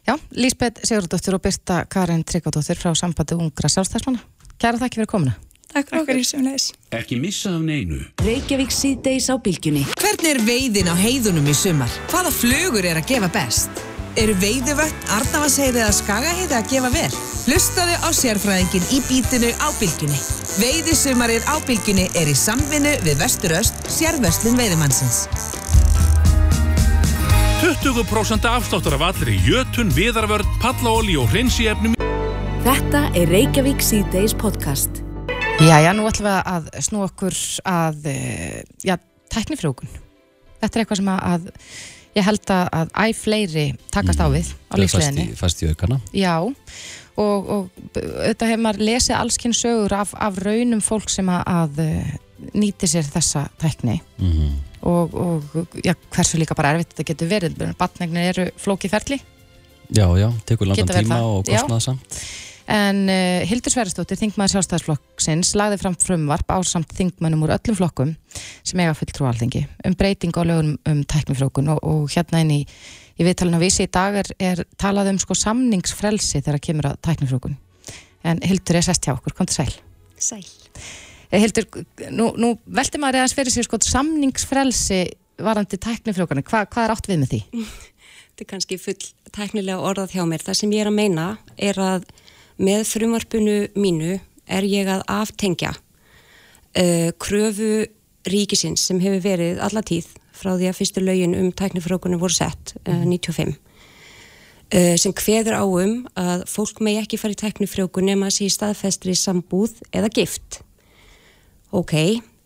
Já, 0.06 0.14
Lísbeth 0.32 0.80
Sigurdóttir 0.88 1.36
og 1.36 1.42
Birta 1.44 1.84
Karin 1.92 2.24
Tryggvadóttir 2.24 2.78
frá 2.80 2.94
sambandi 2.96 3.36
ungra 3.36 3.68
sjálfstæðsmanna. 3.68 4.22
Kæra 4.60 4.76
þakki 4.76 5.00
fyrir 5.00 5.08
komuna. 5.08 5.36
Takk 5.70 5.86
fyrir 5.86 5.86
Takk 5.86 5.94
okkur 6.02 6.10
fyrir 6.10 6.26
sem 6.26 6.42
leiðis 6.44 6.64
Ekki 6.98 7.16
missa 7.20 7.52
af 7.56 7.62
neinu. 7.64 8.00
Reykjavík 8.26 8.72
síðdeis 8.74 9.30
á 9.32 9.38
bylgjunni. 9.40 9.86
Hvernig 9.96 10.32
er 10.34 10.40
veiðin 10.44 10.90
á 10.90 10.94
heiðunum 10.98 11.46
í 11.48 11.54
sumar? 11.56 11.94
Hvaða 12.10 12.32
flugur 12.34 12.88
er 12.90 13.00
að 13.00 13.08
gefa 13.08 13.30
best? 13.32 13.84
Eru 14.18 14.34
veiðuvött, 14.42 15.06
Arnavasheiði 15.14 15.80
eða 15.80 15.94
Skagaheiði 15.94 16.56
að 16.58 16.68
gefa 16.72 16.90
vel? 16.92 17.12
Hlustaðu 17.46 17.94
á 18.02 18.08
sérfræðingin 18.18 18.88
í 18.90 18.98
bítinu 19.06 19.52
á 19.62 19.68
bylgjunni. 19.78 20.18
Veiðisumarið 20.58 21.46
á 21.46 21.56
bylgjunni 21.64 22.08
er 22.18 22.28
í 22.28 22.36
samvinnu 22.36 22.96
við 23.06 23.22
Vesturöst, 23.22 23.80
sérverslun 23.86 24.58
veiðimannsins. 24.60 25.22
20% 27.62 28.50
afsláttur 28.50 28.98
af 28.98 29.06
allri 29.12 29.38
jötun, 29.46 29.94
viðarvörn, 29.94 30.58
pallaóli 30.60 31.16
og 31.20 31.30
hreinsíefnum. 31.30 31.99
Þetta 32.60 33.00
er 33.16 33.30
Reykjavík 33.32 33.80
síðdeis 33.84 34.34
podcast. 34.36 35.00
Jæja, 35.60 35.94
nú 35.96 36.04
ætlum 36.08 36.28
við 36.28 36.36
að 36.52 36.68
snú 36.84 37.02
okkur 37.06 37.36
að, 37.68 38.06
eh, 38.12 38.62
já, 38.84 38.96
tæknifrjókun. 39.32 39.88
Þetta 40.60 40.70
er 40.70 40.84
eitthvað 40.84 41.00
sem 41.00 41.10
að, 41.14 41.50
ég 42.16 42.24
held 42.24 42.54
að, 42.54 42.64
að 42.72 42.88
æ 42.94 43.04
fleiri 43.16 43.66
takast 43.90 44.20
á 44.20 44.28
við 44.28 44.48
á 44.48 44.76
það 44.76 44.84
er 44.84 44.88
fast 44.94 45.12
lífsleginni. 45.12 45.26
í, 45.32 45.70
aukana. 45.72 46.00
Já, 46.12 46.34
og, 46.44 46.54
og 47.48 47.70
auðvitað 47.96 48.50
hefur 48.52 48.64
maður 48.64 48.86
lesið 48.90 49.16
allskinn 49.16 49.56
sögur 49.56 49.92
af, 49.92 50.14
af 50.14 50.40
raunum 50.44 50.80
fólk 50.80 51.08
sem 51.08 51.28
að, 51.28 51.42
að 51.46 51.84
eh, 51.86 52.18
nýti 52.54 52.88
sér 52.88 53.08
þessa 53.08 53.48
tækni 53.60 54.00
Mm 54.18 54.66
og, 54.82 55.14
og 55.14 55.66
já, 55.84 55.94
hversu 56.12 56.38
líka 56.40 56.56
bara 56.56 56.74
erfitt 56.74 56.94
þetta 56.94 57.08
getur 57.12 57.30
verið. 57.30 57.64
Batnegnir 57.78 58.30
eru 58.32 58.46
flókið 58.60 58.94
ferli. 58.94 59.18
Já, 59.90 60.06
já, 60.16 60.28
tekur 60.46 60.70
langan 60.70 60.88
tíma 60.88 61.18
það. 61.18 61.26
og 61.26 61.48
kostnaða 61.48 61.84
samt. 61.88 62.20
En 62.70 63.08
uh, 63.10 63.42
Hildur 63.50 63.72
Sverrisdóttir, 63.74 64.18
þingmaður 64.20 64.52
sjálfstæðisflokksins, 64.54 65.56
lagði 65.58 65.80
fram 65.80 65.96
frumvarp 65.98 66.52
á 66.54 66.58
samt 66.62 66.92
þingmönnum 66.94 67.42
úr 67.42 67.56
öllum 67.56 67.78
flokkum 67.80 68.12
sem 68.62 68.78
eiga 68.78 68.94
fulltrú 68.94 69.26
alþingi 69.26 69.64
um 69.88 69.96
breyting 69.98 70.36
á 70.38 70.42
lögum 70.46 70.76
um 70.86 71.00
tæknifrjókun 71.02 71.72
og, 71.74 71.80
og 71.82 72.04
hérna 72.14 72.44
inn 72.44 72.52
í, 72.54 72.60
í 73.18 73.26
viðtalinu 73.26 73.58
vísi 73.58 73.88
í 73.88 73.90
dag 73.90 74.20
er, 74.22 74.30
er 74.38 74.62
talað 74.78 75.10
um 75.10 75.18
sko 75.18 75.34
samningsfrelsi 75.40 76.44
þegar 76.44 76.62
kemur 76.62 76.90
að 76.92 77.00
tæknifrjókun. 77.08 77.58
En 78.30 78.42
Hildur 78.46 78.78
er 78.78 78.86
sest 78.86 79.08
hjá 79.08 79.16
okkur, 79.16 79.34
kom 79.34 79.50
til 79.50 79.64
sæl. 79.64 79.74
Sæl. 80.20 80.46
Eh, 81.30 81.40
Hildur, 81.42 81.66
nú, 82.14 82.30
nú 82.38 82.54
velti 82.70 83.02
maður 83.02 83.24
eða 83.24 83.34
fyrir 83.34 83.56
sig 83.56 83.66
sko 83.66 83.82
samningsfrelsi 83.82 85.02
varandi 85.42 85.80
tæknifrjókanu, 85.80 86.46
Hva, 86.46 86.66
hvað 86.70 86.86
er 86.86 86.94
átt 86.94 87.10
við 87.10 87.22
með 87.24 87.34
því? 87.34 87.42
Þetta 88.30 88.46
er 88.46 88.50
kannski 88.54 88.78
full 88.80 88.98
tæknilega 89.34 89.82
orðað 89.90 90.14
hjá 90.14 90.24
mér. 90.28 90.46
Það 90.46 90.62
sem 90.62 90.74
ég 90.76 90.84
er 90.84 90.90
að 90.92 90.98
meina 91.00 91.30
er 91.58 91.80
að 91.82 92.06
með 92.60 92.84
frumvarpinu 92.88 93.56
mínu 93.78 94.18
er 94.50 94.66
ég 94.68 94.90
að 94.90 95.04
aftengja 95.10 95.72
uh, 95.72 97.10
kröfu 97.22 97.86
ríkisins 98.28 98.84
sem 98.88 99.00
hefur 99.00 99.22
verið 99.24 99.60
alla 99.64 99.82
tíð 99.86 100.10
frá 100.36 100.54
því 100.54 100.70
að 100.70 100.78
fyrstu 100.78 101.02
lögin 101.04 101.36
um 101.38 101.50
tæknifrjókunum 101.56 102.20
voru 102.20 102.36
sett 102.36 102.74
uh, 102.84 103.04
95 103.04 103.54
uh, 103.54 104.96
sem 105.00 105.14
kveður 105.16 105.60
á 105.60 105.64
um 105.64 105.94
að 106.20 106.46
fólk 106.50 106.82
megi 106.84 107.02
ekki 107.02 107.20
fara 107.20 107.36
í 107.36 107.40
tæknifrjókun 107.44 108.10
nema 108.10 108.28
að 108.28 108.36
sé 108.38 108.48
í 108.48 108.54
staðfestri 108.54 109.16
sambúð 109.18 109.80
eða 109.92 110.12
gift. 110.20 110.60
Ok, 111.70 111.94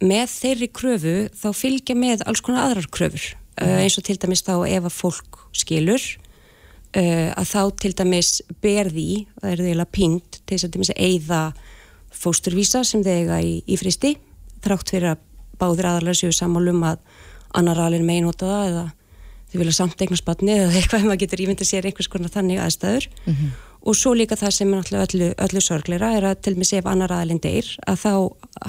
með 0.05 0.27
þeirri 0.31 0.69
kröfu 0.75 1.17
þá 1.35 1.49
fylgja 1.57 1.97
með 1.97 2.27
alls 2.29 2.45
konar 2.45 2.69
aðrar 2.69 2.91
kröfur 2.93 3.33
uh, 3.33 3.79
eins 3.81 3.99
og 3.99 4.07
til 4.07 4.19
dæmis 4.21 4.45
þá 4.47 4.57
ef 4.69 4.91
að 4.91 4.99
fólk 4.99 5.41
skilur 5.55 6.07
að 6.95 7.49
þá 7.51 7.61
til 7.83 7.93
dæmis 7.99 8.29
ber 8.63 8.91
því, 8.93 9.09
það 9.41 9.51
er 9.51 9.61
því 9.61 9.71
eiginlega 9.71 9.95
pínt 9.97 10.37
til 10.45 10.55
þess 10.55 10.67
að 10.67 10.71
til 10.71 10.79
dæmis 10.79 10.93
eigða 10.95 11.41
fósturvísa 12.15 12.85
sem 12.87 13.03
þeir 13.03 13.25
eiga 13.25 13.39
í, 13.43 13.55
í 13.67 13.79
fristi 13.81 14.15
þrátt 14.65 14.93
fyrir 14.93 15.15
að 15.15 15.25
báðir 15.61 15.89
aðalega 15.91 16.21
séu 16.21 16.35
sammálum 16.35 16.83
að 16.87 17.01
annar 17.55 17.81
alveg 17.85 18.05
megin 18.07 18.29
nota 18.29 18.49
það 18.49 18.69
eða 18.71 18.85
þau 19.51 19.59
vilja 19.61 19.77
samt 19.77 20.03
eignast 20.03 20.27
batni 20.27 20.55
eða 20.55 20.75
eitthvað 20.79 21.07
maður 21.09 21.23
getur 21.25 21.45
ímynda 21.45 21.69
sér 21.69 21.89
einhvers 21.89 22.11
konar 22.11 22.33
þannig 22.35 22.63
aðstæður. 22.63 23.09
Og 23.85 23.97
svo 23.99 24.15
líka 24.17 24.39
það 24.41 24.55
sem 24.57 24.71
er 24.73 24.81
náttúrulega 24.81 25.07
öllu, 25.11 25.27
öllu 25.45 25.61
sorgleira 25.61 26.15
er 26.17 26.25
að 26.31 26.39
til 26.47 26.55
sé 26.65 26.79
ef 26.81 26.87
annar 26.89 27.13
aðalinn 27.13 27.43
deyr 27.45 27.67
að 27.85 27.99
þá 28.01 28.13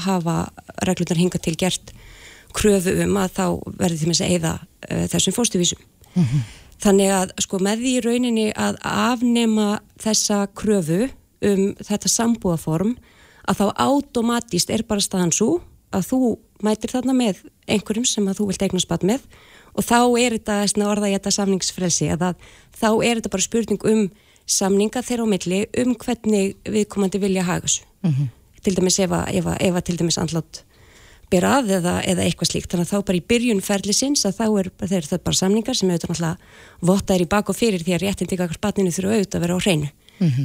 hafa 0.05 0.35
reglunar 0.83 1.21
hinga 1.21 1.39
til 1.39 1.55
gert 1.55 1.93
kröfu 2.55 2.91
um 3.05 3.15
að 3.21 3.31
þá 3.37 3.45
verði 3.79 4.01
til 4.01 4.11
að 4.11 4.33
eigða 4.33 4.53
uh, 4.59 5.05
þessum 5.11 5.35
fóstuvísum 5.37 5.81
þannig 6.85 7.11
að 7.15 7.33
sko 7.43 7.59
með 7.65 7.83
því 7.83 7.93
rauninni 8.05 8.47
að 8.53 8.79
afnema 8.85 9.69
þessa 10.01 10.45
kröfu 10.57 11.07
um 11.45 11.63
þetta 11.81 12.11
sambúðaform 12.11 12.95
að 13.45 13.61
þá 13.61 13.65
automatist 13.85 14.71
er 14.73 14.85
bara 14.87 15.03
staðan 15.03 15.33
svo 15.35 15.59
að 15.95 16.07
þú 16.09 16.19
mætir 16.65 16.93
þarna 16.93 17.15
með 17.17 17.43
einhverjum 17.69 18.07
sem 18.09 18.27
að 18.29 18.39
þú 18.39 18.49
vilt 18.51 18.65
eignast 18.65 18.89
bat 18.89 19.05
með 19.05 19.25
og 19.75 19.83
þá 19.85 19.99
er 20.21 20.37
þetta 20.37 20.87
orða 20.87 21.09
í 21.09 21.15
þetta 21.17 21.35
samningsfrelsi 21.35 22.11
að 22.13 22.37
þá 22.75 22.89
er 23.03 23.19
þetta 23.19 23.33
bara 23.33 23.47
spurning 23.47 23.89
um 23.91 24.05
samninga 24.45 25.01
þeirra 25.01 25.25
á 25.25 25.33
milli 25.33 25.61
um 25.81 25.95
hvernig 25.97 26.55
viðkomandi 26.69 27.21
vilja 27.21 27.45
haga 27.47 27.65
þessu. 27.65 27.83
Til 28.61 28.75
dæmis 28.77 28.99
ef 29.01 29.11
að, 29.13 29.27
ef 29.37 29.45
að, 29.49 29.57
ef 29.61 29.75
að 29.75 29.85
til 29.85 29.97
dæmis 29.99 30.17
andlátt 30.21 30.63
ber 31.33 31.47
að 31.49 31.73
eða, 31.79 31.95
eða 32.05 32.25
eitthvað 32.25 32.51
slíkt. 32.51 32.71
Þannig 32.71 32.87
að 32.87 32.93
þá 32.93 33.07
bara 33.09 33.19
í 33.19 33.25
byrjun 33.33 33.61
ferlisins 33.65 34.25
að 34.27 34.39
þá 34.39 34.45
er, 34.47 34.71
þeir 34.85 35.09
það 35.09 35.23
bara 35.25 35.39
samningar 35.41 35.77
sem 35.77 35.91
auðvitað 35.91 36.11
náttúrulega 36.13 36.89
votta 36.91 37.15
er 37.15 37.25
í 37.25 37.29
bak 37.35 37.51
og 37.51 37.59
fyrir 37.59 37.85
því 37.85 37.95
að 37.97 38.03
réttin 38.05 38.31
til 38.31 38.39
kakar 38.39 38.61
batninu 38.61 38.95
þurfa 38.95 39.19
auðvitað 39.19 39.39
að 39.39 39.45
vera 39.45 39.59
á 39.59 39.63
hreinu. 39.65 39.91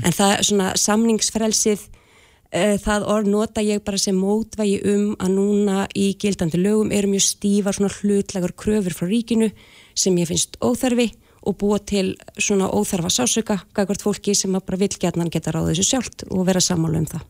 En 0.05 0.15
það 0.17 0.35
er 0.35 0.47
svona 0.49 0.69
samningsfrelsið 0.81 1.87
uh, 1.87 2.77
það 2.83 3.09
orð 3.15 3.33
nota 3.33 3.65
ég 3.65 3.83
bara 3.87 4.01
sem 4.01 4.17
mótvægi 4.19 4.81
um 4.93 5.09
að 5.21 5.35
núna 5.37 5.87
í 5.95 6.13
gildandi 6.21 6.61
lögum 6.61 6.93
eru 6.95 7.13
mjög 7.13 7.27
stífar 7.29 7.77
svona 7.77 7.93
hlutlegar 8.01 8.55
kröfur 8.59 8.97
frá 8.97 9.09
ríkinu 9.11 9.51
sem 9.95 10.17
ég 10.19 10.31
finnst 10.31 10.59
óþarfi 10.63 11.11
og 11.47 11.57
búa 11.61 11.79
til 11.79 12.17
svona 12.37 12.69
óþarfa 12.69 13.13
sásöka 13.15 13.61
gagvart 13.75 14.03
fólki 14.03 14.35
sem 14.35 14.53
bara 14.53 14.81
vill 14.81 14.97
getnan 15.01 15.31
geta 15.33 15.55
ráðið 15.55 15.79
þessu 15.79 15.91
sjálft 15.95 16.27
og 16.29 16.47
vera 16.49 16.61
sammála 16.61 17.01
um 17.01 17.07
það 17.15 17.29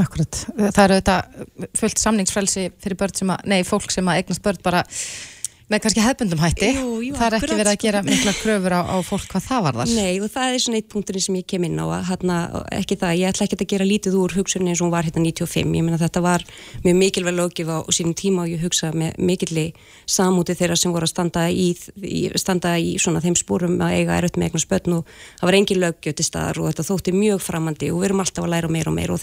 Akkurat, 0.00 0.38
það 0.56 0.82
eru 0.86 0.96
þetta 0.96 1.16
fullt 1.76 2.00
samningsfrelsi 2.00 2.70
fyrir 2.80 2.96
börn 3.02 3.16
sem 3.18 3.32
að, 3.34 3.42
nei, 3.52 3.58
fólk 3.68 3.92
sem 3.92 4.06
að 4.08 4.22
eignast 4.22 4.44
börn 4.44 4.62
bara 4.64 4.80
með 5.72 5.80
kannski 5.86 6.02
hefbundum 6.04 6.40
hætti. 6.42 6.68
Jú, 6.76 6.88
jú, 7.06 7.14
það 7.16 7.26
er 7.26 7.36
ekki 7.38 7.56
verið 7.56 7.70
að 7.70 7.76
sko. 7.76 7.86
gera 7.86 8.02
mikla 8.06 8.32
kröfur 8.36 8.74
á, 8.76 8.80
á 8.84 8.96
fólk 9.06 9.26
hvað 9.32 9.44
það 9.46 9.60
var 9.66 9.78
þar 9.78 9.92
Nei 9.96 10.14
og 10.20 10.28
það 10.32 10.46
er 10.52 10.62
svona 10.64 10.78
eitt 10.80 10.90
punkturinn 10.92 11.24
sem 11.24 11.38
ég 11.38 11.46
kem 11.48 11.66
inn 11.68 11.80
á 11.80 11.86
að 11.86 12.02
hérna, 12.10 12.36
ekki 12.76 12.98
það, 13.00 13.12
ég 13.20 13.32
ætla 13.32 13.46
ekki 13.46 13.58
að 13.58 13.72
gera 13.72 13.88
lítið 13.88 14.18
úr 14.20 14.36
hugsunni 14.36 14.72
eins 14.72 14.80
og 14.82 14.86
hún 14.86 14.94
var 14.94 15.08
hérna 15.08 15.24
95, 15.24 15.76
ég 15.78 15.86
meina 15.86 16.00
þetta 16.02 16.20
var 16.24 16.44
mjög 16.84 16.96
mikilvæg 17.00 17.34
lögjöf 17.38 17.68
á 17.72 17.78
sínum 17.92 18.16
tíma 18.18 18.44
og 18.44 18.52
ég 18.52 18.64
hugsa 18.64 18.92
með 18.92 19.10
mikilli 19.18 19.66
samúti 20.06 20.56
þeirra 20.58 20.76
sem 20.78 20.92
voru 20.94 21.08
að 21.08 21.14
standa 21.14 21.48
í, 21.48 21.68
í, 22.02 22.22
standa 22.40 22.76
í 22.78 22.96
svona 23.02 23.22
þeim 23.24 23.36
spórum 23.38 23.80
að 23.80 23.96
eiga 24.00 24.18
erut 24.20 24.36
með 24.36 24.50
eignar 24.50 24.66
spötn 24.66 24.98
og 25.00 25.02
það 25.40 25.48
var 25.48 25.58
engin 25.60 25.82
lögjöf 25.82 26.14
til 26.18 26.26
staðar 26.28 26.62
og 26.62 26.70
þetta 26.70 26.88
þótti 26.90 27.16
mjög 27.16 27.40
framandi 27.42 27.92
og 27.92 28.02
við 28.02 28.10
erum 28.10 28.24
alltaf 28.24 28.44
að 28.46 28.52
læra 28.56 28.72
meira 28.72 28.92
og 28.92 28.96
meira 28.98 29.12
og 29.16 29.20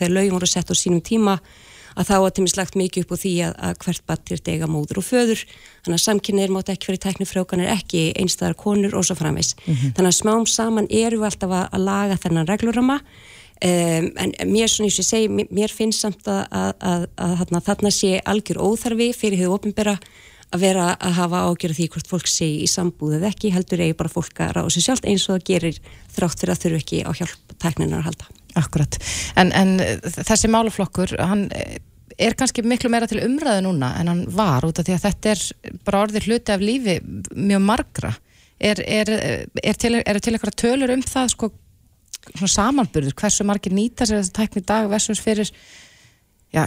að 1.96 2.12
þá 2.12 2.16
var 2.26 2.36
tímis 2.38 2.58
lagt 2.60 2.78
mikið 2.80 3.06
upp 3.06 3.16
á 3.16 3.18
því 3.24 3.34
að, 3.48 3.58
að 3.70 3.82
hvert 3.86 4.06
batt 4.10 4.34
er 4.36 4.44
dega 4.46 4.70
móður 4.70 5.02
og 5.02 5.08
föður. 5.10 5.44
Þannig 5.86 5.98
að 5.98 6.06
samkynniðir 6.06 6.54
mátt 6.56 6.72
ekki 6.74 6.90
fyrir 6.90 7.04
tæknifrjókanir 7.06 7.74
ekki 7.74 8.06
einstæðar 8.20 8.58
konur 8.60 8.96
og 9.00 9.06
svo 9.08 9.18
framvegs 9.20 9.56
þannig 9.66 10.10
að 10.10 10.18
smám 10.18 10.48
saman 10.50 10.90
eru 10.90 11.20
við 11.22 11.30
alltaf 11.32 11.54
að, 11.54 11.68
að 11.76 11.86
laga 11.88 12.18
þennan 12.24 12.50
reglurama 12.50 12.98
um, 13.00 14.10
en 14.24 14.34
mér 14.50 14.72
svona 14.72 14.90
ég 14.90 15.06
segi 15.06 15.30
mér, 15.30 15.74
finnst 15.74 16.06
samt 16.06 16.28
að, 16.30 16.42
að, 16.50 16.74
að, 16.80 17.06
að 17.26 17.38
þarna, 17.44 17.64
þarna 17.70 17.94
sé 17.96 18.16
algjör 18.34 18.62
óþarfi 18.64 19.12
fyrir 19.18 19.42
því 19.42 19.54
ofinbera 19.54 19.98
að 20.50 20.64
vera 20.66 20.90
að 20.98 21.18
hafa 21.20 21.44
ágjörð 21.46 21.78
því 21.78 21.88
hvort 21.94 22.10
fólk 22.10 22.30
sé 22.30 22.48
í 22.64 22.68
sambúð 22.70 23.20
eða 23.20 23.30
ekki 23.30 23.54
heldur 23.54 23.84
eigi 23.86 23.98
bara 24.00 24.14
fólk 24.14 24.42
að 24.42 24.56
ráða 24.58 24.74
sér 24.74 24.88
sjálft 24.88 25.10
eins 25.10 25.28
og 25.28 25.38
það 25.38 25.48
gerir 25.52 25.82
þrátt 26.16 26.42
fyrir 26.42 26.56
að 26.56 26.64
þurfu 26.66 26.84
ekki 26.84 27.04
á 27.06 27.12
hjálp 27.22 27.58
tækninar 27.62 28.02
að 28.02 28.10
halda. 28.10 28.39
Akkurat, 28.58 28.98
en, 29.38 29.52
en 29.54 29.76
þessi 30.02 30.50
málaflokkur, 30.50 31.14
hann 31.22 31.48
er 32.20 32.36
kannski 32.38 32.64
miklu 32.66 32.92
meira 32.92 33.08
til 33.10 33.22
umræðu 33.24 33.64
núna 33.68 33.94
en 34.00 34.12
hann 34.12 34.24
var 34.36 34.66
út 34.68 34.82
af 34.82 34.88
því 34.88 34.96
að 34.96 35.06
þetta 35.06 35.34
er 35.34 35.44
bara 35.88 36.02
orðið 36.06 36.28
hluti 36.28 36.56
af 36.56 36.64
lífi 36.64 36.96
mjög 37.36 37.62
margra 37.64 38.14
er, 38.60 38.82
er, 38.84 39.12
er 39.64 39.80
til, 39.80 39.94
er 40.02 40.20
til 40.20 40.36
eitthvað 40.36 40.58
tölur 40.60 40.94
um 40.96 41.04
það 41.06 41.32
sko 41.36 41.52
samanburður, 42.44 43.16
hversu 43.16 43.46
margir 43.48 43.74
nýta 43.74 44.08
sér 44.08 44.20
þessi 44.20 44.36
tækni 44.36 44.66
dag 44.68 44.90
versus 44.92 45.22
fyrir 45.24 45.48
já, 46.52 46.66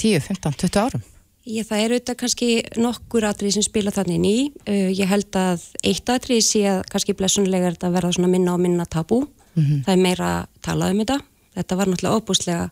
10, 0.00 0.24
15, 0.24 0.56
20 0.64 0.82
árum 0.86 1.04
Ég, 1.46 1.62
það 1.62 1.78
er 1.78 1.92
auðvitað 1.94 2.16
kannski 2.18 2.46
nokkur 2.74 3.24
atrið 3.28 3.52
sem 3.54 3.62
spila 3.62 3.92
þannig 3.94 4.16
ný. 4.18 4.32
Uh, 4.66 4.88
ég 4.90 5.06
held 5.06 5.36
að 5.38 5.62
eitt 5.86 6.10
atrið 6.10 6.40
sé 6.42 6.64
að 6.66 6.80
kannski 6.90 7.14
blessunlega 7.14 7.68
er 7.68 7.76
þetta 7.76 7.90
verða 7.94 8.16
svona 8.16 8.30
minna 8.32 8.56
og 8.56 8.64
minna 8.64 8.82
tabú. 8.90 9.20
Mhm. 9.54 9.84
Það 9.86 9.92
er 9.92 10.00
meira 10.02 10.30
að 10.66 10.72
tala 10.72 10.90
um 10.92 11.02
þetta. 11.02 11.18
Þetta 11.56 11.78
var 11.78 11.90
náttúrulega 11.90 12.20
óbúslega, 12.20 12.64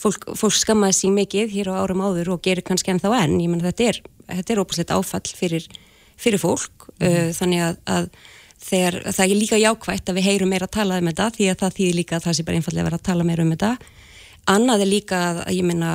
fólk, 0.00 0.28
fólk 0.38 0.56
skammaði 0.56 0.98
síg 0.98 1.14
mikið 1.16 1.56
hér 1.56 1.72
á 1.74 1.80
árum 1.82 2.04
áður 2.04 2.34
og 2.36 2.44
gerir 2.44 2.64
kannski 2.66 2.92
ennþá 2.94 3.16
enn. 3.18 3.40
Ég 3.42 3.50
menn 3.52 3.64
þetta 3.64 3.88
er, 3.90 3.98
þetta 4.28 4.54
er 4.54 4.62
óbúslegt 4.62 4.94
áfall 4.94 5.34
fyrir, 5.36 5.66
fyrir 6.20 6.40
fólk. 6.40 6.86
Uh, 7.02 7.32
þannig 7.36 7.64
að, 7.66 7.80
að 7.92 8.08
þegar, 8.62 9.00
það 9.10 9.24
er 9.26 9.40
líka 9.40 9.60
jákvægt 9.60 10.08
að 10.08 10.20
við 10.20 10.28
heyrum 10.30 10.54
meira 10.54 10.68
að 10.70 10.76
tala 10.78 11.00
um 11.02 11.10
þetta 11.10 11.28
því 11.36 11.50
að 11.50 11.58
það 11.64 11.76
þýðir 11.78 11.98
líka 11.98 12.16
að 12.16 12.28
það 12.28 12.38
sé 12.38 12.46
bara 12.46 12.60
einfallega 12.60 12.84
að 12.84 12.90
vera 12.90 13.00
að 13.00 13.08
tala 13.10 13.26
meira 13.28 13.44
um 13.44 13.52
þetta. 13.56 13.72
Annað 14.52 14.84
er 14.84 14.90
líka 14.90 15.18
að, 15.28 15.42
ég 15.54 15.66
menna, 15.66 15.90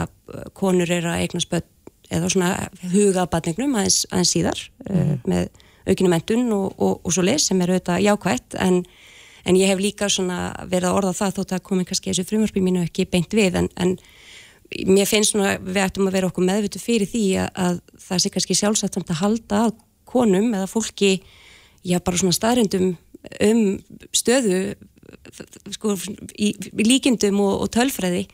konur 0.56 0.92
eru 0.92 1.12
að 1.12 1.24
eigna 1.24 1.44
spött 1.44 1.74
eða 2.14 2.30
svona 2.32 2.52
hugabatningnum 2.94 3.74
aðeins, 3.76 4.06
aðeins 4.12 4.36
síðar 4.36 4.62
uh, 4.88 5.16
með 5.28 5.50
aukinu 5.88 6.12
mentun 6.12 6.48
og, 6.56 6.70
og, 6.78 7.02
og 7.04 7.16
svo 7.16 7.24
leys 7.26 7.48
sem 7.50 7.60
er 7.64 7.74
auðvitað 7.74 8.06
jákvætt 8.06 8.56
en, 8.64 8.82
en 9.46 9.60
ég 9.60 9.70
hef 9.72 9.82
líka 9.82 10.08
verið 10.08 10.90
að 10.90 10.98
orða 10.98 11.14
það 11.18 11.36
þótt 11.40 11.54
að 11.58 11.66
komi 11.70 11.86
kannski 11.86 12.12
þessu 12.12 12.28
frumvarpi 12.30 12.64
mínu 12.64 12.86
ekki 12.86 13.08
beint 13.12 13.34
við 13.34 13.60
en, 13.62 13.70
en 13.78 13.98
mér 14.88 15.08
finnst 15.08 15.34
svona 15.34 15.58
við 15.62 15.84
ættum 15.84 16.10
að 16.10 16.18
vera 16.18 16.30
okkur 16.32 16.48
meðvitu 16.48 16.82
fyrir 16.82 17.08
því 17.08 17.26
að, 17.44 17.50
að 17.56 17.82
það 18.08 18.24
sé 18.24 18.32
kannski 18.34 18.58
sjálfsagt 18.58 18.98
samt 18.98 19.12
að 19.14 19.22
halda 19.22 19.62
að 19.68 19.78
konum 20.08 20.54
eða 20.56 20.70
fólki 20.72 21.12
já 21.88 22.00
bara 22.04 22.20
svona 22.20 22.36
staðrindum 22.36 22.96
um 23.44 23.64
stöðu 24.16 24.76
sko 25.76 25.96
í, 26.36 26.52
í 26.54 26.86
líkindum 26.88 27.40
og, 27.44 27.64
og 27.66 27.72
tölfræði. 27.76 28.28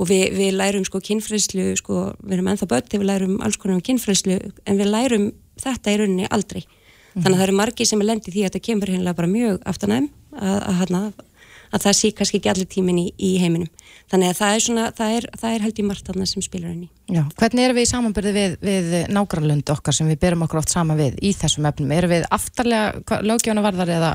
Og 0.00 0.08
við, 0.08 0.30
við 0.32 0.54
lærum 0.56 0.84
sko 0.86 1.00
kynfræslu 1.04 1.74
sko, 1.76 2.14
við 2.22 2.38
erum 2.38 2.46
ennþá 2.52 2.68
börn 2.70 2.86
þegar 2.86 3.02
við 3.02 3.08
lærum 3.10 3.34
alls 3.44 3.58
konar 3.60 3.76
um 3.76 3.82
kynfræslu 3.84 4.38
en 4.40 4.78
við 4.78 4.88
lærum 4.88 5.26
þetta 5.60 5.92
í 5.92 5.98
rauninni 6.00 6.30
aldrei. 6.32 6.62
Þannig 7.10 7.34
að 7.34 7.36
það 7.36 7.44
eru 7.48 7.56
margi 7.58 7.86
sem 7.88 8.00
er 8.00 8.08
lendið 8.08 8.36
því 8.36 8.44
að 8.44 8.48
þetta 8.48 8.62
kemur 8.68 8.92
hérna 8.94 9.14
bara 9.18 9.28
mjög 9.28 9.58
aftanæðum 9.68 10.08
að, 10.36 10.56
að, 10.70 10.94
að, 11.00 11.22
að 11.70 11.84
það 11.86 11.98
sé 12.00 12.12
kannski 12.16 12.40
ekki 12.40 12.52
allir 12.52 12.70
tímin 12.70 13.02
í, 13.02 13.06
í 13.18 13.36
heiminum. 13.42 13.70
Þannig 14.10 14.32
að 14.32 14.38
það 14.40 14.56
er 14.56 14.64
svona, 14.64 14.88
það 14.98 15.12
er, 15.16 15.26
það 15.38 15.52
er 15.54 15.64
held 15.64 15.78
í 15.78 15.84
margt 15.86 16.08
þarna 16.10 16.26
sem 16.26 16.42
spilar 16.42 16.72
henni 16.72 16.88
Já, 17.10 17.22
hvernig 17.38 17.62
erum 17.62 17.78
við 17.78 17.84
í 17.84 17.90
samanbyrði 17.90 18.32
við, 18.34 18.56
við 18.64 18.96
nágrannlund 19.14 19.70
okkar 19.70 19.94
sem 19.94 20.10
við 20.10 20.18
berum 20.24 20.42
okkur 20.46 20.62
oft 20.62 20.72
saman 20.72 20.98
við 20.98 21.20
í 21.22 21.30
þessum 21.38 21.68
efnum, 21.70 21.92
erum 21.94 22.10
við 22.10 22.26
aftarlega 22.34 23.20
lögjána 23.26 23.62
varðar 23.62 23.92
eða? 23.94 24.10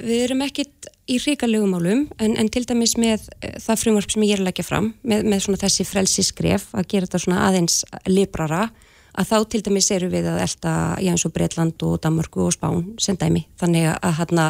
Við 0.00 0.22
erum 0.24 0.44
ekkit 0.46 0.88
í 1.04 1.18
hrikalögum 1.20 1.74
málum 1.76 2.06
en, 2.16 2.38
en 2.40 2.48
til 2.52 2.64
dæmis 2.64 2.96
með 3.00 3.28
eh, 3.44 3.58
það 3.60 3.82
frumvarp 3.82 4.14
sem 4.14 4.24
ég 4.24 4.38
er 4.38 4.42
að 4.42 4.48
leggja 4.48 4.66
fram 4.66 4.90
með, 5.04 5.28
með 5.28 5.60
þessi 5.60 5.86
frelsi 5.88 6.24
skref 6.24 6.70
að 6.72 6.88
gera 6.94 7.10
þetta 7.10 7.44
aðeins 7.44 7.82
librara 8.08 8.70
að 9.14 9.28
þá 9.30 9.36
til 9.52 9.60
dæmis 9.66 9.90
eru 9.94 10.08
við 10.12 10.28
að 10.30 10.40
elda 10.44 10.72
já 11.02 11.10
eins 11.12 11.24
og 11.26 11.34
Breitland 11.34 11.84
og 11.86 12.00
Danmarku 12.02 12.46
og 12.48 12.54
Spán 12.54 12.86
sem 13.02 13.18
dæmi. 13.18 13.44
Þannig 13.60 13.90
að 13.94 14.16
hérna 14.18 14.46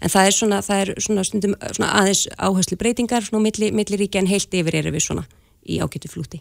en 0.00 0.12
það 0.12 0.28
er 0.28 0.36
svona, 0.36 0.60
það 0.64 0.82
er 0.82 0.92
svona 1.06 1.24
stundum 1.26 1.56
svona 1.66 1.90
aðeins 2.00 2.22
áherslu 2.36 2.78
breytingar 2.80 3.26
svona 3.26 3.44
milli, 3.44 3.72
milli 3.76 4.00
ríkja 4.00 4.22
en 4.22 4.30
heilt 4.30 4.54
yfir 4.56 4.80
eru 4.80 4.94
við 4.94 5.06
svona 5.08 5.26
í 5.66 5.80
ágætu 5.82 6.10
flúti. 6.12 6.40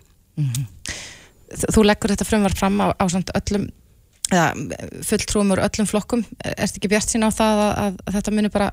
Þú 1.66 1.86
leggur 1.86 2.14
þetta 2.14 2.28
frumvarp 2.28 2.60
fram 2.60 2.80
á, 2.84 2.88
á 2.96 3.06
öllum 3.06 3.70
eða 4.34 4.48
fulltrúum 5.06 5.54
úr 5.54 5.62
öllum 5.68 5.90
flokkum. 5.90 6.26
Erst 6.56 6.80
ekki 6.80 6.90
bjart 6.92 7.12
sín 7.12 7.28
á 7.28 7.30
það 7.30 7.62
að, 7.66 7.74
að, 7.84 8.00
að 8.06 8.18
þetta 8.20 8.36
muni 8.36 8.54
bara 8.54 8.72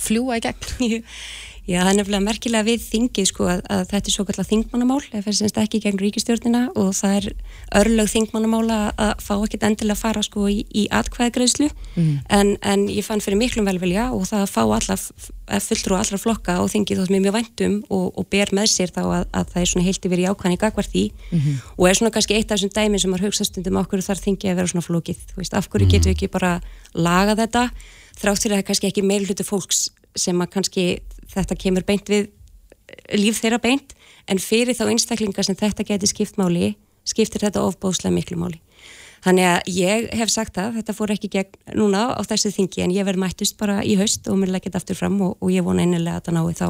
fljúa 0.00 0.40
í 0.40 0.42
gegn 0.42 1.04
Já, 1.64 1.78
það 1.80 1.90
er 1.90 1.96
nefnilega 1.96 2.24
merkilega 2.26 2.66
við 2.66 2.82
þingið 2.84 3.26
sko 3.30 3.46
að, 3.48 3.60
að 3.72 3.82
þetta 3.88 4.10
er 4.10 4.14
svo 4.14 4.24
kallar 4.28 4.46
þingmannamál. 4.50 4.98
Það 5.14 5.28
semst 5.38 5.60
ekki 5.62 5.78
gegn 5.80 6.00
ríkistjórnina 6.02 6.60
og 6.76 6.90
það 6.98 7.14
er 7.16 7.28
örlög 7.80 8.10
þingmannamála 8.12 8.78
að 9.00 9.12
fá 9.24 9.32
ekkit 9.38 9.64
endilega 9.70 9.96
að 9.96 10.02
fara 10.02 10.24
sko 10.26 10.44
í, 10.52 10.58
í 10.68 10.84
atkvæðagreðslu 10.92 11.70
Mm. 11.94 12.18
en, 12.34 12.48
en 12.66 12.80
ég 12.90 13.04
fann 13.06 13.20
fyrir 13.22 13.38
miklum 13.38 13.68
velvilja 13.68 14.08
og 14.10 14.24
það 14.26 14.40
að 14.42 14.50
fá 14.50 14.62
alla 14.64 14.96
fulltrú 15.62 15.94
allra 15.94 16.18
flokka 16.18 16.56
og 16.58 16.72
þingið 16.72 17.00
þótt 17.00 17.12
mér 17.14 17.22
mjög 17.22 17.36
væntum 17.36 17.76
og, 17.86 18.08
og 18.18 18.26
ber 18.34 18.50
með 18.56 18.66
sér 18.72 18.90
þá 18.90 19.00
að, 19.04 19.26
að 19.30 19.52
það 19.52 19.60
er 19.62 19.70
svona 19.70 19.86
heilt 19.86 20.08
yfir 20.08 20.22
í 20.24 20.26
ákvæðan 20.26 20.56
í 20.56 20.60
gagvar 20.64 20.88
því. 20.90 21.04
Mhm. 21.30 21.54
og 21.78 21.86
er 21.88 21.98
svona 22.00 22.10
kannski 22.16 22.34
eitt 22.34 22.50
af 22.50 22.58
þessum 22.58 22.74
dæmi 22.74 22.98
sem 23.00 23.14
maður 23.14 23.28
hugsa 23.28 23.46
stundum 23.46 23.78
okkur 23.78 24.02
þar 24.02 24.22
þingið 24.26 24.50
að 24.50 24.58
vera 24.58 24.72
svona 24.74 24.88
flókið? 24.88 25.22
Þú 25.30 25.38
veist, 25.38 25.54
af 25.54 25.68
hverju 25.70 25.90
getum 25.94 26.10
við 26.10 26.16
ekki 26.16 26.30
bara 26.34 26.52
laga 26.98 27.38
þetta? 27.38 27.68
Þrátt 28.18 28.42
fyrir 28.42 28.56
að 28.56 28.58
það 28.58 28.64
er 28.64 28.68
kannski 28.72 28.90
ekki 28.90 29.06
meil 29.06 29.22
hluti 29.28 29.46
fólks 29.46 29.84
sem 30.18 30.42
að 30.42 30.50
kannski 30.58 30.84
þetta 31.34 31.58
kemur 31.60 31.86
beint 31.86 32.10
við 32.10 32.30
líf 33.16 33.40
þeirra 33.42 33.60
beint 33.62 33.94
en 34.30 34.40
fyrir 34.40 34.76
þá 34.76 34.86
einstaklingar 34.90 35.46
sem 35.46 35.58
þetta 35.58 35.86
geti 35.86 36.10
skipt 36.10 36.38
máli 36.40 36.74
skiptir 37.04 37.44
þetta 37.44 37.64
ofbóðslega 37.68 38.14
miklu 38.14 38.38
máli. 38.40 38.60
Þannig 39.24 39.46
að 39.48 39.70
ég 39.72 40.08
hef 40.20 40.32
sagt 40.32 40.56
það 40.56 40.80
þetta 40.80 40.94
fór 40.96 41.12
ekki 41.14 41.30
gegn 41.32 41.76
núna 41.80 42.10
á 42.12 42.20
þessu 42.28 42.52
þingi 42.52 42.84
en 42.84 42.92
ég 42.92 43.06
verð 43.08 43.22
mættust 43.22 43.56
bara 43.60 43.78
í 43.84 43.96
haust 44.00 44.28
og 44.28 44.36
mér 44.40 44.52
þetta 44.58 44.80
aftur 44.80 44.98
fram 44.98 45.16
og, 45.24 45.38
og 45.40 45.52
ég 45.52 45.64
vona 45.64 45.84
einilega 45.84 46.20
að 46.20 46.26
það 46.28 46.36
nái 46.36 46.58
þá 46.58 46.66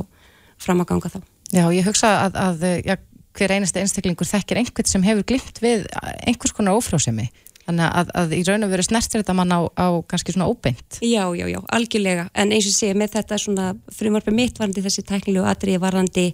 fram 0.63 0.85
að 0.85 0.91
ganga 0.93 1.11
þá. 1.11 1.19
Já, 1.55 1.65
ég 1.75 1.87
hugsa 1.87 2.13
að, 2.27 2.39
að 2.39 2.65
já, 2.87 2.95
hver 3.35 3.55
einasta 3.57 3.83
einstaklingur 3.83 4.31
þekkir 4.31 4.61
einhvern 4.63 4.91
sem 4.91 5.07
hefur 5.07 5.27
glimt 5.33 5.59
við 5.63 5.89
einhvers 6.27 6.55
konar 6.55 6.79
ófrásemi 6.79 7.27
þannig 7.67 7.87
að, 8.01 8.11
að 8.21 8.35
í 8.37 8.43
raun 8.49 8.67
og 8.67 8.73
veru 8.75 8.85
snertir 8.87 9.23
þetta 9.23 9.37
mann 9.39 9.53
á, 9.55 9.61
á 9.77 9.87
kannski 10.11 10.35
svona 10.35 10.49
óbeint. 10.51 10.99
Já, 11.01 11.25
já, 11.37 11.47
já, 11.49 11.61
algjörlega. 11.73 12.29
En 12.35 12.53
eins 12.53 12.69
og 12.69 12.77
sé 12.77 12.93
með 12.95 13.17
þetta 13.19 13.39
svona 13.41 13.71
frumvarpi 13.93 14.35
mitt 14.37 14.59
varandi 14.61 14.85
þessi 14.85 15.05
tæknilegu 15.09 15.47
atriði 15.49 15.81
varandi 15.83 16.27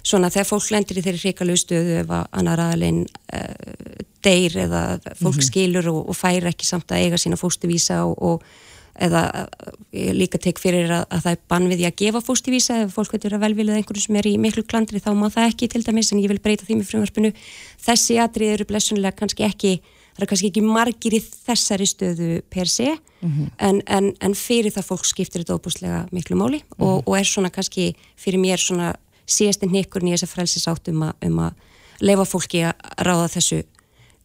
svona 0.00 0.30
þegar 0.32 0.48
fólk 0.48 0.70
lendir 0.72 0.96
í 0.96 1.04
þeirri 1.04 1.20
hrikalegu 1.26 1.60
stöðu 1.60 1.98
ef 2.00 2.12
að 2.16 2.26
annar 2.40 2.62
aðalinn 2.64 3.02
uh, 3.04 4.00
deyr 4.24 4.56
eða 4.64 4.82
fólk 5.20 5.36
Mhm. 5.42 5.46
skilur 5.50 5.88
og, 5.92 6.08
og 6.08 6.16
fær 6.16 6.46
ekki 6.48 6.64
samt 6.68 6.88
að 6.92 7.04
eiga 7.04 7.18
sína 7.20 7.36
fóstuvísa 7.40 8.02
og, 8.08 8.16
og 8.16 8.42
eða 9.00 9.48
ég 9.96 10.12
líka 10.16 10.38
tek 10.40 10.58
fyrir 10.60 10.90
að, 10.92 11.04
að 11.12 11.22
það 11.24 11.36
er 11.36 11.42
bann 11.48 11.68
við 11.70 11.78
því 11.80 11.86
að 11.88 11.98
gefa 12.00 12.20
fóstuvísa 12.26 12.78
ef 12.84 12.96
fólk 12.96 13.12
veitur 13.14 13.36
að 13.36 13.44
velvilið 13.46 13.76
einhverju 13.78 14.02
sem 14.06 14.16
er 14.20 14.26
í 14.28 14.34
miklu 14.40 14.64
klandri 14.68 15.00
þá 15.00 15.12
má 15.16 15.28
það 15.32 15.46
ekki 15.52 15.68
til 15.72 15.82
dæmis 15.86 16.10
en 16.12 16.20
ég 16.20 16.28
vil 16.32 16.40
breyta 16.42 16.66
því 16.66 16.80
með 16.80 16.90
frumvarpinu. 16.90 17.30
Þessi 17.80 18.18
atrið 18.20 18.54
eru 18.56 18.66
blessunlega 18.68 19.16
kannski 19.16 19.46
ekki 19.46 19.72
það 20.20 20.26
eru 20.26 20.30
kannski 20.34 20.50
ekki 20.52 20.64
margir 20.66 21.16
í 21.16 21.20
þessari 21.24 21.86
stöðu 21.88 22.30
per 22.52 22.68
se 22.68 22.90
en, 23.58 23.80
en, 23.86 24.12
en 24.20 24.34
fyrir 24.36 24.72
það 24.74 24.88
fólk 24.90 25.08
skiptir 25.08 25.42
þetta 25.42 25.56
óbúslega 25.56 26.00
miklu 26.12 26.36
máli 26.36 26.62
og, 26.78 27.06
og 27.06 27.16
er 27.16 27.24
svona 27.24 27.50
kannski 27.50 27.94
fyrir 28.20 28.40
mér 28.42 28.60
svona 28.60 28.94
síðastinn 29.30 29.72
hnekkurinn 29.72 30.10
í 30.10 30.14
þess 30.16 30.28
að 30.28 30.34
frelsis 30.34 30.68
átt 30.68 30.90
um 30.92 31.04
að, 31.08 31.14
um 31.28 31.40
leifa 32.00 32.26
fólki 32.28 32.64
að 32.68 32.74
ráða 33.06 33.28
þessu 33.36 33.62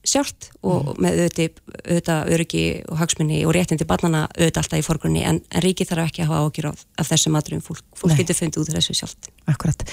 sjálft 0.07 0.49
og 0.65 0.93
með 1.01 1.23
auðvitað, 1.25 2.33
öryggi 2.35 2.65
og 2.89 2.99
hagsmunni 3.01 3.43
og 3.45 3.55
réttindi 3.57 3.87
barnana 3.89 4.25
auðvitað 4.33 4.61
alltaf 4.63 4.81
í 4.81 4.85
forgrunni 4.85 5.25
en, 5.27 5.41
en 5.49 5.65
ríki 5.65 5.87
þarf 5.87 6.09
ekki 6.09 6.25
að 6.25 6.33
hafa 6.33 6.49
ágjur 6.49 6.69
af, 6.71 6.85
af 7.01 7.09
þessum 7.11 7.39
aðrum 7.39 7.63
fólk, 7.65 7.83
fólk 7.97 8.19
getur 8.19 8.39
fundið 8.39 8.63
út 8.63 8.73
af 8.73 8.79
þessu 8.79 8.99
sjálft 9.01 9.31
Akkurat. 9.45 9.85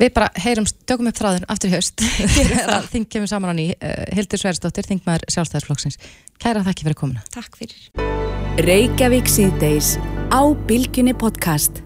Við 0.00 0.12
bara 0.16 0.28
heyrum, 0.42 0.66
tökum 0.88 1.10
upp 1.10 1.18
þráðun 1.20 1.46
aftur 1.52 1.70
í 1.70 1.76
haust. 1.76 2.02
Þing 2.92 3.06
kemur 3.06 3.30
saman 3.30 3.54
á 3.54 3.56
ný. 3.56 3.68
Uh, 3.78 4.02
Hildur 4.18 4.42
Sverrisdóttir, 4.42 4.88
þingmaður 4.90 5.28
sjálfstæðisflokksins. 5.30 6.00
Kæra 6.42 6.66
þakki 6.66 6.88
fyrir 6.88 7.00
komuna. 7.04 7.26
Takk 7.34 7.58
fyrir 7.60 8.66
Reykjavík 8.66 9.30
síðdeis 9.30 9.94
á 10.34 10.42
Bilginni 10.66 11.14
podcast. 11.14 11.85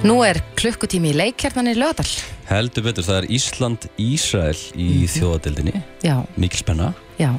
Nú 0.00 0.22
er 0.24 0.38
klukkutími 0.56 1.10
í 1.12 1.16
leikjarnan 1.18 1.68
í 1.68 1.76
Löðal. 1.76 2.08
Heldur 2.48 2.86
betur, 2.86 3.04
það 3.04 3.18
er 3.20 3.26
Ísland-Ísrael 3.36 4.60
í 4.74 4.88
Mhm. 5.04 5.10
þjóðadeildinni 5.14 5.82
Já, 6.02 6.24
Mikil 6.36 6.58
spenna 6.58 6.94
já. 7.18 7.34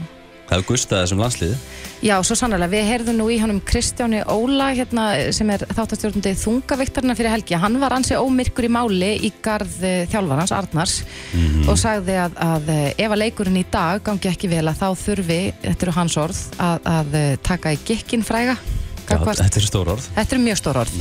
Það 0.47 0.57
er 0.59 0.63
gustað 0.67 1.01
þessum 1.03 1.19
landsliði 1.23 1.55
Já, 2.03 2.15
svo 2.23 2.35
sannlega, 2.35 2.67
við 2.69 2.87
heyrðum 2.89 3.17
nú 3.17 3.27
í 3.29 3.39
honum 3.39 3.61
Kristjáni 3.61 4.21
Óla 4.27 4.73
hérna, 4.75 5.31
sem 5.33 5.49
er 5.49 5.59
þáttastjórnandi 5.69 6.33
þungaviktarna 6.35 7.15
fyrir 7.15 7.29
helgi. 7.29 7.55
Hann 7.55 7.79
var 7.79 7.91
ansi 7.93 8.15
ómyrkur 8.17 8.65
í 8.65 8.69
máli 8.73 9.11
í 9.21 9.31
garð 9.41 9.83
uh, 9.83 10.05
þjálfarans, 10.09 10.51
Arnars 10.51 11.03
og 11.69 11.77
sagði 11.77 12.17
að, 12.17 12.31
að 12.41 12.69
eh, 12.69 12.93
ef 12.97 13.11
að 13.11 13.21
leikurinn 13.21 13.57
í 13.61 13.65
dag 13.71 14.01
gangi 14.03 14.29
ekki 14.29 14.49
vel 14.49 14.65
að 14.67 14.81
þá 14.81 14.87
þurfi, 14.97 15.53
þetta 15.61 15.83
eru 15.85 15.91
hans 15.97 16.17
orð, 16.17 16.41
að, 16.57 16.79
að 16.85 17.13
eh, 17.15 17.35
taka 17.43 17.73
í 17.73 17.77
gikkin 17.85 18.23
fræga. 18.25 18.57
Já, 19.11 19.17
gagnvart- 19.19 19.41
Þetta 19.43 19.59
er 19.61 19.67
stór 19.67 19.91
orð. 19.95 20.07
Þetta 20.15 20.37
er 20.37 20.41
mjög 20.47 20.59
stór 20.61 20.79
orð, 20.81 20.95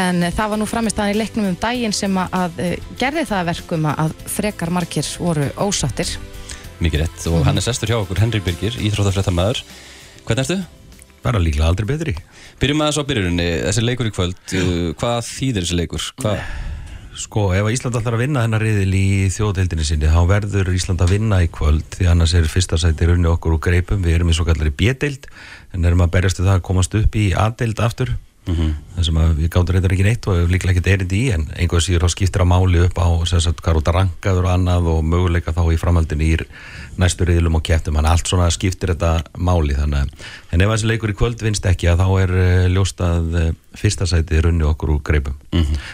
en 0.00 0.22
uh, 0.24 0.32
það 0.40 0.50
var 0.54 0.60
nú 0.62 0.68
framistæðan 0.70 1.12
í 1.14 1.18
leiknum 1.20 1.48
um 1.52 1.58
daginn 1.60 1.94
sem 1.96 2.18
að, 2.24 2.34
að 2.40 2.60
uh, 2.64 2.74
gerði 3.00 3.24
það 3.30 3.42
að 3.44 3.50
verkum 3.52 3.88
að, 3.92 4.02
að 4.06 4.26
frekar 4.38 4.74
margir 4.74 5.12
voru 5.20 5.46
ósáttir. 5.68 6.14
Mikið 6.80 7.02
rétt. 7.04 7.24
Og 7.28 7.42
hann 7.44 7.60
er 7.60 7.66
sestur 7.68 7.92
hjá 7.92 7.98
okkur, 8.00 8.20
Henrik 8.24 8.44
Birgir, 8.46 8.76
íþróttafréttamaður. 8.80 9.60
Hvernig 10.24 10.46
ertu? 10.46 10.60
Bara 11.20 11.36
líklega 11.42 11.68
aldrei 11.68 11.84
betri. 11.90 12.14
Byrjum 12.62 12.80
aðeins 12.80 12.96
á 12.96 13.04
byrjunni, 13.04 13.48
þessi 13.66 13.82
leikur 13.84 14.08
í 14.08 14.12
kvöld 14.16 14.54
uh, 14.56 14.90
Hvað 14.96 15.18
þýðir 15.28 15.66
þessi 15.66 15.76
leikur? 15.82 16.06
Hvað? 16.22 16.40
Sko, 17.20 17.42
ef 17.52 17.66
að 17.66 17.74
Ísland 17.74 17.96
ætlar 17.98 18.14
að 18.16 18.22
vinna 18.22 18.42
þennar 18.46 18.62
riðil 18.64 18.94
í 18.96 19.06
þjóðdeildinni 19.34 19.84
sinni 19.84 20.08
þá 20.08 20.20
verður 20.30 20.70
Ísland 20.72 21.02
að 21.04 21.10
vinna 21.12 21.40
í 21.44 21.48
kvöld 21.52 21.84
því 21.98 22.06
annars 22.08 22.32
er 22.38 22.46
fyrsta 22.48 22.78
sæti 22.80 23.08
runni 23.10 23.28
okkur 23.28 23.58
úr 23.58 23.60
greipum. 23.66 24.00
Við 24.06 24.14
erum 24.16 24.30
í 24.32 24.36
svo 24.38 24.46
kallari 24.48 24.72
B-deild 24.72 25.26
en 25.74 25.84
erum 25.84 26.02
að 26.06 26.14
berjast 26.16 26.40
við 26.40 26.50
það 26.50 26.58
að 26.58 26.66
komast 26.70 26.98
upp 26.98 27.16
í 27.16 27.30
A-deild 27.36 27.86
aftur? 27.86 28.16
Þar 28.50 29.04
sem 29.06 29.18
að 29.20 29.32
við 29.36 29.50
gáttum 29.52 29.76
reyndar 29.76 29.92
ekki 29.94 30.04
neitt 30.06 30.26
og 30.26 30.38
hefur 30.38 30.50
líklega 30.50 30.72
ekkert 30.72 30.88
erindi 30.90 31.18
í 31.20 31.26
en 31.34 31.42
einhver 31.60 31.82
síður 31.84 32.06
þá 32.06 32.14
skiptir 32.14 32.42
að 32.42 32.48
máli 32.50 32.80
upp 32.86 32.96
á 32.98 33.06
hvað 33.20 33.78
út 33.78 33.90
að 33.90 33.96
rankaður 33.98 34.48
og 34.48 34.52
annað 34.54 34.88
og 34.90 35.02
möguleika 35.06 35.54
þá 35.54 35.60
í 35.70 35.76
framhaldinu 35.78 36.24
í 36.24 36.30
næstu 37.00 37.28
riðlum 37.28 37.58
og 37.60 37.62
þannig 37.68 38.00
að 38.00 38.08
allt 38.10 38.32
svona 38.32 38.48
skiptir 38.50 38.94
þetta 38.94 39.12
máli. 39.38 39.76
Þannig 39.76 40.26
en 40.50 40.64
ef 40.64 40.72
þessi 40.72 40.90
leikur 40.90 41.12
í 41.12 41.18
kvöld 41.20 41.44
vinst 41.44 41.68
ekki 41.68 41.92
að 41.92 42.02
þá 42.02 42.08
er 42.24 42.34
uh, 42.40 42.66
ljóst 42.72 43.04
að 43.04 43.38
uh, 43.38 43.52
fyrsta 43.78 44.08
sæti 44.10 44.42
runni 44.42 44.66
okkur 44.66 44.96
úr 44.96 45.04
greipum. 45.04 45.36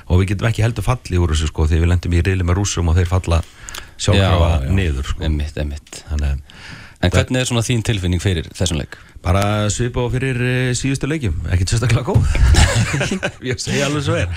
Og 0.07 0.23
við 0.23 0.33
getum 0.33 0.49
ekki 0.49 0.65
heldur 0.65 0.87
falli 0.87 1.21
úr 1.21 1.35
þessu 1.35 1.51
sko 1.51 1.67
því 1.67 1.83
við 1.83 1.93
lendum 1.93 2.17
í 2.17 2.23
riðli 2.25 2.47
með 2.47 2.61
rússum 2.63 2.89
og 2.89 2.97
þeir 2.97 3.11
falla 3.11 3.43
sjálfkrafa 3.99 4.49
Já, 4.55 4.65
já. 4.65 4.73
niður 4.81 5.11
sko. 5.13 5.23
Emmitt, 5.27 5.57
emmitt 5.61 6.03
Þannig, 6.09 6.41
En 7.05 7.13
hvernig 7.13 7.43
er 7.43 7.49
svona 7.49 7.65
þín 7.67 7.83
tilfinning 7.85 8.23
fyrir 8.23 8.49
þessum 8.57 8.81
leik? 8.81 8.97
Bara 9.27 9.71
svipa 9.75 10.05
á 10.05 10.09
fyrir 10.13 10.39
uh, 10.39 10.75
síðustu 10.77 11.09
leikjum. 11.11 11.41
Ekkert 11.51 11.73
sérstaklega 11.75 12.07
góð. 12.07 12.23
Ég 13.51 13.59
segi 13.63 13.83
alveg 13.85 14.05
svo 14.07 14.19
er. 14.19 14.31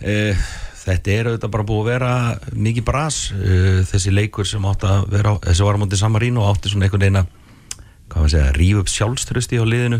Uh, 0.00 0.46
þetta 0.84 1.12
er 1.14 1.30
auðvitað 1.32 1.52
bara 1.56 1.66
búið 1.68 1.82
að 1.82 1.90
vera 1.92 2.12
mikið 2.56 2.86
bras. 2.88 3.18
Uh, 3.36 3.82
þessi 3.88 4.14
leikur 4.14 4.48
sem 4.48 4.64
átti 4.70 4.88
að 4.88 5.10
vera 5.12 5.34
þessi 5.44 5.66
var 5.68 5.76
á 5.76 5.82
móti 5.82 6.00
Samarín 6.00 6.40
og 6.40 6.48
átti 6.52 6.72
svona 6.72 6.88
einhvern 6.88 7.04
veginn 7.04 7.20
að 7.22 7.34
hvað 8.08 8.22
maður 8.22 8.32
segja, 8.32 8.52
rífa 8.56 8.80
upp 8.80 8.88
sjálfströsti 8.88 9.58
á 9.60 9.64
liðinu. 9.68 9.98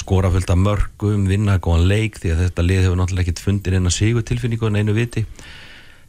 Skora 0.00 0.30
fullt 0.32 0.48
af 0.48 0.56
mörgum, 0.56 1.26
vinna 1.28 1.58
góðan 1.60 1.90
leik 1.90 2.16
því 2.22 2.32
að 2.32 2.40
þetta 2.46 2.64
lið 2.64 2.86
hefur 2.86 3.00
náttúrulega 3.02 3.26
ekkert 3.26 3.42
fundin 3.44 3.76
en 3.76 3.90
að 3.90 3.96
sigur 3.98 4.24
tilfinningu 4.24 4.70
en 4.70 4.80
einu 4.80 4.96
viti 4.96 5.26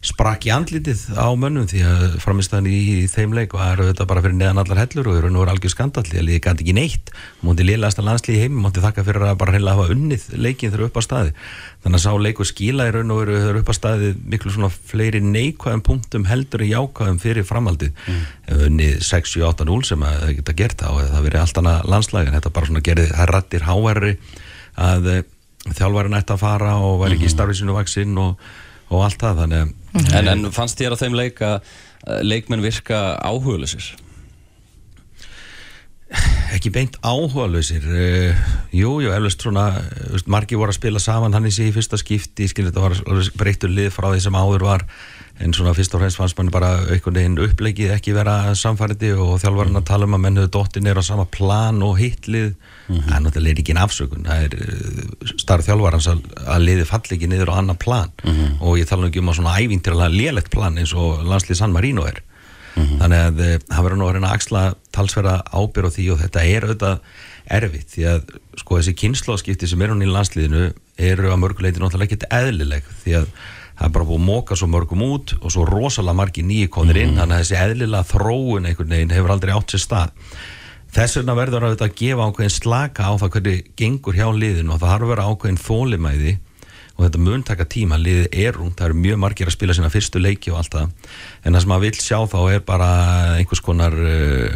sprakk 0.06 0.48
í 0.48 0.52
andlitið 0.54 1.02
á 1.18 1.28
mönnum 1.40 1.68
því 1.70 1.82
að 1.90 2.04
framistæðan 2.24 2.70
í, 2.70 2.78
í 3.06 3.08
þeim 3.12 3.34
leik 3.38 3.56
var 3.58 3.82
auðvitað 3.82 4.10
bara 4.12 4.24
fyrir 4.26 4.38
neðan 4.40 4.62
allar 4.62 4.82
hellur 4.84 5.10
og 5.12 5.20
eru 5.20 5.32
nú 5.34 5.46
algjör 5.46 5.74
skandalli 5.74 6.20
að 6.20 6.28
liði 6.30 6.42
gæti 6.46 6.66
ekki 6.66 6.76
neitt. 6.78 7.12
Múndi 7.46 7.66
liðlegasta 7.66 8.06
landslið 8.06 8.38
í 8.38 8.44
heim 8.46 8.60
múndi 8.62 8.84
þakka 8.84 9.06
fyrir 9.08 9.28
að 9.30 9.40
bara 9.42 9.56
hreinlega 9.56 9.80
hafa 9.80 9.96
unnið 9.96 10.28
leikin 10.38 10.74
þegar 10.74 10.88
upp 10.90 11.00
á 11.00 11.04
staði 11.06 11.36
þannig 11.86 12.00
að 12.00 12.06
sá 12.06 12.24
leikur 12.26 12.50
skíla 12.50 12.88
í 12.90 12.94
raun 12.96 13.14
og 13.14 13.22
veru 13.22 13.38
þegar 13.42 13.60
upp 13.62 13.70
á 13.70 13.76
staði 13.78 14.12
miklu 14.34 14.54
svona 14.56 14.72
fleiri 14.74 15.22
neikvæðum 15.22 15.84
punktum 15.86 16.26
heldur 16.30 16.66
í 16.66 16.72
jákvæðum 16.72 17.22
fyrir 17.22 17.46
framaldið 17.46 17.94
mm. 17.94 18.24
unnið 18.70 18.98
6-7-8-0 19.06 19.86
sem 19.92 20.06
að 20.06 20.18
það 20.24 20.34
geta 20.40 20.58
gert 20.62 20.86
eða 20.86 21.08
það 21.12 21.28
verið 21.30 21.44
allt 21.44 21.62
annað 21.62 21.90
landslag 21.94 22.30
en 22.30 22.38
þetta 22.40 22.54
bara 22.58 22.72
svona 22.72 22.86
gerði 22.86 23.08
það 23.12 23.32
rættir 23.36 23.68
háverri 23.70 24.14
að 24.82 25.10
eh, 25.14 25.24
þjálfarinn 25.74 26.18
ætti 26.20 26.36
að 26.36 26.42
fara 26.42 26.76
og 26.82 27.00
var 27.02 27.16
ekki 27.16 27.30
í 27.30 27.34
starfið 27.34 27.62
sinu 27.62 27.78
vaksinn 27.78 28.18
og, 28.22 28.50
og 28.92 29.06
allt 29.08 29.22
það 29.22 29.44
þannig 29.44 29.66
að 29.66 29.74
En, 29.96 30.28
en 30.28 30.50
fannst 30.52 30.76
þér 30.76 30.92
á 30.92 31.00
þeim 31.00 31.14
leik 31.16 31.38
að 31.40 31.70
leikmenn 32.28 32.60
virka 32.60 33.16
áhugaðlusir? 33.24 33.94
ekki 36.56 36.72
beint 36.74 36.98
áhugaðlausir 37.02 37.86
uh, 37.90 38.48
jú, 38.76 38.92
jú, 39.04 39.12
eflust 39.12 39.44
svona 39.44 39.66
veist, 40.12 40.30
margir 40.32 40.60
voru 40.62 40.74
að 40.74 40.80
spila 40.80 41.02
saman 41.02 41.34
hann 41.36 41.48
í 41.50 41.54
sig 41.54 41.72
í 41.72 41.76
fyrsta 41.76 42.00
skipti 42.00 42.48
skil 42.52 42.68
þetta 42.70 42.84
var 42.84 42.98
alveg 43.02 43.32
breyttur 43.40 43.74
lið 43.74 43.92
frá 43.96 44.12
því 44.12 44.22
sem 44.28 44.38
áður 44.38 44.68
var 44.68 44.86
en 45.44 45.54
svona 45.56 45.74
fyrst 45.76 45.96
og 45.96 46.02
fremst 46.02 46.20
fannst 46.20 46.38
mann 46.40 46.52
bara 46.54 46.72
einhvern 46.86 47.18
veginn 47.18 47.42
upplegið 47.44 47.92
ekki 47.98 48.14
vera 48.16 48.54
samfærdi 48.56 49.12
og 49.20 49.36
þjálfarinn 49.44 49.82
að 49.82 49.88
tala 49.90 50.08
um 50.08 50.16
að 50.16 50.24
menn 50.24 50.40
höfðu 50.40 50.54
dottin 50.56 50.88
er 50.88 51.00
á 51.00 51.04
sama 51.04 51.26
plan 51.28 51.82
og 51.84 51.98
hittlið 52.00 52.54
það 52.88 53.16
er 53.18 53.24
náttúrulega 53.26 53.64
ekki 53.64 53.74
en 53.74 53.82
afsökun. 53.82 54.28
Það 54.28 54.46
er 54.46 54.56
uh, 54.62 55.34
starf 55.42 55.68
þjálfarans 55.68 56.08
að, 56.12 56.24
að 56.46 56.66
liði 56.70 56.88
falli 56.90 57.18
ekki 57.18 57.30
niður 57.32 57.52
á 57.52 57.60
annan 57.60 57.82
plan. 57.82 58.14
Og 58.62 58.80
ég 58.80 58.88
tala 58.90 59.10
ekki 59.10 59.24
um 59.24 59.34
að 59.34 59.40
svona 59.42 59.58
ævintýralega 59.60 60.16
lélegt 60.16 60.52
plan 60.54 60.78
eins 60.78 60.94
og 60.96 61.26
landslið 61.26 61.62
San 61.62 61.76
Marino 61.76 62.06
er. 62.08 62.22
Þannig 62.76 63.22
að 63.24 63.38
eh, 63.40 63.60
það 63.70 63.86
verður 63.86 64.00
nú 64.02 64.08
að 64.10 64.16
reyna 64.18 64.30
að 64.30 64.34
axla 64.36 64.62
talsverða 64.96 65.36
ábyrð 65.56 65.88
á 65.88 65.96
því 65.96 66.08
og 66.12 66.18
þetta 66.20 66.42
er 66.44 66.66
auðvitað 66.66 67.06
erfitt 67.56 67.94
því 67.94 68.08
að 68.12 68.34
sko 68.60 68.80
þessi 68.80 68.94
kynnslóðskipti 69.00 69.70
sem 69.70 69.84
er 69.86 69.94
hún 69.94 70.04
í 70.04 70.10
landsliðinu 70.10 70.64
eru 71.08 71.32
að 71.32 71.40
mörguleiti 71.40 71.80
náttúrulega 71.80 72.10
ekkert 72.10 72.28
eðlileg 72.36 72.90
því 73.04 73.16
að 73.22 73.30
það 73.76 73.88
er 73.88 73.94
bara 73.96 74.08
búið 74.08 74.22
að 74.22 74.28
móka 74.30 74.58
svo 74.58 74.70
mörgum 74.72 75.04
út 75.06 75.36
og 75.42 75.52
svo 75.52 75.66
rosalega 75.68 76.18
margir 76.18 76.48
nýju 76.48 76.72
konir 76.72 77.02
inn 77.02 77.18
þannig 77.20 77.36
að 77.36 77.42
þessi 77.44 77.58
eðlilega 77.60 78.10
þróun 78.12 78.70
einhvern 78.70 78.96
veginn 78.96 79.16
hefur 79.16 79.34
aldrei 79.36 79.54
átt 79.56 79.76
sér 79.76 79.84
stað. 79.84 80.14
Þess 80.96 81.20
vegna 81.20 81.36
verður 81.36 81.66
auðvitað 81.68 81.90
að 81.90 81.98
gefa 82.00 82.28
ákveðin 82.30 82.56
slaka 82.56 83.08
á 83.12 83.14
það 83.20 83.32
hvernig 83.34 83.72
gengur 83.76 84.16
hjá 84.16 84.28
liðinu 84.32 84.76
og 84.76 84.80
það 84.80 84.94
har 84.94 85.04
að 85.04 85.12
vera 85.12 85.26
ákveðin 85.28 85.64
þólimæði 85.66 86.36
og 86.96 87.02
þetta 87.04 87.24
mun 87.26 87.44
taka 87.44 87.66
tíma, 87.68 87.98
liðið 88.00 88.38
er 88.46 88.56
rúnt 88.56 88.80
það 88.80 88.88
eru 88.88 89.02
mjög 89.02 89.20
margir 89.20 89.50
að 89.52 89.58
spila 89.58 89.76
sína 89.76 89.92
fyrstu 89.92 90.22
leiki 90.22 90.54
og 90.54 90.62
allt 90.62 90.78
það. 90.78 91.12
En 91.44 91.52
það 91.52 91.66
sem 91.66 91.74
maður 91.74 91.86
vill 91.90 92.00
sjá 92.00 92.20
þá 92.32 92.40
er 92.54 92.64
bara 92.70 92.90
einhvers 93.36 93.64
konar 93.66 93.98
uh, 94.00 94.56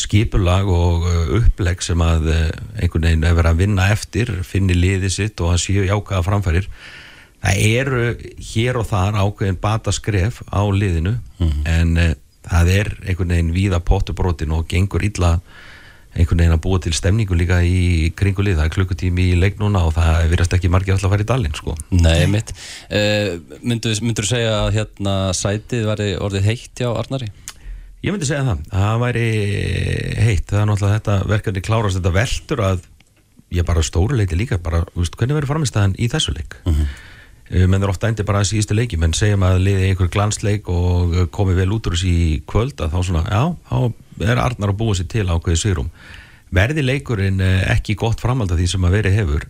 skipulag 0.00 0.70
og 0.72 1.04
uh, 1.04 1.34
upplegg 1.42 1.84
sem 1.84 2.00
að 2.04 2.30
uh, 2.32 2.40
einhvern 2.80 3.10
veginn 3.10 3.28
verið 3.28 3.50
að 3.52 3.60
vinna 3.60 3.90
eftir 3.92 4.32
finni 4.48 4.78
liðið 4.78 5.16
sitt 5.18 5.44
og 5.44 5.52
að 5.52 5.62
séu 5.66 5.84
jákaða 5.84 6.24
framfærir 6.30 6.70
það 7.40 7.64
eru 7.70 8.04
hér 8.52 8.80
og 8.80 8.88
þar 8.90 9.18
ákveðin 9.22 9.60
bata 9.60 9.94
skref 9.94 10.42
á 10.52 10.62
liðinu 10.68 11.16
en 11.64 11.96
uh, 11.96 12.14
það 12.46 12.72
er 12.76 12.94
einhvern 13.06 13.34
veginn 13.34 13.56
víða 13.56 13.80
pottubrótin 13.84 14.54
og 14.56 14.68
gengur 14.70 15.04
illa 15.06 15.38
einhvern 16.10 16.42
veginn 16.42 16.56
að 16.56 16.62
búa 16.64 16.80
til 16.82 16.92
stemningu 16.96 17.36
líka 17.38 17.60
í 17.62 18.10
kringu 18.18 18.42
lið, 18.42 18.58
það 18.58 18.66
er 18.66 18.74
klukkutími 18.74 19.26
í 19.30 19.36
leik 19.38 19.60
núna 19.60 19.84
og 19.86 19.94
það 19.94 20.32
virðast 20.32 20.56
ekki 20.56 20.70
margir 20.72 20.96
alltaf 20.96 21.06
að 21.06 21.14
fara 21.14 21.26
í 21.26 21.28
dalinn 21.28 21.54
sko. 21.54 21.76
Nei, 21.94 22.24
mitt 22.30 22.50
uh, 22.50 23.36
Myndur 23.62 23.94
þú 23.94 24.26
segja 24.32 24.56
að 24.64 24.72
hérna 24.80 25.14
sætið 25.36 25.86
væri 25.86 26.08
orðið 26.18 26.48
heitt 26.50 26.82
hjá 26.82 26.90
Arnari? 26.90 27.30
Ég 28.00 28.14
myndi 28.14 28.26
segja 28.26 28.46
það, 28.46 28.64
það 28.72 29.02
væri 29.04 29.28
heitt, 30.24 30.46
það 30.48 30.62
er 30.62 30.68
náttúrulega 30.70 30.96
þetta 30.96 31.16
verkefni 31.28 31.62
klárast. 31.66 31.98
Þetta 32.00 32.12
veldur 32.16 32.62
að 32.64 32.86
ég 33.52 33.66
bara 33.68 33.84
stóruleiti 33.84 34.38
líka, 34.40 34.58
bara, 34.62 34.80
veist, 34.94 35.18
hvernig 35.20 35.36
verður 35.36 35.52
framistæðan 35.52 35.96
í 36.00 36.08
þessu 36.10 36.32
leik? 36.32 36.56
Mm 36.64 36.78
-hmm. 36.78 36.94
Menn 37.50 37.82
er 37.82 37.90
ofta 37.90 38.06
endur 38.06 38.26
bara 38.28 38.44
að 38.44 38.52
síðustu 38.52 38.76
leiki, 38.78 38.98
menn 39.00 39.14
segjum 39.16 39.42
að 39.42 39.64
liði 39.64 39.90
einhver 39.90 40.10
glansleik 40.12 40.68
og 40.70 41.14
uh, 41.16 41.26
komi 41.34 41.56
vel 41.58 41.72
út 41.74 41.88
úr 41.90 41.96
þessi 41.98 42.42
kvöld 42.48 42.78
að 42.78 42.94
þá 42.94 43.00
svona, 43.08 43.22
já, 43.26 43.42
þá 43.66 44.28
er 44.30 44.42
Arnar 44.42 44.70
að 44.70 44.78
búa 44.78 44.96
sér 44.98 45.08
til 45.10 45.26
ákveði 45.26 45.62
sigurum 45.64 45.90
verði 46.54 46.84
leikurinn 46.86 47.42
uh, 47.42 47.64
ekki 47.74 47.98
gott 47.98 48.22
framhald 48.22 48.54
af 48.54 48.60
því 48.60 48.68
sem 48.70 48.86
að 48.86 48.96
veri 48.98 49.14
hefur 49.14 49.46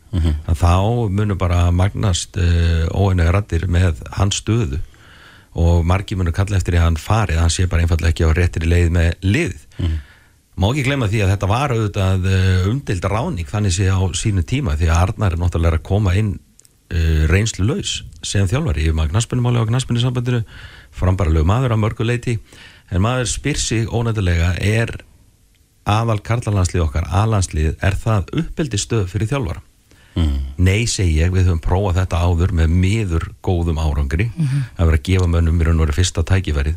að 0.49 0.61
þá 0.63 0.73
munur 1.13 1.41
bara 1.41 1.67
magnast 1.73 2.41
uh, 2.41 2.89
óeinlega 2.97 3.37
rattir 3.37 3.69
með 3.69 4.01
hans 4.17 4.41
stöðu. 4.41 4.81
Og 5.61 5.85
margir 5.85 6.17
munur 6.17 6.33
kalla 6.33 6.57
eftir 6.57 6.77
því 6.77 6.79
að 6.81 6.87
hann 6.87 7.01
farið 7.01 7.41
hann 7.43 7.51
sé 7.53 7.65
bara 7.67 7.83
einfallega 7.83 8.15
ekki 8.15 8.29
á 8.29 8.31
réttir 8.33 8.69
leið 8.71 8.93
með 8.95 9.25
lið 9.27 9.57
má 10.61 10.69
ekki 10.69 10.85
glemma 10.87 11.09
því 11.11 11.25
að 11.25 11.33
þetta 11.33 11.49
var 11.51 11.73
auðvitað 11.75 12.29
umdild 12.71 13.09
ráning 13.11 13.49
þannig 13.49 13.75
sé 13.75 13.89
á 13.91 13.99
sínu 14.15 14.45
tíma 14.47 14.77
því 14.79 14.93
að 14.93 15.01
Arnar 15.09 15.35
er 15.35 15.41
náttúrulega 15.41 15.81
að 15.81 15.89
koma 15.89 16.15
inn 16.21 16.37
uh, 16.91 17.23
reynslu 17.31 17.67
laus 17.69 18.01
sem 18.23 18.49
þjálfari. 18.51 18.87
Yfir 18.87 18.99
maður 18.99 19.15
knaspunumáli 19.15 19.63
og 19.63 19.71
knaspunni 19.71 20.03
sambandinu 20.03 20.43
frambaralegu 20.97 21.49
maður 21.49 21.77
að 21.77 21.83
mörgu 21.85 22.07
leiti 22.07 22.39
en 22.91 23.05
maður 23.05 23.31
spyr 23.31 23.61
sig 23.61 23.89
ónættilega 23.89 24.55
er 24.59 24.99
aðal 25.91 26.21
karlalandslið 26.23 26.85
okkar, 26.85 27.09
aðlandslið, 27.09 27.75
er 27.83 27.97
það 27.99 28.31
uppbyldi 28.43 28.79
stöð 28.79 29.07
fyrir 29.11 29.31
þjálfara? 29.31 29.63
Nei, 30.61 30.85
segi 30.91 31.21
ég, 31.21 31.31
við 31.33 31.49
höfum 31.49 31.63
prófað 31.65 32.03
þetta 32.03 32.21
áður 32.27 32.53
með 32.59 32.75
miður 32.83 33.29
góðum 33.47 33.79
árangri. 33.81 34.29
Að 34.77 34.91
vera 34.91 34.99
að 34.99 35.07
gefa 35.07 35.29
mönnum 35.31 35.63
raun 35.63 35.79
og 35.79 35.87
veru 35.87 35.97
fyrsta 35.97 36.25
tækifærið. 36.27 36.77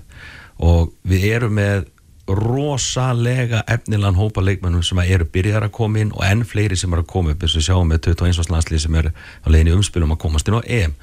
Og 0.64 0.93
við 1.09 1.26
erum 1.34 1.57
með 1.57 1.88
rosalega 2.28 3.63
efnilegan 3.67 4.15
hópa 4.15 4.41
leikmennum 4.45 4.84
sem 4.86 4.99
eru 5.03 5.26
byrjar 5.34 5.65
að 5.67 5.74
koma 5.76 5.99
inn 5.99 6.13
og 6.15 6.24
enn 6.24 6.45
fleiri 6.47 6.78
sem 6.80 6.93
eru 6.95 7.03
að 7.03 7.09
koma 7.11 7.34
upp 7.34 7.43
eins 7.43 7.55
og 7.55 7.59
við 7.61 7.67
sjáum 7.67 7.89
með 7.91 7.99
21. 8.13 8.47
landslið 8.53 8.84
sem 8.86 8.95
er 9.01 9.09
á 9.11 9.47
leiðinni 9.51 9.76
umspilum 9.76 10.13
að 10.15 10.21
komast 10.24 10.47
inn 10.47 10.55
á 10.55 10.61
EM 10.63 10.93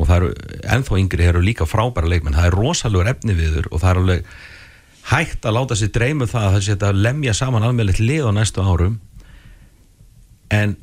og 0.00 0.06
það 0.08 0.16
eru 0.16 0.30
ennþá 0.76 0.98
yngri 1.02 1.26
eru 1.28 1.42
líka 1.44 1.66
frábæra 1.68 2.08
leikmenn, 2.08 2.34
það 2.38 2.46
er 2.48 2.56
rosalegur 2.56 3.10
efni 3.12 3.34
viður 3.36 3.68
og 3.70 3.82
það 3.82 3.90
er 3.90 4.00
alveg 4.00 4.30
hægt 5.10 5.44
að 5.48 5.56
láta 5.58 5.76
sér 5.76 5.90
dreymu 5.96 6.28
það 6.30 6.46
að 6.46 6.54
það 6.56 6.64
sé 6.68 6.76
að 6.88 7.02
lemja 7.04 7.34
saman 7.36 7.66
almennilegt 7.66 8.00
lið 8.00 8.28
á 8.28 8.32
næstu 8.36 8.64
árum 8.64 8.96
en 10.50 10.76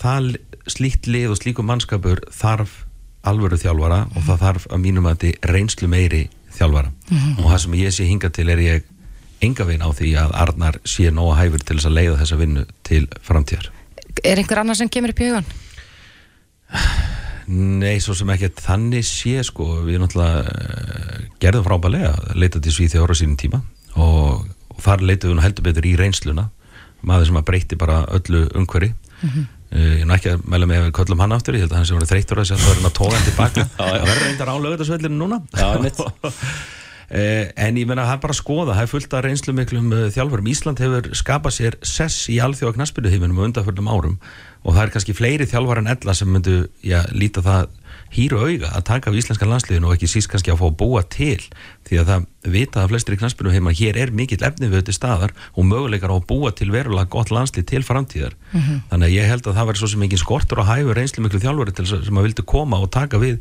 það 0.00 0.34
slíkt 0.70 1.06
lið 1.10 1.30
og 1.34 1.38
slíkum 1.38 1.68
mannskapur 1.70 2.24
þarf 2.34 2.80
alvöru 3.24 3.56
þjálfara 3.60 4.02
og 4.16 4.24
það 4.26 4.42
þarf 4.48 4.66
að 4.72 4.82
mínum 4.82 5.06
að 5.08 5.22
þetta 5.22 5.52
reynslu 5.54 5.88
meiri 5.88 6.24
þjálfara 6.58 6.90
Mhm. 7.10 7.38
og 7.38 7.46
það 7.52 7.58
sem 7.62 7.72
ég 7.78 7.92
sé 7.94 8.04
hinga 8.08 8.30
til 8.30 8.48
er 8.48 8.58
ég 8.58 8.82
enga 9.44 9.66
veginn 9.68 9.84
á 9.84 9.90
því 9.94 10.10
að 10.20 10.34
Arnar 10.44 10.78
sé 10.88 11.10
nóga 11.14 11.38
hæfur 11.40 11.62
til 11.64 11.78
þess 11.78 11.88
að 11.90 11.96
leiða 11.98 12.20
þessa 12.22 12.38
vinnu 12.40 12.64
til 12.86 13.02
framtíðar? 13.24 13.70
Er 14.24 14.40
einhver 14.40 14.60
annar 14.62 14.78
sem 14.78 14.90
kemur 14.92 15.14
upp 15.14 15.22
í 15.22 15.28
hugan? 15.30 15.48
Nei, 17.54 17.98
svo 18.00 18.14
sem 18.16 18.30
ekki 18.32 18.48
þannig 18.56 19.04
sé 19.04 19.42
sko, 19.44 19.66
við 19.84 20.00
náttúrulega 20.00 20.44
uh, 20.48 21.24
gerðum 21.42 21.66
frábælega, 21.66 22.12
leita 22.40 22.62
til 22.62 22.72
Svíþjóra 22.72 23.12
á 23.12 23.20
sínum 23.20 23.36
tíma 23.40 23.60
og, 24.00 24.46
og 24.72 24.78
þar 24.84 25.04
leitaðum 25.04 25.42
við 25.42 25.46
heldur 25.48 25.66
betur 25.66 25.88
í 25.90 25.96
reynsluna. 26.00 26.46
Maður 27.04 27.28
sem 27.28 27.40
að 27.42 27.46
breyti 27.50 27.76
bara 27.76 27.98
öllu 28.16 28.46
umhverfi. 28.56 28.94
Mhm. 29.20 29.44
Uh, 29.74 29.90
ég 29.90 30.04
er 30.04 30.08
nú 30.08 30.14
ekki 30.14 30.32
að 30.32 30.46
mæla 30.48 30.70
mig 30.70 30.78
ef 30.78 30.86
við 30.86 30.96
köllum 31.00 31.22
hann 31.24 31.34
aftur, 31.34 31.58
ég 31.58 31.64
held 31.64 31.74
að 31.74 31.80
hann 31.80 31.88
sem 31.90 31.98
voru 31.98 32.08
þreyttur 32.08 32.40
að 32.40 32.44
þess 32.46 32.54
að 32.54 32.60
það 32.62 32.68
verður 32.70 32.80
hann 32.80 32.90
að 32.90 32.96
tóða 33.00 33.14
hann 33.16 33.28
tilbaka 33.28 33.64
það 33.74 33.94
verður 34.04 34.24
reyndar 34.28 34.52
á 34.54 34.56
lögutarsvellinu 34.64 35.38
Eh, 37.14 37.46
en 37.62 37.76
ég 37.78 37.86
menna 37.86 38.02
er 38.10 38.18
bara 38.18 38.34
skoða, 38.34 38.74
það 38.74 38.82
er 38.82 38.90
fullt 38.90 39.12
af 39.14 39.20
reynslu 39.22 39.52
miklum 39.54 39.92
uh, 39.94 40.08
þjálfurum. 40.10 40.48
Ísland 40.50 40.80
hefur 40.82 41.12
skapað 41.14 41.52
sér 41.54 41.76
sess 41.86 42.24
í 42.32 42.40
alþjóða 42.42 42.74
knaspinuheiminum 42.74 43.38
á 43.38 43.46
undanförnum 43.46 43.86
árum 43.92 44.16
og 44.64 44.72
það 44.74 44.82
er 44.86 44.92
kannski 44.96 45.14
fleiri 45.14 45.46
þjálfar 45.46 45.78
en 45.82 45.90
ella 45.92 46.14
sem 46.16 46.30
myndu 46.32 46.54
já, 46.82 47.04
líta 47.14 47.42
það 47.44 47.68
hýru 48.16 48.38
auga 48.42 48.70
að 48.78 48.84
taka 48.88 49.10
af 49.12 49.18
íslenska 49.20 49.46
landsliðinu 49.46 49.86
og 49.90 49.94
ekki 49.94 50.08
síst 50.10 50.30
kannski 50.32 50.50
að 50.54 50.58
fá 50.62 50.66
að 50.70 50.76
búa 50.80 51.02
til 51.12 51.42
því 51.86 51.98
að 52.00 52.08
það 52.10 52.24
vita 52.54 52.82
að 52.82 52.90
flestir 52.94 53.14
í 53.14 53.18
knaspinuheima 53.20 53.74
hér 53.76 53.98
er 54.00 54.12
mikill 54.16 54.40
efni 54.48 54.70
við 54.72 54.80
þetta 54.80 54.94
staðar 54.96 55.34
og 55.54 55.68
möguleikar 55.68 56.10
á 56.10 56.16
að 56.16 56.26
búa 56.32 56.50
til 56.56 56.70
verulega 56.74 57.10
gott 57.12 57.30
landslið 57.34 57.66
til 57.70 57.82
framtíðar 57.86 58.34
Mhm. 58.54 58.80
þannig 58.90 59.06
að 59.10 59.14
ég 59.18 59.28
held 59.30 59.46
að 59.46 59.54
það 59.58 59.68
verður 59.70 59.82
svo 59.84 59.90
sem 59.92 60.02
engin 60.08 60.22
skortur 60.24 60.62
á 60.62 60.70
hæfu 60.72 60.94
reynslu 60.96 61.22
miklu 61.26 61.40
þess- 61.44 62.04
sem 62.08 62.16
að 62.18 62.26
vildu 62.26 62.42
koma 62.46 62.80
og 62.80 62.90
taka 62.90 63.18
við 63.18 63.38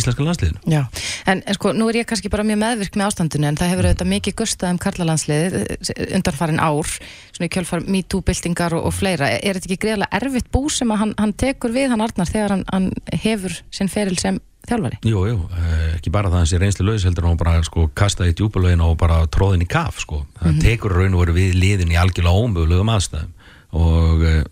íslenska 0.00 0.24
landsliðinu 0.26 0.72
Já, 0.72 0.82
en, 1.26 1.42
en 1.46 1.54
sko, 1.58 1.72
nú 1.76 1.88
er 1.90 2.00
ég 2.02 2.08
kannski 2.10 2.30
bara 2.32 2.44
mjög 2.46 2.60
meðvirk 2.62 2.96
með 3.00 3.08
ástandinu 3.10 3.48
en 3.50 3.56
það 3.60 3.72
hefur 3.72 3.88
auðvitað 3.90 4.10
mikið 4.12 4.36
gustað 4.42 4.74
um 4.74 4.80
karlalandsliðið 4.84 5.56
undanfarin 6.16 6.60
ár, 6.62 6.90
svona 7.36 7.48
í 7.48 7.52
kjölfar 7.56 7.84
MeToo-byltingar 7.86 8.76
og, 8.78 8.86
og 8.90 8.94
fleira. 8.96 9.30
Er 9.40 9.56
þetta 9.58 9.70
ekki 9.70 9.80
greiðlega 9.86 10.20
erfitt 10.20 10.50
bú 10.54 10.66
sem 10.72 10.90
að 10.94 11.02
hann, 11.04 11.14
hann 11.20 11.32
tekur 11.38 11.74
við, 11.74 11.90
hann 11.92 12.04
Arnar, 12.04 12.28
þegar 12.30 12.54
hann, 12.56 12.64
hann 12.72 12.90
hefur 13.22 13.54
sinn 13.74 13.90
feril 13.92 14.18
sem 14.20 14.38
þjálfari? 14.66 14.98
Jú, 15.06 15.20
jú, 15.30 15.36
eh, 15.54 15.94
ekki 15.98 16.10
bara 16.14 16.30
það 16.32 16.40
að 16.40 16.46
þessi 16.46 16.60
reynslu 16.62 16.86
laus 16.88 17.04
heldur 17.06 17.28
hann 17.28 17.38
bara 17.38 17.56
sko 17.66 17.86
kastaði 17.94 18.32
í 18.34 18.38
djúpulögin 18.40 18.82
og 18.82 18.96
bara 18.98 19.20
tróðin 19.30 19.62
í 19.62 19.68
kaf 19.70 20.00
sko. 20.02 20.24
Það 20.40 20.50
Mhm. 20.52 20.60
tekur 20.64 20.96
raun 20.98 21.14
og 21.14 21.22
veru 21.26 21.36
við 21.38 21.54
liðin 21.60 21.92
í 21.94 21.98
algjörlega 22.00 22.40
ómögulegum 22.42 22.90
aðstæðum 22.96 23.32
og 23.76 24.22
uh, 24.26 24.42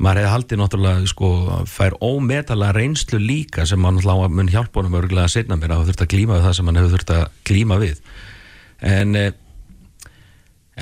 maður 0.00 0.22
hefði 0.22 0.32
haldið 0.32 0.60
náttúrulega 0.60 1.10
sko 1.10 1.28
fær 1.68 1.96
ómetalega 2.00 2.76
reynslu 2.76 3.20
líka 3.20 3.66
sem 3.68 3.84
hann 3.84 3.98
náttúrulega 3.98 4.32
mun 4.38 4.50
hjálpa 4.52 4.80
honum 4.80 4.96
örgulega 5.00 5.28
að 5.28 5.34
setna 5.36 5.58
mér 5.60 5.74
að 5.74 5.82
það 5.82 5.90
þurft 5.90 6.04
að 6.06 6.10
glíma 6.14 6.38
við 6.38 6.46
það 6.46 6.56
sem 6.58 6.70
hann 6.70 6.80
hefur 6.80 6.94
þurft 6.94 7.14
að 7.16 7.24
glíma 7.50 7.78
við. 7.82 8.00
En 8.90 9.18
uh, 9.20 9.26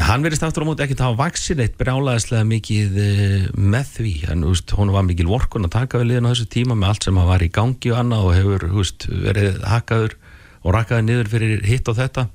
hann 0.09 0.27
verðist 0.27 0.47
aftur 0.47 0.63
á 0.63 0.69
móti 0.69 0.87
ekkert 0.87 1.03
hafa 1.03 1.19
vaksin 1.19 1.65
eitt 1.65 1.75
brjálæðislega 1.81 2.47
mikið 2.53 3.03
uh, 3.03 3.51
með 3.59 3.93
því. 3.97 4.15
En 4.35 4.47
úst, 4.53 4.77
hún 4.79 4.95
var 4.95 5.07
mikil 5.09 5.27
vorkun 5.31 5.67
að 5.67 5.75
taka 5.81 6.03
við 6.03 6.13
liðin 6.13 6.31
á 6.31 6.33
þessu 6.33 6.49
tíma 6.55 6.79
með 6.79 6.93
allt 6.93 7.09
sem 7.09 7.21
var 7.33 7.43
í 7.43 7.51
gangi 7.59 7.93
og 7.95 8.01
annað 8.05 8.31
og 8.31 8.39
hefur 8.39 8.69
úst, 8.85 9.11
verið 9.27 9.61
hakkaður 9.67 10.17
og 10.63 10.75
rakkaður 10.75 11.07
niður 11.09 11.33
fyrir 11.35 11.67
hitt 11.67 11.91
og 11.91 11.99
þetta 11.99 12.29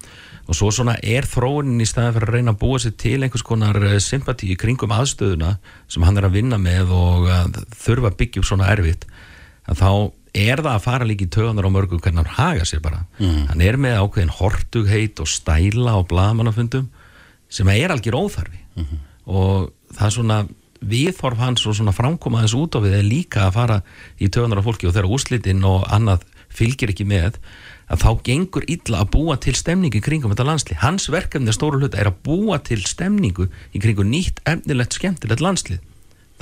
og 0.44 0.58
svo 0.58 0.72
svona 0.76 0.98
er 1.00 1.28
þróunin 1.30 1.84
í 1.84 1.88
staðan 1.88 2.18
fyrir 2.18 2.30
að 2.30 2.38
reyna 2.38 2.54
að 2.54 2.60
búa 2.64 2.80
sér 2.84 2.96
til 3.00 3.20
einhvers 3.22 3.46
konar 3.48 3.80
eh, 3.80 4.00
sympati 4.04 4.50
í 4.52 4.58
kringum 4.60 4.92
aðstöðuna 4.92 5.54
sem 5.92 6.04
hann 6.04 6.20
er 6.20 6.28
að 6.28 6.36
vinna 6.40 6.60
með 6.60 6.92
og 6.96 7.30
að 7.32 7.62
þurfa 7.86 8.12
að 8.12 8.20
byggja 8.20 8.44
upp 8.44 8.50
svona 8.50 8.72
erfitt 8.74 9.08
að 9.72 9.80
þá 9.80 9.92
er 10.34 10.64
það 10.64 10.74
að 10.74 10.84
fara 10.84 11.08
líka 11.08 11.28
í 11.28 11.32
töðunar 11.32 11.70
á 11.70 11.76
mörgum 11.76 12.02
hvernig 12.02 12.24
hann 12.24 12.36
haga 12.40 12.66
sér 12.68 12.82
bara. 12.84 13.06
Mm. 13.22 13.46
hann 13.52 13.62
er 13.62 13.78
með 13.78 14.00
ákveðin 14.02 14.36
hortugheit 14.40 15.22
og 15.22 15.30
stæla 15.30 15.94
á 15.94 16.00
blagamannafundum 16.10 16.90
sem 17.54 17.70
er 17.70 17.94
algjör 17.94 18.18
óþarfi. 18.18 18.60
Og 19.30 19.70
það 19.94 20.08
er 20.08 20.16
svona 20.18 20.40
viðhorf 20.84 21.40
hans 21.40 21.66
og 21.70 21.78
svona 21.78 21.94
framkoma 21.96 22.42
þess 22.44 22.58
út 22.60 22.76
á 22.76 22.80
við 22.84 22.98
er 22.98 23.06
líka 23.08 23.46
að 23.48 23.56
fara 23.60 23.78
í 24.20 24.28
töðunar 24.28 24.60
á 24.60 24.66
fólki 24.66 24.90
og 24.90 24.96
þegar 24.96 25.14
úslitinn 25.16 25.64
og 25.70 25.86
annað 25.94 26.26
fylgir 26.54 26.92
ekki 26.94 27.06
með 27.08 27.38
að 27.92 28.04
þá 28.04 28.10
gengur 28.30 28.66
illa 28.68 29.02
að 29.04 29.12
búa 29.16 29.38
til 29.44 29.56
stemningu 29.60 30.00
í 30.00 30.04
kringum 30.04 30.32
þetta 30.34 30.48
landslið. 30.48 30.82
Hans 30.84 31.10
verkefni 31.12 31.52
að 31.52 31.58
stóru 31.60 31.80
hluta 31.82 32.00
er 32.00 32.12
að 32.12 32.20
búa 32.26 32.60
til 32.64 32.80
stemningu 32.88 33.50
í 33.76 33.82
kringum 33.84 34.12
nýtt, 34.12 34.40
efnilegt, 34.48 34.96
skemmtilegt 35.00 35.44
landslið. 35.44 35.82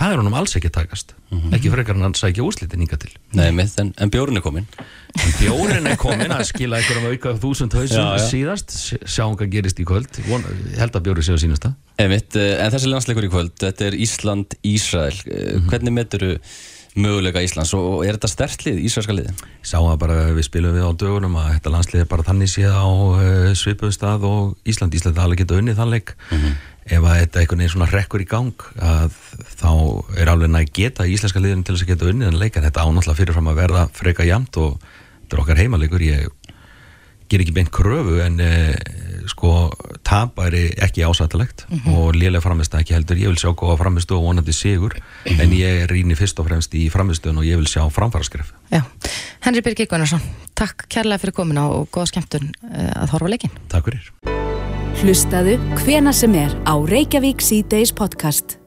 Það 0.02 0.14
er 0.16 0.20
honum 0.22 0.34
alls 0.39 0.56
ekki 0.58 0.70
að 0.72 0.76
takast. 0.80 1.12
Ekki 1.54 1.70
frekar 1.70 1.94
en 1.98 2.02
hann 2.08 2.16
sækja 2.18 2.42
úslitin 2.48 2.82
hinga 2.82 2.98
til. 2.98 3.12
Nei, 3.38 3.52
mitt, 3.54 3.76
en, 3.80 3.92
en 4.02 4.10
bjórn 4.12 4.39
er 4.39 4.42
komin 4.42 4.66
En 4.72 5.34
bjórin 5.38 5.86
er 5.92 5.98
komin 6.00 6.32
að 6.34 6.46
skila 6.48 6.80
einhverjum 6.80 7.12
auka 7.12 7.34
þúsund 7.44 7.76
hausum 7.78 8.08
síðast. 8.24 8.72
Sj- 8.74 9.02
Sjáum 9.06 9.36
hvað 9.38 9.52
gerist 9.54 9.82
í 9.84 9.86
kvöld. 9.86 10.10
Von, 10.26 10.48
held 10.80 10.98
að 10.98 11.06
bjóri 11.06 11.26
sé 11.28 11.36
á 11.36 11.39
sínasta. 11.44 11.74
Einmitt, 12.02 12.34
eh, 12.39 12.56
en 12.64 12.74
þessi 12.74 12.89
landsleikur 12.89 13.28
í 13.28 13.32
kvöld, 13.36 13.54
þetta 13.62 13.89
er 13.92 14.00
Ísland-Ísrael 14.08 15.20
mm 15.28 15.70
Hvernig 15.70 15.94
meturu 16.00 16.32
möguleika 17.00 17.44
Íslands 17.44 17.72
og 17.78 18.04
er 18.06 18.18
þetta 18.18 18.30
stertlið, 18.32 18.82
Ísraelska 18.88 19.16
liði? 19.16 19.34
Sá 19.64 19.78
að 19.80 20.00
bara 20.02 20.18
við 20.36 20.48
spilum 20.48 20.76
við 20.76 20.88
á 20.88 20.92
dögunum 20.92 21.38
að 21.39 21.54
þetta 21.56 21.74
landslið 21.76 22.04
er 22.04 22.10
bara 22.12 22.26
þannig 22.28 22.52
séð 22.52 22.76
á 22.76 22.88
uh, 22.88 23.52
svipuðum 23.58 23.96
stað 23.96 24.28
og 24.28 24.68
Ísland. 24.68 24.98
Ísland 24.98 25.22
alveg 25.22 25.44
geta 25.44 25.60
unnið 25.62 25.80
þann 25.80 25.94
leik. 25.94 26.16
Ef 26.92 27.06
að 27.06 27.20
þetta 27.22 27.42
einhvern 27.42 27.62
veginn 27.62 27.74
svona 27.76 27.92
rekkur 27.92 28.24
í 28.24 28.28
gang 28.28 28.66
að 28.82 29.14
þá 29.62 29.72
er 30.18 30.32
alveg 30.32 30.50
næg 30.52 30.72
geta 30.76 31.06
íslenska 31.06 31.39
liðin 31.39 31.62
til 31.64 31.76
þess 31.76 31.86
að 31.86 31.92
geta 31.94 32.10
unnið 32.10 32.32
en 32.32 32.39
leik 32.42 32.58
en 32.58 32.66
þetta 32.66 32.84
ánáttúrulega 32.88 33.20
fyrirfram 33.20 33.52
að 33.52 33.60
verða 33.62 33.84
freka 33.94 34.26
jamt 34.26 34.58
og 34.58 34.82
þetta 34.82 35.38
er 35.38 35.44
okkar 35.44 35.62
heimalegur. 35.62 36.04
Ég 36.04 36.32
ger 37.32 37.43
ekki 37.45 37.53
beint 37.55 37.71
kröfu 37.73 38.19
en 38.25 38.39
uh, 38.43 38.73
sko 39.32 39.51
tapæri 40.07 40.67
ekki 40.82 41.03
ásættalegt 41.07 41.65
Mhm. 41.71 41.93
og 41.95 42.15
lélega 42.17 42.41
framist 42.43 42.73
ekki 42.75 42.93
heldur. 42.97 43.15
Ég 43.21 43.32
vil 43.32 43.39
sjá 43.39 43.51
góða 43.55 43.77
framistu 43.79 44.17
og 44.17 44.23
vonandi 44.25 44.51
sigur 44.53 44.95
en 45.25 45.51
ég 45.55 45.86
rýni 45.91 46.15
fyrst 46.19 46.39
og 46.41 46.47
fremst 46.49 46.73
í 46.75 46.89
framistöðun 46.91 47.38
og 47.39 47.47
ég 47.47 47.55
vil 47.61 47.69
sjá 47.69 47.86
framfaraskref. 47.91 48.51
Já, 48.71 48.82
Henry 49.45 49.61
Birgir 49.61 49.88
Gunnarsson, 49.88 50.21
takk 50.55 50.88
kærlega 50.89 51.19
fyrir 51.21 51.34
komina 51.38 51.67
og 51.69 51.88
góða 51.91 52.09
skemmtun 52.11 52.51
uh, 52.71 53.03
að 53.03 53.13
horfa 53.15 53.29
á 53.29 53.34
leikinn. 53.34 53.55
Takk 53.71 53.86
fyrir. 53.91 54.11
Hlustaðu 55.01 55.55
hvena 55.86 56.11
sem 56.13 56.34
er 56.36 56.51
á 56.67 56.75
Reykjavík 56.77 57.41
C-Days 57.41 57.93
podcast. 57.95 58.57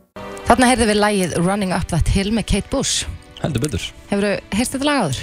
Þarna 0.48 0.70
heyrðum 0.72 0.90
við 0.90 0.98
lægið 1.02 1.36
Running 1.44 1.72
Up 1.76 1.86
That 1.92 2.08
Hill 2.14 2.32
með 2.34 2.46
Kate 2.50 2.70
Bush. 2.72 3.04
Heldur 3.42 3.60
betur 3.60 3.84
Hefur 4.10 4.24
þú 4.24 4.56
heyrst 4.56 4.72
þetta 4.74 4.88
lag 4.88 5.00
áður? 5.04 5.18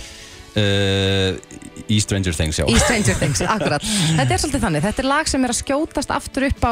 Uh, 0.59 1.61
Í 1.91 1.97
Stranger 1.99 2.35
Things, 2.35 2.59
já 2.59 2.65
Í 2.69 2.77
Stranger 2.79 3.17
Things, 3.19 3.41
akkurat. 3.43 3.83
Þetta 3.83 4.35
er 4.35 4.41
svolítið 4.41 4.63
þannig. 4.65 4.83
Þetta 4.85 5.03
er 5.03 5.07
lag 5.09 5.29
sem 5.31 5.45
er 5.45 5.53
að 5.53 5.59
skjótast 5.59 6.13
aftur 6.13 6.45
upp 6.47 6.67
á 6.67 6.71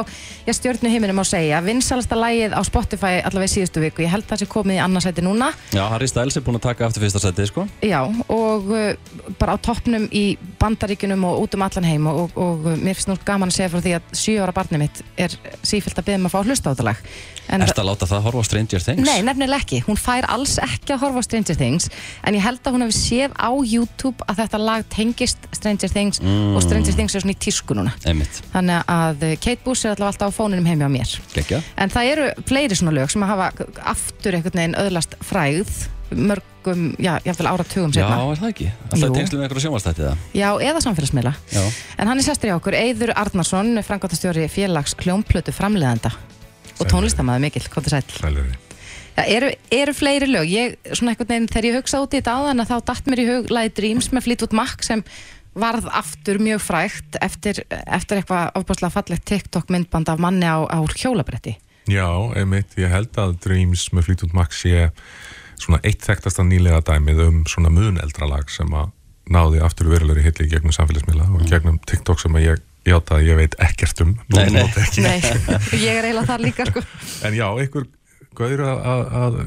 himminum 0.90 1.22
á 1.22 1.26
segja. 1.28 1.62
Vinsalasta 1.66 2.18
lagið 2.20 2.56
á 2.56 2.62
Spotify 2.68 3.14
allavega 3.26 3.52
síðustu 3.52 3.84
viku. 3.84 4.06
Ég 4.06 4.14
held 4.14 4.28
það 4.30 4.44
sé 4.44 4.50
komið 4.52 4.80
í 4.80 4.84
annarsæti 4.84 5.26
núna. 5.26 5.50
Já, 5.76 5.84
Harry 5.92 6.08
Styles 6.12 6.38
er 6.40 6.46
búinn 6.46 6.60
að 6.60 6.68
taka 6.70 6.88
aftur 6.88 7.04
fyrsta 7.04 7.24
setið, 7.24 7.50
sko 7.52 7.66
Já, 7.86 8.00
og 8.32 8.70
uh, 8.72 8.94
bara 9.42 9.56
á 9.56 9.64
toppnum 9.64 10.08
í 10.16 10.38
bandaríkunum 10.62 11.26
og 11.30 11.44
út 11.46 11.58
um 11.58 11.66
allan 11.66 11.90
heim 11.90 12.08
og, 12.12 12.22
og, 12.36 12.40
og 12.40 12.80
mér 12.80 12.96
finnst 12.96 13.12
nú 13.12 13.18
gaman 13.26 13.52
að 13.52 13.60
segja 13.60 13.74
frá 13.74 13.84
því 13.84 13.98
að 13.98 14.16
7 14.24 14.40
ára 14.44 14.56
barnið 14.56 14.86
mitt 14.86 15.04
er 15.20 15.36
sífilt 15.64 16.00
að 16.00 16.10
beða 16.12 16.22
um 16.22 16.30
að 16.30 16.36
fá 16.36 16.42
hlusta 16.46 16.72
á 16.72 16.74
þetta 16.74 16.90
lag. 16.92 17.04
En 17.50 17.64
Ertu 17.66 17.82
að 17.82 17.88
láta 17.90 18.06
það 18.06 18.24
horfa 18.28 18.42
á 18.42 18.46
Stranger 18.46 18.84
Things? 18.86 19.04
Nei, 19.08 19.22
nefnilega 19.26 19.58
ekki. 19.64 19.80
Hún 19.88 19.98
fær 19.98 20.28
alls 20.30 20.58
ekki 20.62 20.94
að 20.94 21.02
horfa 21.04 21.20
á 21.22 21.24
Stranger 21.26 21.58
Things 21.58 21.90
en 22.24 22.38
ég 22.38 22.44
held 22.46 22.62
að 22.62 22.76
hún 22.78 22.86
hefur 22.86 22.98
séð 23.00 23.32
á 23.42 23.50
YouTube 23.66 24.26
að 24.30 24.42
þetta 24.44 24.60
lag 24.62 24.86
tengist 24.94 25.38
Stranger 25.58 25.90
Things 25.90 26.20
Mm. 26.22 26.56
og 26.56 26.62
Stranger 26.64 26.94
Things 26.94 27.16
er 27.16 27.22
svona 27.24 27.34
í 27.34 27.40
tísku 27.42 27.74
núna. 27.78 27.94
Einmitt, 28.06 28.42
Þannig 28.54 28.84
að 28.88 29.24
uh, 29.24 29.36
Kate 29.42 29.64
Bush 29.66 29.86
er 29.86 29.96
allavega 29.96 30.12
alltaf 30.14 30.30
á 30.30 30.38
fóninum 30.38 30.66
heimi 30.70 30.86
á 30.86 30.92
mér. 30.94 31.16
geggja 31.34 31.62
En 31.78 31.90
það 31.90 32.12
eru 32.14 32.28
fleiri 32.46 32.76
svona 32.78 32.94
lög 32.94 33.10
sem 33.10 33.24
að 33.24 33.34
hafa 33.34 33.50
aftur 33.96 34.38
einhvern 34.38 34.60
veginn 34.62 34.78
öðlast 34.78 35.16
fræð 35.26 35.88
mörgum, 36.10 36.96
já, 36.98 37.20
jáfnvel 37.26 37.48
áratugum 37.52 37.92
Já, 37.94 38.02
setna. 38.02 38.32
er 38.34 38.40
það 38.42 38.50
ekki? 38.54 38.70
Alltaf 38.90 39.04
Jú. 39.10 39.14
tengslu 39.16 39.38
með 39.40 39.46
einhverju 39.46 39.64
sjónvastætti 39.66 40.06
það 40.08 40.24
Já, 40.34 40.50
eða 40.70 40.82
samfélagsmiðla. 40.86 41.34
Já 41.54 41.62
En 42.02 42.08
hann 42.10 42.18
er 42.18 42.26
sestur 42.26 42.50
í 42.50 42.54
okkur, 42.56 42.78
Eyður 42.80 43.14
Arnarsson, 43.16 43.70
frangotastjóri 43.86 44.48
félags 44.50 44.96
hljómplötu 45.04 45.54
framleiðanda. 45.54 46.12
Og 46.80 46.90
tónlistamæður 46.90 47.46
mikill, 47.46 47.70
kom 47.74 47.86
til 47.86 47.98
sæl 47.98 48.58
eru, 49.28 49.50
eru 49.72 49.96
fleiri 49.96 50.30
lög? 50.30 50.48
Ég, 50.48 50.78
svona 50.94 51.14
einhvern 51.14 51.32
veginn, 51.32 51.50
þegar 51.52 51.68
ég 51.70 51.78
hugsa 51.80 52.02
út 52.04 52.14
í 52.14 52.20
þetta 52.20 52.36
áðan 52.40 52.64
að 52.64 52.72
þá 52.72 52.78
datt 52.90 53.10
mér 53.10 53.22
í 53.22 53.28
hug 53.30 53.52
lagi 53.54 53.74
Dreams 53.80 54.12
með 54.14 54.28
Fleetwood 54.28 54.56
Mac 54.56 54.86
sem 54.86 55.04
varð 55.60 55.90
aftur 55.92 56.40
mjög 56.40 56.62
frægt 56.64 57.18
eftir, 57.26 57.64
eftir 57.70 58.22
eitthvað 58.22 58.54
ofbáslega 58.60 58.94
fallegt 58.94 59.26
TikTok 59.28 59.74
myndband 59.74 60.12
af 60.12 60.22
manni 60.22 60.48
á, 60.48 60.64
á 60.64 60.80
hjólabretti. 60.94 61.58
Já, 61.90 62.08
einmitt, 62.38 62.78
ég 62.78 62.92
held 62.94 63.18
að 63.18 63.40
Dreams 63.44 63.90
með 63.96 64.10
Fleetwood 64.10 64.38
Mac 64.38 64.54
sé 64.56 64.90
svona 65.60 65.82
eitt 65.84 66.06
þekktasta 66.06 66.46
nýlega 66.46 66.84
dæmið 66.86 67.26
um 67.26 67.44
svona 67.50 67.72
muneldra 67.74 68.30
lag 68.30 68.52
sem 68.54 68.70
að 68.72 68.94
náði 69.30 69.62
aftur 69.66 69.90
verulegri 69.92 70.24
hilli 70.26 70.48
í 70.48 70.52
gegnum 70.54 70.74
samfélagsmiðla 70.74 71.28
og 71.36 71.50
gegnum 71.50 71.78
TikTok 71.90 72.22
sem 72.22 72.38
að 72.38 72.46
ég 72.46 72.64
játa 72.88 73.16
að 73.20 73.26
ég 73.28 73.36
veit 73.40 73.56
ekkert 73.60 74.02
um 74.06 74.14
Nei, 74.34 74.46
nei. 74.54 74.64
Ekki. 74.64 75.02
Nei, 75.04 75.20
ég 75.86 75.98
er 76.00 76.08
eiginlega 76.10 76.28
þar 76.32 76.44
líka 76.46 76.66
sko. 76.70 76.84
En 77.28 77.34
já, 77.38 77.48
einhver 77.60 77.88
gauður 78.40 78.62
að, 78.70 78.80
að, 78.88 79.02
að 79.20 79.40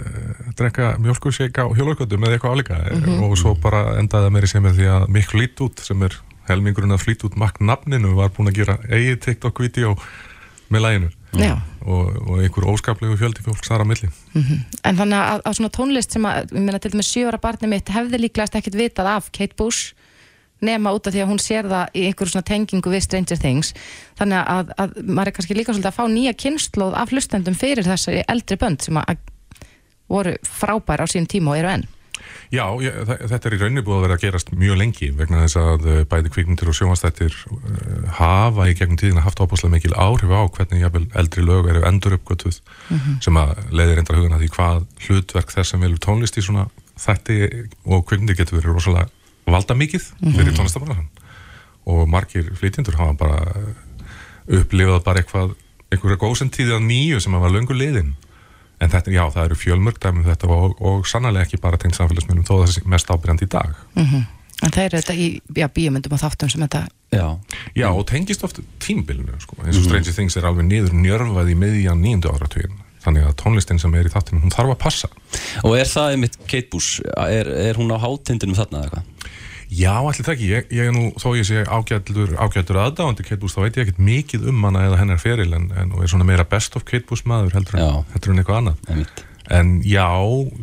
drekka 0.58 0.88
mjölkursjeika 1.00 1.64
á 1.64 1.68
hjólarkötu 1.72 2.18
með 2.20 2.34
eitthvað 2.36 2.56
álíka 2.58 2.80
Mhm. 2.92 3.22
og 3.24 3.36
svo 3.40 3.54
bara 3.56 3.96
endaði 4.00 4.26
það 4.28 4.34
meiri 4.36 4.50
sem 4.52 4.66
er 4.68 4.76
því 4.76 4.88
að 4.96 5.08
Mikk 5.16 5.30
Flítút 5.32 5.80
sem 5.86 6.02
er 6.02 6.18
helmingurinn 6.50 6.92
að 6.92 7.04
Flítút 7.06 7.36
Makk 7.40 7.60
nafninu 7.62 8.12
var 8.18 8.28
búin 8.36 8.50
að 8.50 8.58
gera 8.60 8.76
eigið 8.90 9.20
TikTok-vídeó 9.24 9.94
með 10.72 10.80
læginu 10.86 11.10
Já. 11.38 11.54
og, 11.86 12.10
og 12.28 12.42
einhver 12.42 12.66
óskaplegu 12.68 13.16
fjöldi 13.20 13.44
fólk 13.46 13.64
þar 13.64 13.84
á 13.84 13.86
milli 13.88 14.08
En 14.84 14.98
þannig 14.98 15.16
að, 15.20 15.40
að 15.48 15.56
svona 15.56 15.72
tónlist 15.72 16.12
sem 16.16 16.26
að, 16.28 16.52
ég 16.52 16.64
meina 16.66 16.80
til 16.82 16.92
dæmis 16.92 17.08
sjöra 17.12 17.40
barni 17.40 17.70
mitt 17.72 17.88
hefði 17.92 18.20
líklegast 18.26 18.56
ekkert 18.58 18.76
vitað 18.80 19.08
af 19.14 19.30
Kate 19.32 19.56
Bush 19.56 19.94
nema 20.62 20.92
út 20.94 21.06
af 21.10 21.14
því 21.16 21.22
að 21.24 21.30
hún 21.32 21.42
sér 21.42 21.68
það 21.70 21.96
í 21.98 22.04
einhverjum 22.08 22.32
svona 22.36 22.48
tengingu 22.52 22.92
við 22.94 23.04
Stranger 23.06 23.40
Things 23.42 23.72
þannig 24.20 24.52
að, 24.56 24.74
að 24.78 24.94
maður 25.08 25.32
er 25.32 25.36
kannski 25.38 25.56
líka 25.58 25.72
svolítið 25.74 25.90
að 25.92 25.98
fá 25.98 26.04
nýja 26.12 26.34
kynnslóð 26.44 26.94
af 27.02 27.10
hlustendum 27.14 27.58
fyrir 27.58 27.88
þessari 27.88 28.22
eldri 28.30 28.58
bönd 28.62 28.84
sem 28.86 29.00
að 29.02 29.16
voru 30.12 30.36
frábær 30.46 31.02
á 31.02 31.06
sín 31.10 31.26
tíma 31.30 31.54
og 31.54 31.60
eru 31.62 31.74
enn 31.78 31.88
Já, 32.52 32.66
ég, 32.84 32.92
þetta 33.08 33.48
er 33.48 33.54
í 33.56 33.58
rauninni 33.62 33.82
búið 33.82 33.96
að 33.96 34.02
vera 34.04 34.16
að 34.18 34.22
gerast 34.26 34.50
mjög 34.54 34.76
lengi 34.78 35.06
vegna 35.16 35.40
þess 35.42 35.56
að 35.58 35.86
uh, 35.88 35.94
bæði 36.10 36.30
kvikmyndir 36.34 36.68
og 36.68 36.76
sjónvastættir 36.76 37.32
uh, 37.48 38.10
hafa 38.18 38.66
í 38.68 38.74
gegnum 38.76 38.98
tíðina 39.00 39.24
haft 39.24 39.40
ábúslega 39.40 39.72
mikil 39.72 39.94
áhrif 39.96 40.30
á 40.30 40.40
hvernig 40.52 40.84
jafnvel 40.84 41.06
eldri 41.18 41.44
lög 41.48 41.70
eru 41.72 41.82
endur 41.88 42.18
uppgötuð 42.18 42.60
Mhm. 42.92 43.16
sem 43.24 43.40
að 43.40 43.54
leiðir 43.72 43.96
reyndar 43.98 44.20
huguna 44.20 44.38
því 44.42 44.50
hvað 44.52 44.84
hlutverk 45.06 45.54
þess 45.56 45.72
sem 45.72 45.80
velur 45.80 46.02
tónlist 46.04 46.36
í 46.36 46.44
svona 46.44 46.66
þætti 47.00 47.38
og 47.88 48.04
kvikmyndir 48.06 48.36
getur 48.42 48.60
verið 48.60 48.76
rosalega 48.76 49.08
valda 49.46 49.74
mikið 49.74 50.02
fyrir 50.22 50.50
Mhm. 50.52 50.56
tónlistabransan 50.56 51.08
og 51.86 52.08
margir 52.08 52.52
flytjendur 52.54 52.94
hafa 52.96 53.12
bara 53.18 53.38
upplifað 54.48 55.02
bara 55.04 55.22
eitthvað 55.22 55.54
einhverja 55.92 56.20
góðsentíði 56.22 56.76
að 56.76 56.86
nýju 56.88 57.20
sem 57.20 57.34
að 57.36 57.40
var 57.44 57.50
löngu 57.56 57.74
liðin. 57.76 58.12
En 58.82 58.90
þetta, 58.90 59.12
já, 59.14 59.22
það 59.30 59.44
eru 59.44 59.54
fjölmörg 59.60 59.98
dæmum 60.02 60.24
þetta 60.26 60.48
og, 60.50 60.80
og 60.82 61.04
sannarlega 61.06 61.46
ekki 61.46 61.60
bara 61.62 61.76
tengt 61.78 61.94
samfélagsmiðlum 61.98 62.46
þó 62.48 62.54
það 62.64 62.72
sé 62.74 62.82
mest 62.90 63.10
ábyrjandi 63.12 63.46
í 63.46 63.52
dag. 63.58 63.74
Mm 63.96 64.24
En 64.62 64.70
það 64.70 64.84
eru 64.84 64.98
þetta 65.00 65.14
í 65.18 65.24
já, 65.58 65.66
bíomöndum 65.74 66.12
og 66.14 66.20
þáttum 66.22 66.50
sem 66.52 66.60
þetta 66.62 66.84
Já, 67.10 67.24
Já, 67.74 67.88
og 67.90 68.04
tengist 68.06 68.44
oft 68.46 68.60
tímbilinu 68.78 69.34
sko. 69.42 69.56
eins 69.64 69.74
og 69.76 69.82
Stranger 69.88 70.12
Things 70.14 70.36
er 70.38 70.42
alveg 70.46 70.68
niður 70.68 70.92
njörfað 70.94 71.50
í 71.50 71.56
miðjan 71.58 71.98
nýjöndu 71.98 72.30
áratugin 72.30 72.76
þannig 73.02 73.26
að 73.26 73.34
tónlistin 73.42 73.80
sem 73.82 73.94
er 73.98 74.06
í 74.06 74.12
þáttinu, 74.14 74.38
hún 74.44 74.54
þarf 74.54 74.70
að 74.70 74.78
passa. 74.78 75.08
Og 75.66 75.74
er 75.74 75.90
það 75.90 76.12
einmitt 76.14 76.38
Kate 76.46 76.68
Bush, 76.70 77.00
er, 77.26 77.50
er 77.50 77.74
hún 77.74 77.90
á 77.90 77.98
hátindinum 77.98 78.54
þarna 78.54 78.84
eða 78.84 78.86
eitthvað? 78.86 79.04
Já, 79.72 79.94
allir 80.04 80.24
það 80.26 80.32
ekki, 80.34 80.48
ég, 80.52 80.66
ég 80.76 80.88
er 80.90 80.92
nú 80.92 81.04
þó 81.16 81.28
ég 81.38 81.46
sé 81.48 81.62
ágættur, 81.64 82.34
ágættur 82.36 82.76
aðdáðandi 82.82 83.24
Kate 83.24 83.40
Bush, 83.40 83.56
þá 83.56 83.62
veit 83.64 83.76
ég 83.78 83.86
ekkert 83.86 84.00
mikið 84.04 84.48
um 84.52 84.64
hana 84.68 84.82
eða 84.88 84.98
hennar 85.00 85.20
feril 85.22 85.52
en, 85.56 85.70
en 85.80 85.94
og 85.96 86.02
er 86.04 86.10
svona 86.12 86.26
meira 86.28 86.44
best 86.44 86.76
of 86.76 86.84
Kate 86.84 87.06
Bush 87.08 87.24
maður 87.30 87.54
heldur, 87.56 87.78
en, 87.80 88.02
heldur 88.12 88.34
en 88.34 88.42
eitthvað 88.42 88.58
annað 88.60 88.90
Einmitt. 88.92 89.22
en 89.50 89.70
já, 89.86 90.04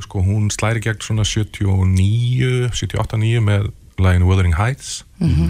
sko 0.05 0.21
hún 0.27 0.51
slæri 0.53 0.83
gegn 0.85 1.01
svona 1.01 1.25
79 1.25 2.69
78-9 2.75 3.41
með 3.49 3.71
laginu 3.99 4.29
Wuthering 4.29 4.55
Heights 4.59 5.03
Mhm. 5.19 5.49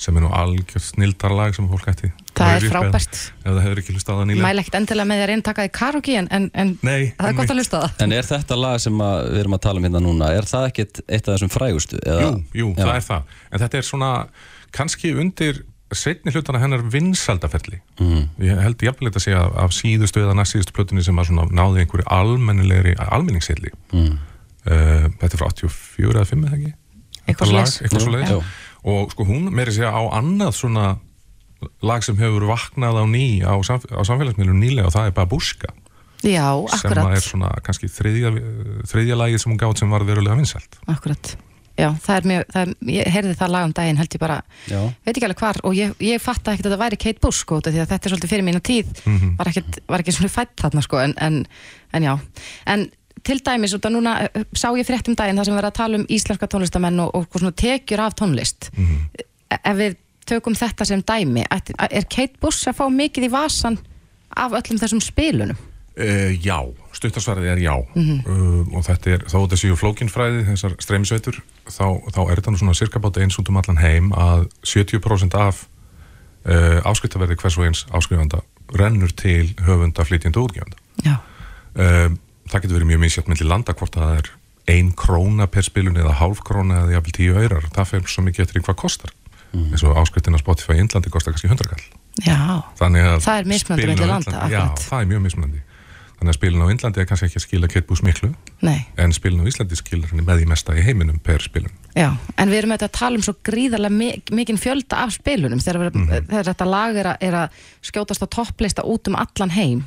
Sem 0.00 0.16
er 0.16 0.24
nú 0.24 0.30
algjör 0.32 0.82
snildarlag 0.84 1.54
sem 1.56 1.68
fólk 1.70 1.88
ætti 1.92 2.10
Það 2.40 2.54
er 2.56 2.66
frábært. 2.72 3.16
ef, 3.20 3.48
það 3.50 3.58
hefur 3.66 3.80
ekki 3.82 3.94
hlustað 3.94 4.14
á 4.14 4.18
það 4.20 4.28
nýlega 4.30 4.46
mæla 4.46 4.62
ekkert 4.64 4.76
endilega 4.78 5.08
með 5.10 5.22
að 5.24 5.32
að 5.34 5.42
taka 5.48 5.64
því 5.66 5.72
karaoke 5.76 6.14
en, 6.20 6.28
en, 6.36 6.46
en 6.54 6.70
Nei, 6.86 7.00
það 7.18 7.28
er 7.28 7.36
gott 7.40 7.52
að 7.52 7.60
hlusta 7.60 7.80
á 7.80 7.82
það 7.84 8.04
En 8.06 8.14
er 8.16 8.28
þetta 8.30 8.58
lag 8.60 8.78
sem 8.80 9.02
að, 9.04 9.16
við 9.34 9.42
erum 9.42 9.56
að 9.58 9.62
tala 9.66 9.82
um 9.82 9.88
hérna 9.88 10.02
núna, 10.04 10.30
er 10.38 10.48
það 10.48 10.68
ekkit 10.70 11.02
eitt 11.04 11.28
af 11.28 11.34
þessum 11.36 11.52
frægustu? 11.52 12.00
Eða? 12.00 12.30
Jú, 12.30 12.32
jú, 12.62 12.70
það 12.78 12.94
er 12.94 13.04
það 13.10 13.36
En 13.50 13.64
þetta 13.64 13.80
er 13.82 13.88
svona, 13.90 14.10
kannski 14.78 15.12
undir 15.20 15.60
setni 16.00 16.32
hlutana 16.32 16.62
hennar 16.62 16.84
vinsaldaferli 16.86 17.80
mm. 18.00 18.24
Ég 18.46 18.60
held 18.64 18.82
jafnvel 18.86 19.10
þetta 19.10 19.20
að 19.20 19.26
segja 19.26 19.44
af, 19.44 19.54
af 19.66 19.74
síðustu 19.74 20.22
eða 20.24 20.36
næst 20.38 20.54
síðustu 20.56 20.76
plötunni 20.76 21.04
sem 21.04 21.18
að 21.18 21.30
svona 21.32 21.48
náði 21.50 21.84
einhverju 21.84 22.06
almennilegri 22.20 22.96
almenningsseili 23.10 23.74
Mm. 23.90 24.12
uh, 24.70 25.08
Þetta 25.18 25.32
er 25.34 25.40
frá 25.40 25.48
84 25.50 26.14
eða 26.14 26.28
5 26.30 26.44
eða 26.46 26.58
ekki? 26.60 26.72
Eitthvað 27.30 27.50
svo 28.04 28.20
já. 28.22 28.38
Og 28.88 29.12
sko 29.12 29.26
hún 29.28 29.50
meiri 29.52 29.74
segja 29.76 29.92
á 29.92 30.02
annað 30.16 30.54
svona 30.56 30.86
lag 31.84 32.04
sem 32.04 32.16
hefur 32.16 32.46
vaknað 32.48 33.02
á 33.02 33.04
ný 33.04 33.44
á, 33.44 33.52
samf 33.66 33.84
á 33.92 34.00
samfélagsmiðlum 34.08 34.60
nýlega 34.62 34.88
og 34.88 34.96
það 34.96 35.10
er 35.10 35.16
Babushka. 35.18 35.74
Já, 36.20 36.48
sem 36.68 36.90
akkurat, 36.90 37.04
að 37.04 37.14
er 37.16 37.24
svona 37.24 37.50
kannski 37.64 37.88
þriðja, 37.88 38.32
þriðja 38.88 39.16
lagið 39.20 39.42
sem 39.42 39.52
hún 39.52 39.60
gátt 39.60 39.80
sem 39.80 39.92
var 39.92 40.04
verulega 40.08 40.36
vinsælt. 40.36 40.80
Akkurat. 40.88 41.36
Já, 41.80 41.88
það 42.02 42.16
er 42.16 42.26
mjög, 42.28 42.42
það 42.52 42.62
er, 42.62 42.72
ég 42.92 43.10
heyrði 43.14 43.36
það 43.40 43.52
lag 43.54 43.66
um 43.66 43.72
daginn 43.78 44.00
held 44.00 44.14
ég 44.16 44.20
bara, 44.20 44.36
Já. 44.68 44.80
veit 45.06 45.12
ekki 45.14 45.26
alveg 45.28 45.40
hvar 45.40 45.60
og 45.64 45.76
ég, 45.78 45.94
ég 46.04 46.20
fatta 46.20 46.52
ekkert 46.52 46.68
að 46.68 46.74
það 46.74 46.82
væri 46.82 46.98
Kate 47.00 47.22
Bush 47.24 47.44
sko, 47.44 47.60
því 47.64 47.80
að 47.80 47.92
þetta 47.94 48.08
er 48.08 48.12
svolítið 48.12 48.32
fyrir 48.34 48.46
mínu 48.48 48.60
tíð. 48.68 48.90
Mhm. 49.06 49.30
var 49.38 49.52
ekkert, 49.52 49.78
var 49.88 50.04
ekki 50.04 50.16
svona 50.16 50.32
fætt 50.34 50.56
þarna 50.60 50.84
sko 50.84 51.00
en, 51.00 51.14
en, 51.24 51.38
en 51.96 52.08
já, 52.08 52.12
en 52.74 52.84
til 53.26 53.40
dæmis 53.46 53.74
út 53.76 53.86
af 53.86 53.92
núna 53.94 54.14
eh, 54.26 54.44
sá 54.56 54.68
ég 54.72 54.86
frétt 54.88 55.08
um 55.10 55.16
daginn 55.18 55.40
það 55.40 55.50
sem 55.50 55.58
verið 55.58 55.70
að 55.72 55.78
tala 55.80 56.00
um 56.00 56.06
íslenska 56.08 56.48
tónlistamenn 56.50 57.02
og, 57.04 57.14
og 57.14 57.40
svona 57.40 57.56
tekjur 57.56 58.04
af 58.04 58.16
tónlist. 58.18 58.70
E- 58.76 59.60
ef 59.60 59.76
við 59.76 59.96
tökum 60.30 60.54
þetta 60.54 60.86
sem 60.86 61.02
dæmi 61.02 61.44
er 61.50 62.06
Kate 62.06 62.38
Bush 62.40 62.68
að 62.70 62.78
fá 62.78 62.86
mikið 62.92 63.26
í 63.26 63.32
vasan 63.32 63.80
af 64.36 64.54
öllum 64.54 64.78
þessum 64.80 65.02
spilunum? 65.02 65.58
Uh, 66.00 66.30
já, 66.38 66.56
stuttarsvarið 66.96 67.48
er 67.50 67.58
já. 67.60 67.74
Mhm. 67.94 68.20
uh, 68.24 68.76
og 68.78 68.84
þetta 68.86 69.10
er, 69.10 69.24
þó 69.26 69.42
þetta 69.42 69.58
séu 69.58 69.76
flókinfræði 69.76 70.44
þessar 70.46 70.76
streymisveitur 70.80 71.40
þá, 71.66 71.86
þá 72.14 72.20
er 72.22 72.38
þetta 72.38 72.54
nú 72.54 72.60
svona 72.60 72.76
cirka 72.78 73.02
bátt 73.02 73.18
eins 73.20 73.36
út 73.42 73.50
um 73.50 73.58
allan 73.58 73.80
heim 73.82 74.12
að 74.14 74.46
70% 74.62 75.34
af 75.36 75.66
uh, 76.46 76.78
áskriftaverði 76.86 77.36
hvers 77.42 77.58
og 77.58 77.66
eins 77.66 77.82
áskrifanda 77.90 78.40
rennur 78.78 79.10
til 79.12 79.50
höfunda 79.66 80.06
flytjandi 80.06 80.38
og 80.38 80.48
útgefanda 80.48 80.78
Já. 81.04 81.18
uh, 81.74 82.14
það 82.50 82.64
getur 82.64 82.76
verið 82.78 82.90
mjög 82.92 83.02
misjátt 83.04 83.30
milli 83.30 83.48
landa 83.48 83.74
hvort 83.78 83.96
að 83.96 84.04
það 84.06 84.20
er 84.20 84.30
ein 84.70 84.92
króna 84.98 85.46
per 85.50 85.66
spilun 85.66 85.98
eða 85.98 86.18
hálf 86.20 86.42
króna 86.46 86.82
eða 86.84 86.98
jafnvel 86.98 87.16
tíu 87.16 87.38
aurar. 87.38 87.66
Það 87.74 87.90
fer 87.94 88.04
svo 88.10 88.26
mikið 88.26 88.46
eftir 88.46 88.66
hvað 88.66 88.78
kostar. 88.84 89.14
Eins 89.50 89.82
og 89.82 89.96
áskriftin 89.98 90.36
að 90.36 90.44
Spotify 90.44 90.76
í 90.78 90.84
Indlandi 90.84 91.10
kostar 91.10 91.34
kannski 91.34 91.50
100 91.50 91.70
kall. 91.72 91.82
Já, 92.22 92.36
Það 93.24 93.40
er 93.40 93.48
milli 93.50 93.96
á 93.98 94.06
landa, 94.06 94.44
Já, 94.52 94.62
það 94.78 95.00
er 95.00 95.10
mjög 95.10 95.24
mismunandi 95.26 95.62
Þannig 96.20 96.34
að 96.34 96.36
spilin 96.36 96.60
á 96.60 96.68
Indlandi 96.68 97.00
er 97.00 97.06
kannski 97.08 97.26
ekki 97.30 97.38
að 97.40 97.44
skila 97.46 97.68
Kate 97.72 97.86
Bush 97.88 98.02
miklu 98.04 98.28
nei 98.60 98.82
en 99.00 99.12
spilin 99.16 99.40
á 99.40 99.48
Íslandi 99.48 99.76
skilur 99.80 100.10
henni 100.12 100.20
með 100.26 100.42
því 100.42 100.48
mesta 100.50 100.74
í 100.76 100.82
heiminum 100.84 101.16
per 101.24 101.40
spilun 101.40 101.72
Já, 101.96 102.10
en 102.36 102.50
við 102.52 102.58
erum 102.60 102.74
auðvitað 102.74 102.90
að 102.90 102.98
tala 102.98 103.16
um 103.18 103.22
svo 103.24 103.32
gríðarlega 103.48 103.94
mi- 103.96 104.22
mikinn 104.36 104.60
fjölda 104.60 104.98
af 105.06 105.14
spilunum 105.16 105.58
þegar, 105.64 105.88
mm 105.90 106.04
Mhm. 106.04 106.26
þegar 106.28 106.44
þetta 106.50 106.66
lag 106.68 106.96
er 107.00 107.06
að, 107.14 107.16
er 107.24 107.34
að 107.40 107.56
skjótast 107.88 108.22
á 108.22 108.28
topplista 108.28 108.84
út 108.84 109.08
um 109.08 109.16
allan 109.16 109.50
heim 109.56 109.80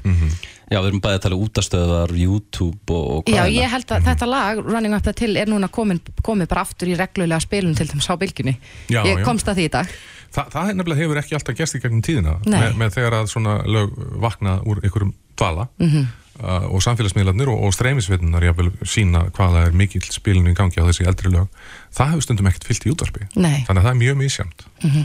Já, 0.73 0.79
við 0.81 0.87
erum 0.89 1.01
bæði 1.05 1.17
að 1.19 1.21
tala 1.21 1.35
um 1.37 1.43
útastöðar, 1.45 2.11
YouTube 2.17 2.89
og, 2.89 3.05
og 3.19 3.23
hvað 3.27 3.35
Já, 3.37 3.43
er 3.45 3.51
ég 3.53 3.69
held 3.69 3.91
að 3.93 4.07
þetta 4.09 4.25
lag, 4.27 4.57
Running 4.65 4.95
Up 4.97 5.03
That 5.05 5.19
Hill, 5.21 5.37
er 5.37 5.45
núna 5.51 5.69
komin, 5.69 5.99
komið 6.25 6.47
bara 6.49 6.63
aftur 6.65 6.89
í 6.89 6.95
reglulega 6.97 7.39
spilun 7.45 7.75
til 7.77 7.85
þeim 7.91 8.01
sá 8.01 8.15
bylgjunni. 8.17 8.55
Já, 8.89 9.03
ég 9.05 9.19
já. 9.21 9.23
komst 9.27 9.45
að 9.51 9.59
því 9.59 9.65
í 9.67 9.71
dag. 9.75 9.91
Þa, 10.33 10.47
Það 10.49 10.71
nefnilega 10.73 11.01
hefur 11.03 11.19
ekki 11.21 11.35
alltaf 11.37 11.55
gerst 11.59 11.75
í 11.77 11.81
gegnum 11.83 12.01
tíðina 12.01 12.33
með, 12.47 12.73
með 12.81 12.95
þegar 12.97 13.13
að 13.19 13.29
svona 13.35 13.53
lög 13.69 13.93
vakna 14.23 14.55
úr 14.65 14.81
einhverjum 14.81 15.13
dvala 15.37 15.67
Mhm. 15.77 15.99
uh, 15.99 16.07
og 16.41 16.81
samfélagsmiðlarnir 16.81 17.47
og, 17.51 17.59
og 17.67 17.73
streymisveitunar 17.75 18.41
jafnvel 18.47 18.71
sína 18.89 19.27
hvaða 19.35 19.67
er 19.67 19.75
mikill 19.77 20.01
spilinu 20.09 20.49
í 20.49 20.55
gangi 20.57 20.81
á 20.81 20.87
þessi 20.89 21.05
eldri 21.05 21.29
lög 21.29 21.47
það 21.93 22.09
hefur 22.09 22.25
stundum 22.25 22.47
ekkert 22.49 22.65
fyllt 22.65 22.87
í 22.87 22.93
útvarpi 22.93 23.27
Nei. 23.37 23.59
þannig 23.67 23.83
að 23.83 23.85
það 23.85 23.91
er 23.93 23.99
mjög 24.01 24.17
misjamt 24.23 24.63
Mhm. 24.83 25.03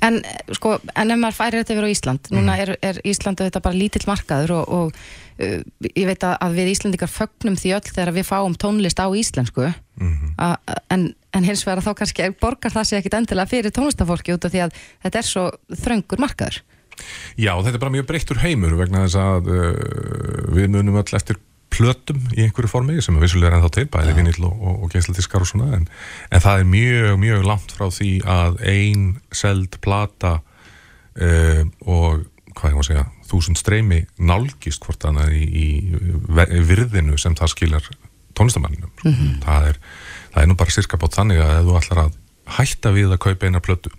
En, 0.00 0.14
eh, 0.24 0.54
sko, 0.56 0.78
en 0.96 1.10
ef 1.10 1.18
maður 1.20 1.36
færir 1.36 1.58
þetta 1.60 1.74
yfir 1.74 1.84
á 1.84 1.92
Ísland, 1.92 2.28
núna 2.32 2.52
Mhm. 2.54 2.60
er, 2.62 2.70
er 2.80 3.00
Ísland 3.04 3.36
þetta 3.42 3.60
bara 3.60 3.74
lítill 3.76 4.06
markaður 4.08 4.50
og, 4.56 4.68
og 4.68 4.94
uh, 5.42 5.60
ég 5.96 6.06
veit 6.06 6.22
að, 6.24 6.54
við 6.56 6.70
Íslandikar 6.72 7.10
fögnum 7.12 7.58
því 7.58 7.74
öll 7.76 7.92
þegar 7.92 8.14
við 8.16 8.24
fáum 8.30 8.56
tónlist 8.56 8.96
á 9.02 9.06
íslensku 9.12 9.74
Mhm. 10.00 10.32
a, 10.38 10.56
a, 10.66 10.74
en, 10.94 11.12
en 11.34 11.44
hins 11.44 11.64
vegar 11.66 11.82
þá 11.84 11.92
kannski 11.98 12.30
borgar 12.40 12.70
það 12.72 12.84
sig 12.86 12.98
ekkit 13.02 13.18
endilega 13.18 13.50
fyrir 13.50 13.70
tónlistafólki 13.74 14.32
út 14.32 14.44
af 14.46 14.52
því 14.52 14.64
að 14.64 14.72
þetta 15.04 15.18
er 15.18 15.22
svo 15.28 15.50
þröngur 15.74 16.18
markaður. 16.22 16.62
Já, 17.38 17.52
þetta 17.56 17.76
er 17.76 17.82
bara 17.82 17.94
mjög 17.94 18.08
breyttur 18.08 18.40
heimur 18.42 18.78
vegna 18.78 19.04
þess 19.06 19.20
að 19.22 19.52
uh, 19.52 20.48
við 20.56 20.72
munum 20.74 20.98
öll 21.00 21.18
eftir 21.18 21.38
plötum 21.72 22.20
í 22.32 22.46
einhverju 22.46 22.70
formi 22.70 22.96
sem 23.04 23.16
er 23.16 23.22
vissulega 23.22 23.58
ennþá 23.58 23.70
til, 23.76 23.86
bæði 23.92 24.14
vinil 24.16 24.38
og, 24.48 24.54
og, 24.56 24.80
og 24.86 24.94
geisladiskar 24.94 25.44
og 25.44 25.50
svona, 25.50 25.68
en, 25.76 25.84
en 26.32 26.42
það 26.44 26.62
er 26.62 26.70
mjög, 26.72 27.10
mjög 27.22 27.44
langt 27.46 27.74
frá 27.76 27.86
því 27.92 28.10
að 28.24 28.58
ein 28.72 29.06
seld 29.36 29.78
plata 29.84 30.38
uh, 30.40 31.62
og 31.84 32.26
hvað 32.58 32.72
ég 32.72 32.80
að 32.80 32.88
segja, 32.88 33.06
þúsund 33.28 33.60
streymi 33.60 34.00
nálgist 34.18 34.82
hvort 34.86 35.04
annað 35.06 35.36
í, 35.36 35.44
í 35.54 36.62
virðinu 36.66 37.18
sem 37.20 37.36
það 37.38 37.52
skilar 37.54 37.90
tónlistamanninum. 38.38 38.90
Mhm. 39.04 39.38
það, 39.44 39.70
er, 39.72 39.78
það 40.32 40.42
er 40.42 40.50
nú 40.50 40.58
bara 40.58 40.74
sirka 40.74 40.98
bátt 41.00 41.18
þannig 41.18 41.42
að 41.42 41.54
ef 41.58 41.68
þú 41.68 41.78
ætlar 41.82 42.02
að 42.04 42.18
hætta 42.58 42.92
við 42.96 43.14
að 43.14 43.22
kaupa 43.26 43.48
eina 43.48 43.62
plötu 43.64 43.92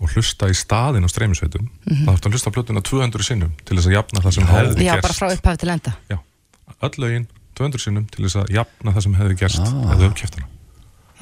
og 0.00 0.10
hlusta 0.10 0.48
í 0.50 0.54
staðin 0.58 1.04
á 1.06 1.08
streymisveitum, 1.12 1.68
Mhm. 1.86 2.04
þá 2.06 2.10
ætlar 2.16 2.28
að 2.30 2.34
hlusta 2.34 2.50
á 2.50 2.54
plötuna 2.56 2.82
200 2.82 3.22
sinnum 3.22 3.52
til 3.64 3.76
þess 3.76 3.86
að 3.88 3.96
jafna 3.98 4.20
það 4.24 4.32
sem 4.34 4.44
hefði 4.46 4.84
Já, 4.84 4.92
gerst. 4.94 5.02
bara 5.02 5.14
frá 5.14 5.32
upphafi 5.36 5.58
til 5.58 5.68
enda 5.70 5.94
Öll 6.82 6.98
lögin 6.98 7.26
200 7.54 7.78
sinnum 7.80 8.06
til 8.10 8.24
þess 8.24 8.36
að 8.42 8.50
jafna 8.50 8.92
það 8.92 9.02
sem 9.02 9.14
hefði 9.14 9.36
gerst 9.38 9.60
Ah. 9.60 10.12
kæft 10.14 10.34
hana. 10.34 10.48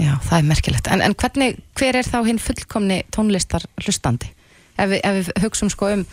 Já, 0.00 0.16
það 0.24 0.38
er 0.38 0.42
merkilegt. 0.48 0.86
En, 0.90 1.02
en 1.02 1.14
hvernig, 1.14 1.58
hver 1.76 1.94
er 1.96 2.02
þá 2.08 2.24
hinn 2.26 2.38
fullkomni 2.38 3.02
tónlistar 3.12 3.62
hlustandi? 3.84 4.30
Ef 4.78 4.88
við, 4.88 5.00
ef 5.04 5.14
við 5.28 5.42
hugsum 5.44 5.68
sko 5.70 5.90
um, 5.92 6.06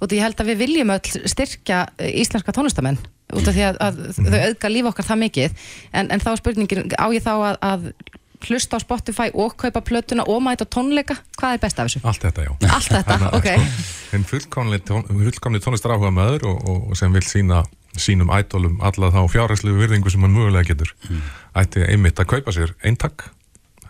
út 0.00 0.08
af 0.10 0.16
ég 0.16 0.22
held 0.24 0.40
að 0.40 0.46
við 0.48 0.56
viljum 0.64 0.90
öll 0.90 1.28
styrkja 1.28 1.82
eh, 1.98 2.10
íslenska 2.22 2.52
tónlistamenn 2.56 2.96
út 3.36 3.46
af 3.46 3.54
því 3.54 3.64
að, 3.68 3.76
að 3.80 4.00
þau 4.16 4.40
auðga 4.46 4.68
líf 4.72 4.88
okkar 4.88 5.04
það 5.04 5.18
mikið 5.26 5.50
en, 5.92 6.10
en 6.10 6.20
þá 6.20 6.30
spurningin, 6.40 6.92
á 6.96 7.06
ég 7.12 7.22
þá 7.22 7.32
að, 7.36 7.56
að 7.60 7.92
hlusta 8.48 8.76
á 8.76 8.80
Spotify 8.82 9.28
og 9.34 9.56
kaupa 9.60 9.80
plötuna 9.84 10.24
og 10.26 10.42
mæta 10.44 10.64
tónleika, 10.64 11.16
hvað 11.38 11.56
er 11.56 11.62
best 11.64 11.78
af 11.80 11.88
þessu? 11.88 12.00
Allt 12.04 12.22
þetta, 12.26 12.44
já. 12.46 12.52
Allt 12.74 12.92
þetta, 12.94 13.18
ok. 13.36 13.48
sko, 13.52 14.16
En 14.16 14.24
fullkomni, 14.24 14.78
tón, 14.86 15.60
tónlistar 15.64 15.94
áhuga 15.96 16.10
maður 16.14 16.46
og, 16.50 16.68
og, 16.68 16.90
og 16.90 16.96
sem 17.00 17.12
vil 17.12 17.22
sína 17.26 17.64
sínum 17.96 18.28
ædolum 18.36 18.78
alla 18.84 19.08
þá 19.10 19.22
fjárhæslegu 19.32 19.78
virðingu 19.80 20.10
sem 20.12 20.20
hann 20.20 20.34
mögulega 20.36 20.68
getur 20.68 20.90
ætti 21.56 21.80
einmitt 21.88 22.18
að 22.20 22.26
kaupa 22.34 22.52
sér 22.52 22.74
eintak 22.84 23.30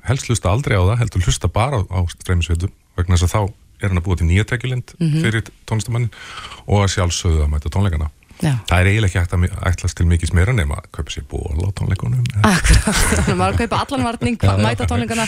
helst 0.07 0.29
hlusta 0.31 0.53
aldrei 0.53 0.77
á 0.79 0.83
það, 0.87 0.99
heldur 1.01 1.25
hlusta 1.27 1.49
bara 1.51 1.81
á, 1.83 1.83
á 1.91 1.99
streymisveitum 2.15 2.71
vegna 2.97 3.17
þess 3.19 3.27
að 3.27 3.35
þá 3.35 3.41
er 3.83 3.89
hann 3.91 3.99
að 3.99 4.05
búa 4.07 4.17
til 4.21 4.29
nýja 4.31 4.45
tekjulind 4.47 4.95
Mhm. 5.01 5.25
fyrir 5.27 5.43
tónlistamannin 5.67 6.13
og 6.71 6.85
að 6.87 6.93
sjálfsögðu 6.95 7.43
að 7.45 7.51
mæta 7.57 7.69
tónleikana 7.75 8.09
Já. 8.43 8.53
það 8.69 8.81
er 8.81 8.91
eiginlega 8.91 9.23
ekki 9.23 9.53
ætlast 9.71 9.97
til 9.97 10.09
mikið 10.11 10.35
meira 10.37 10.53
nema 10.57 10.77
að 10.83 10.91
kaupa 10.99 11.15
sér 11.15 11.25
ból 11.31 11.57
á 11.65 11.71
tónleikunum 11.79 12.27
Akkurát, 12.43 12.99
þannig 13.15 13.31
að 13.33 13.39
maður 13.41 13.63
kaupa 13.63 13.79
allan 13.85 14.05
varning, 14.11 14.37
Já, 14.43 14.51
já. 14.53 14.61
mæta 14.67 14.85
á 14.85 14.91
tónleikana, 14.91 15.25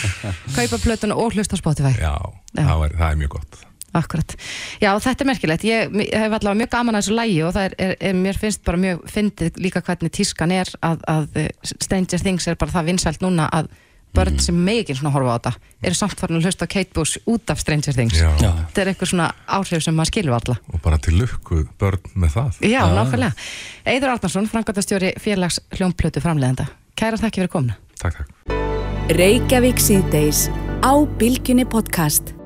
kaupa 0.57 0.81
plötuna 0.83 1.17
og 1.17 1.33
hlusta 1.33 1.57
á 1.57 1.61
Spotify. 1.61 1.95
Já, 1.97 2.13
Það, 2.53 2.85
er, 2.85 2.95
það 3.01 3.09
er 3.09 3.19
mjög 3.23 3.33
gott 3.39 3.65
Akkurat. 3.97 4.35
Já, 4.77 4.91
þetta 5.01 5.23
er 5.23 5.27
merkilegt. 5.31 5.63
Ég, 5.65 5.93
ég 6.05 6.11
hef 6.13 6.33
allavega 6.37 6.59
mjög 6.59 6.69
gaman 6.75 6.97
að 6.97 7.01
þessu 7.07 7.15
lægi 7.17 7.37
og 7.47 7.55
er, 7.57 7.73
er, 7.81 7.93
er 7.97 8.17
mér 8.19 8.37
finnst 8.37 8.61
bara 8.67 8.77
mjög 8.77 8.99
fyndið 9.09 9.57
líka 9.65 9.81
hvernig 9.81 10.13
tískan 10.13 10.53
er 10.53 10.69
að, 10.85 11.01
að 11.09 11.39
eh, 11.41 11.47
Stranger 11.71 12.21
Things 12.21 12.45
er 12.51 12.59
bara 12.61 12.75
það 12.75 12.91
vinsælt 12.91 13.25
núna 13.25 13.47
að 13.49 13.71
börn 14.15 14.39
sem 14.41 14.55
megin 14.55 14.97
svona 14.97 15.11
horfa 15.13 15.35
á 15.35 15.37
þetta 15.37 15.51
eru 15.89 15.97
samt 15.99 16.19
farin 16.19 16.39
að 16.39 16.47
hlusta 16.49 16.65
á 16.65 16.73
Kate 16.73 16.93
Bush 16.95 17.21
út 17.29 17.51
af 17.53 17.59
Stranger 17.61 17.93
Things. 17.93 18.17
Já. 18.17 18.29
Já. 18.41 18.49
Þetta 18.69 18.81
er 18.81 18.91
eitthvað 18.93 19.11
svona 19.13 19.27
áhrif 19.47 19.83
sem 19.85 19.95
maður 19.95 20.11
skilur 20.13 20.37
alla. 20.39 20.57
og 20.73 20.81
bara 20.81 20.97
til 20.97 21.17
lukku 21.19 21.67
börn 21.79 22.01
með 22.15 22.35
það 22.37 22.63
Já, 22.69 22.81
nákvæmlega. 22.95 23.33
Eidur 23.85 24.15
Arnarsson, 24.15 24.49
frangatastjóri 24.49 25.13
félags 25.19 25.61
hljómplötu 25.77 26.23
framleiðenda. 26.23 26.67
Kæra 26.95 27.17
þakki 27.21 27.43
fyrir 27.43 27.53
komna. 27.53 27.77
Takk, 28.01 28.17
takk. 28.17 28.57
Reykjavík 29.09 29.79
síðdeis 29.81 30.49
á 30.85 30.93
Bilginni 31.17 31.65
podcast. 31.65 32.38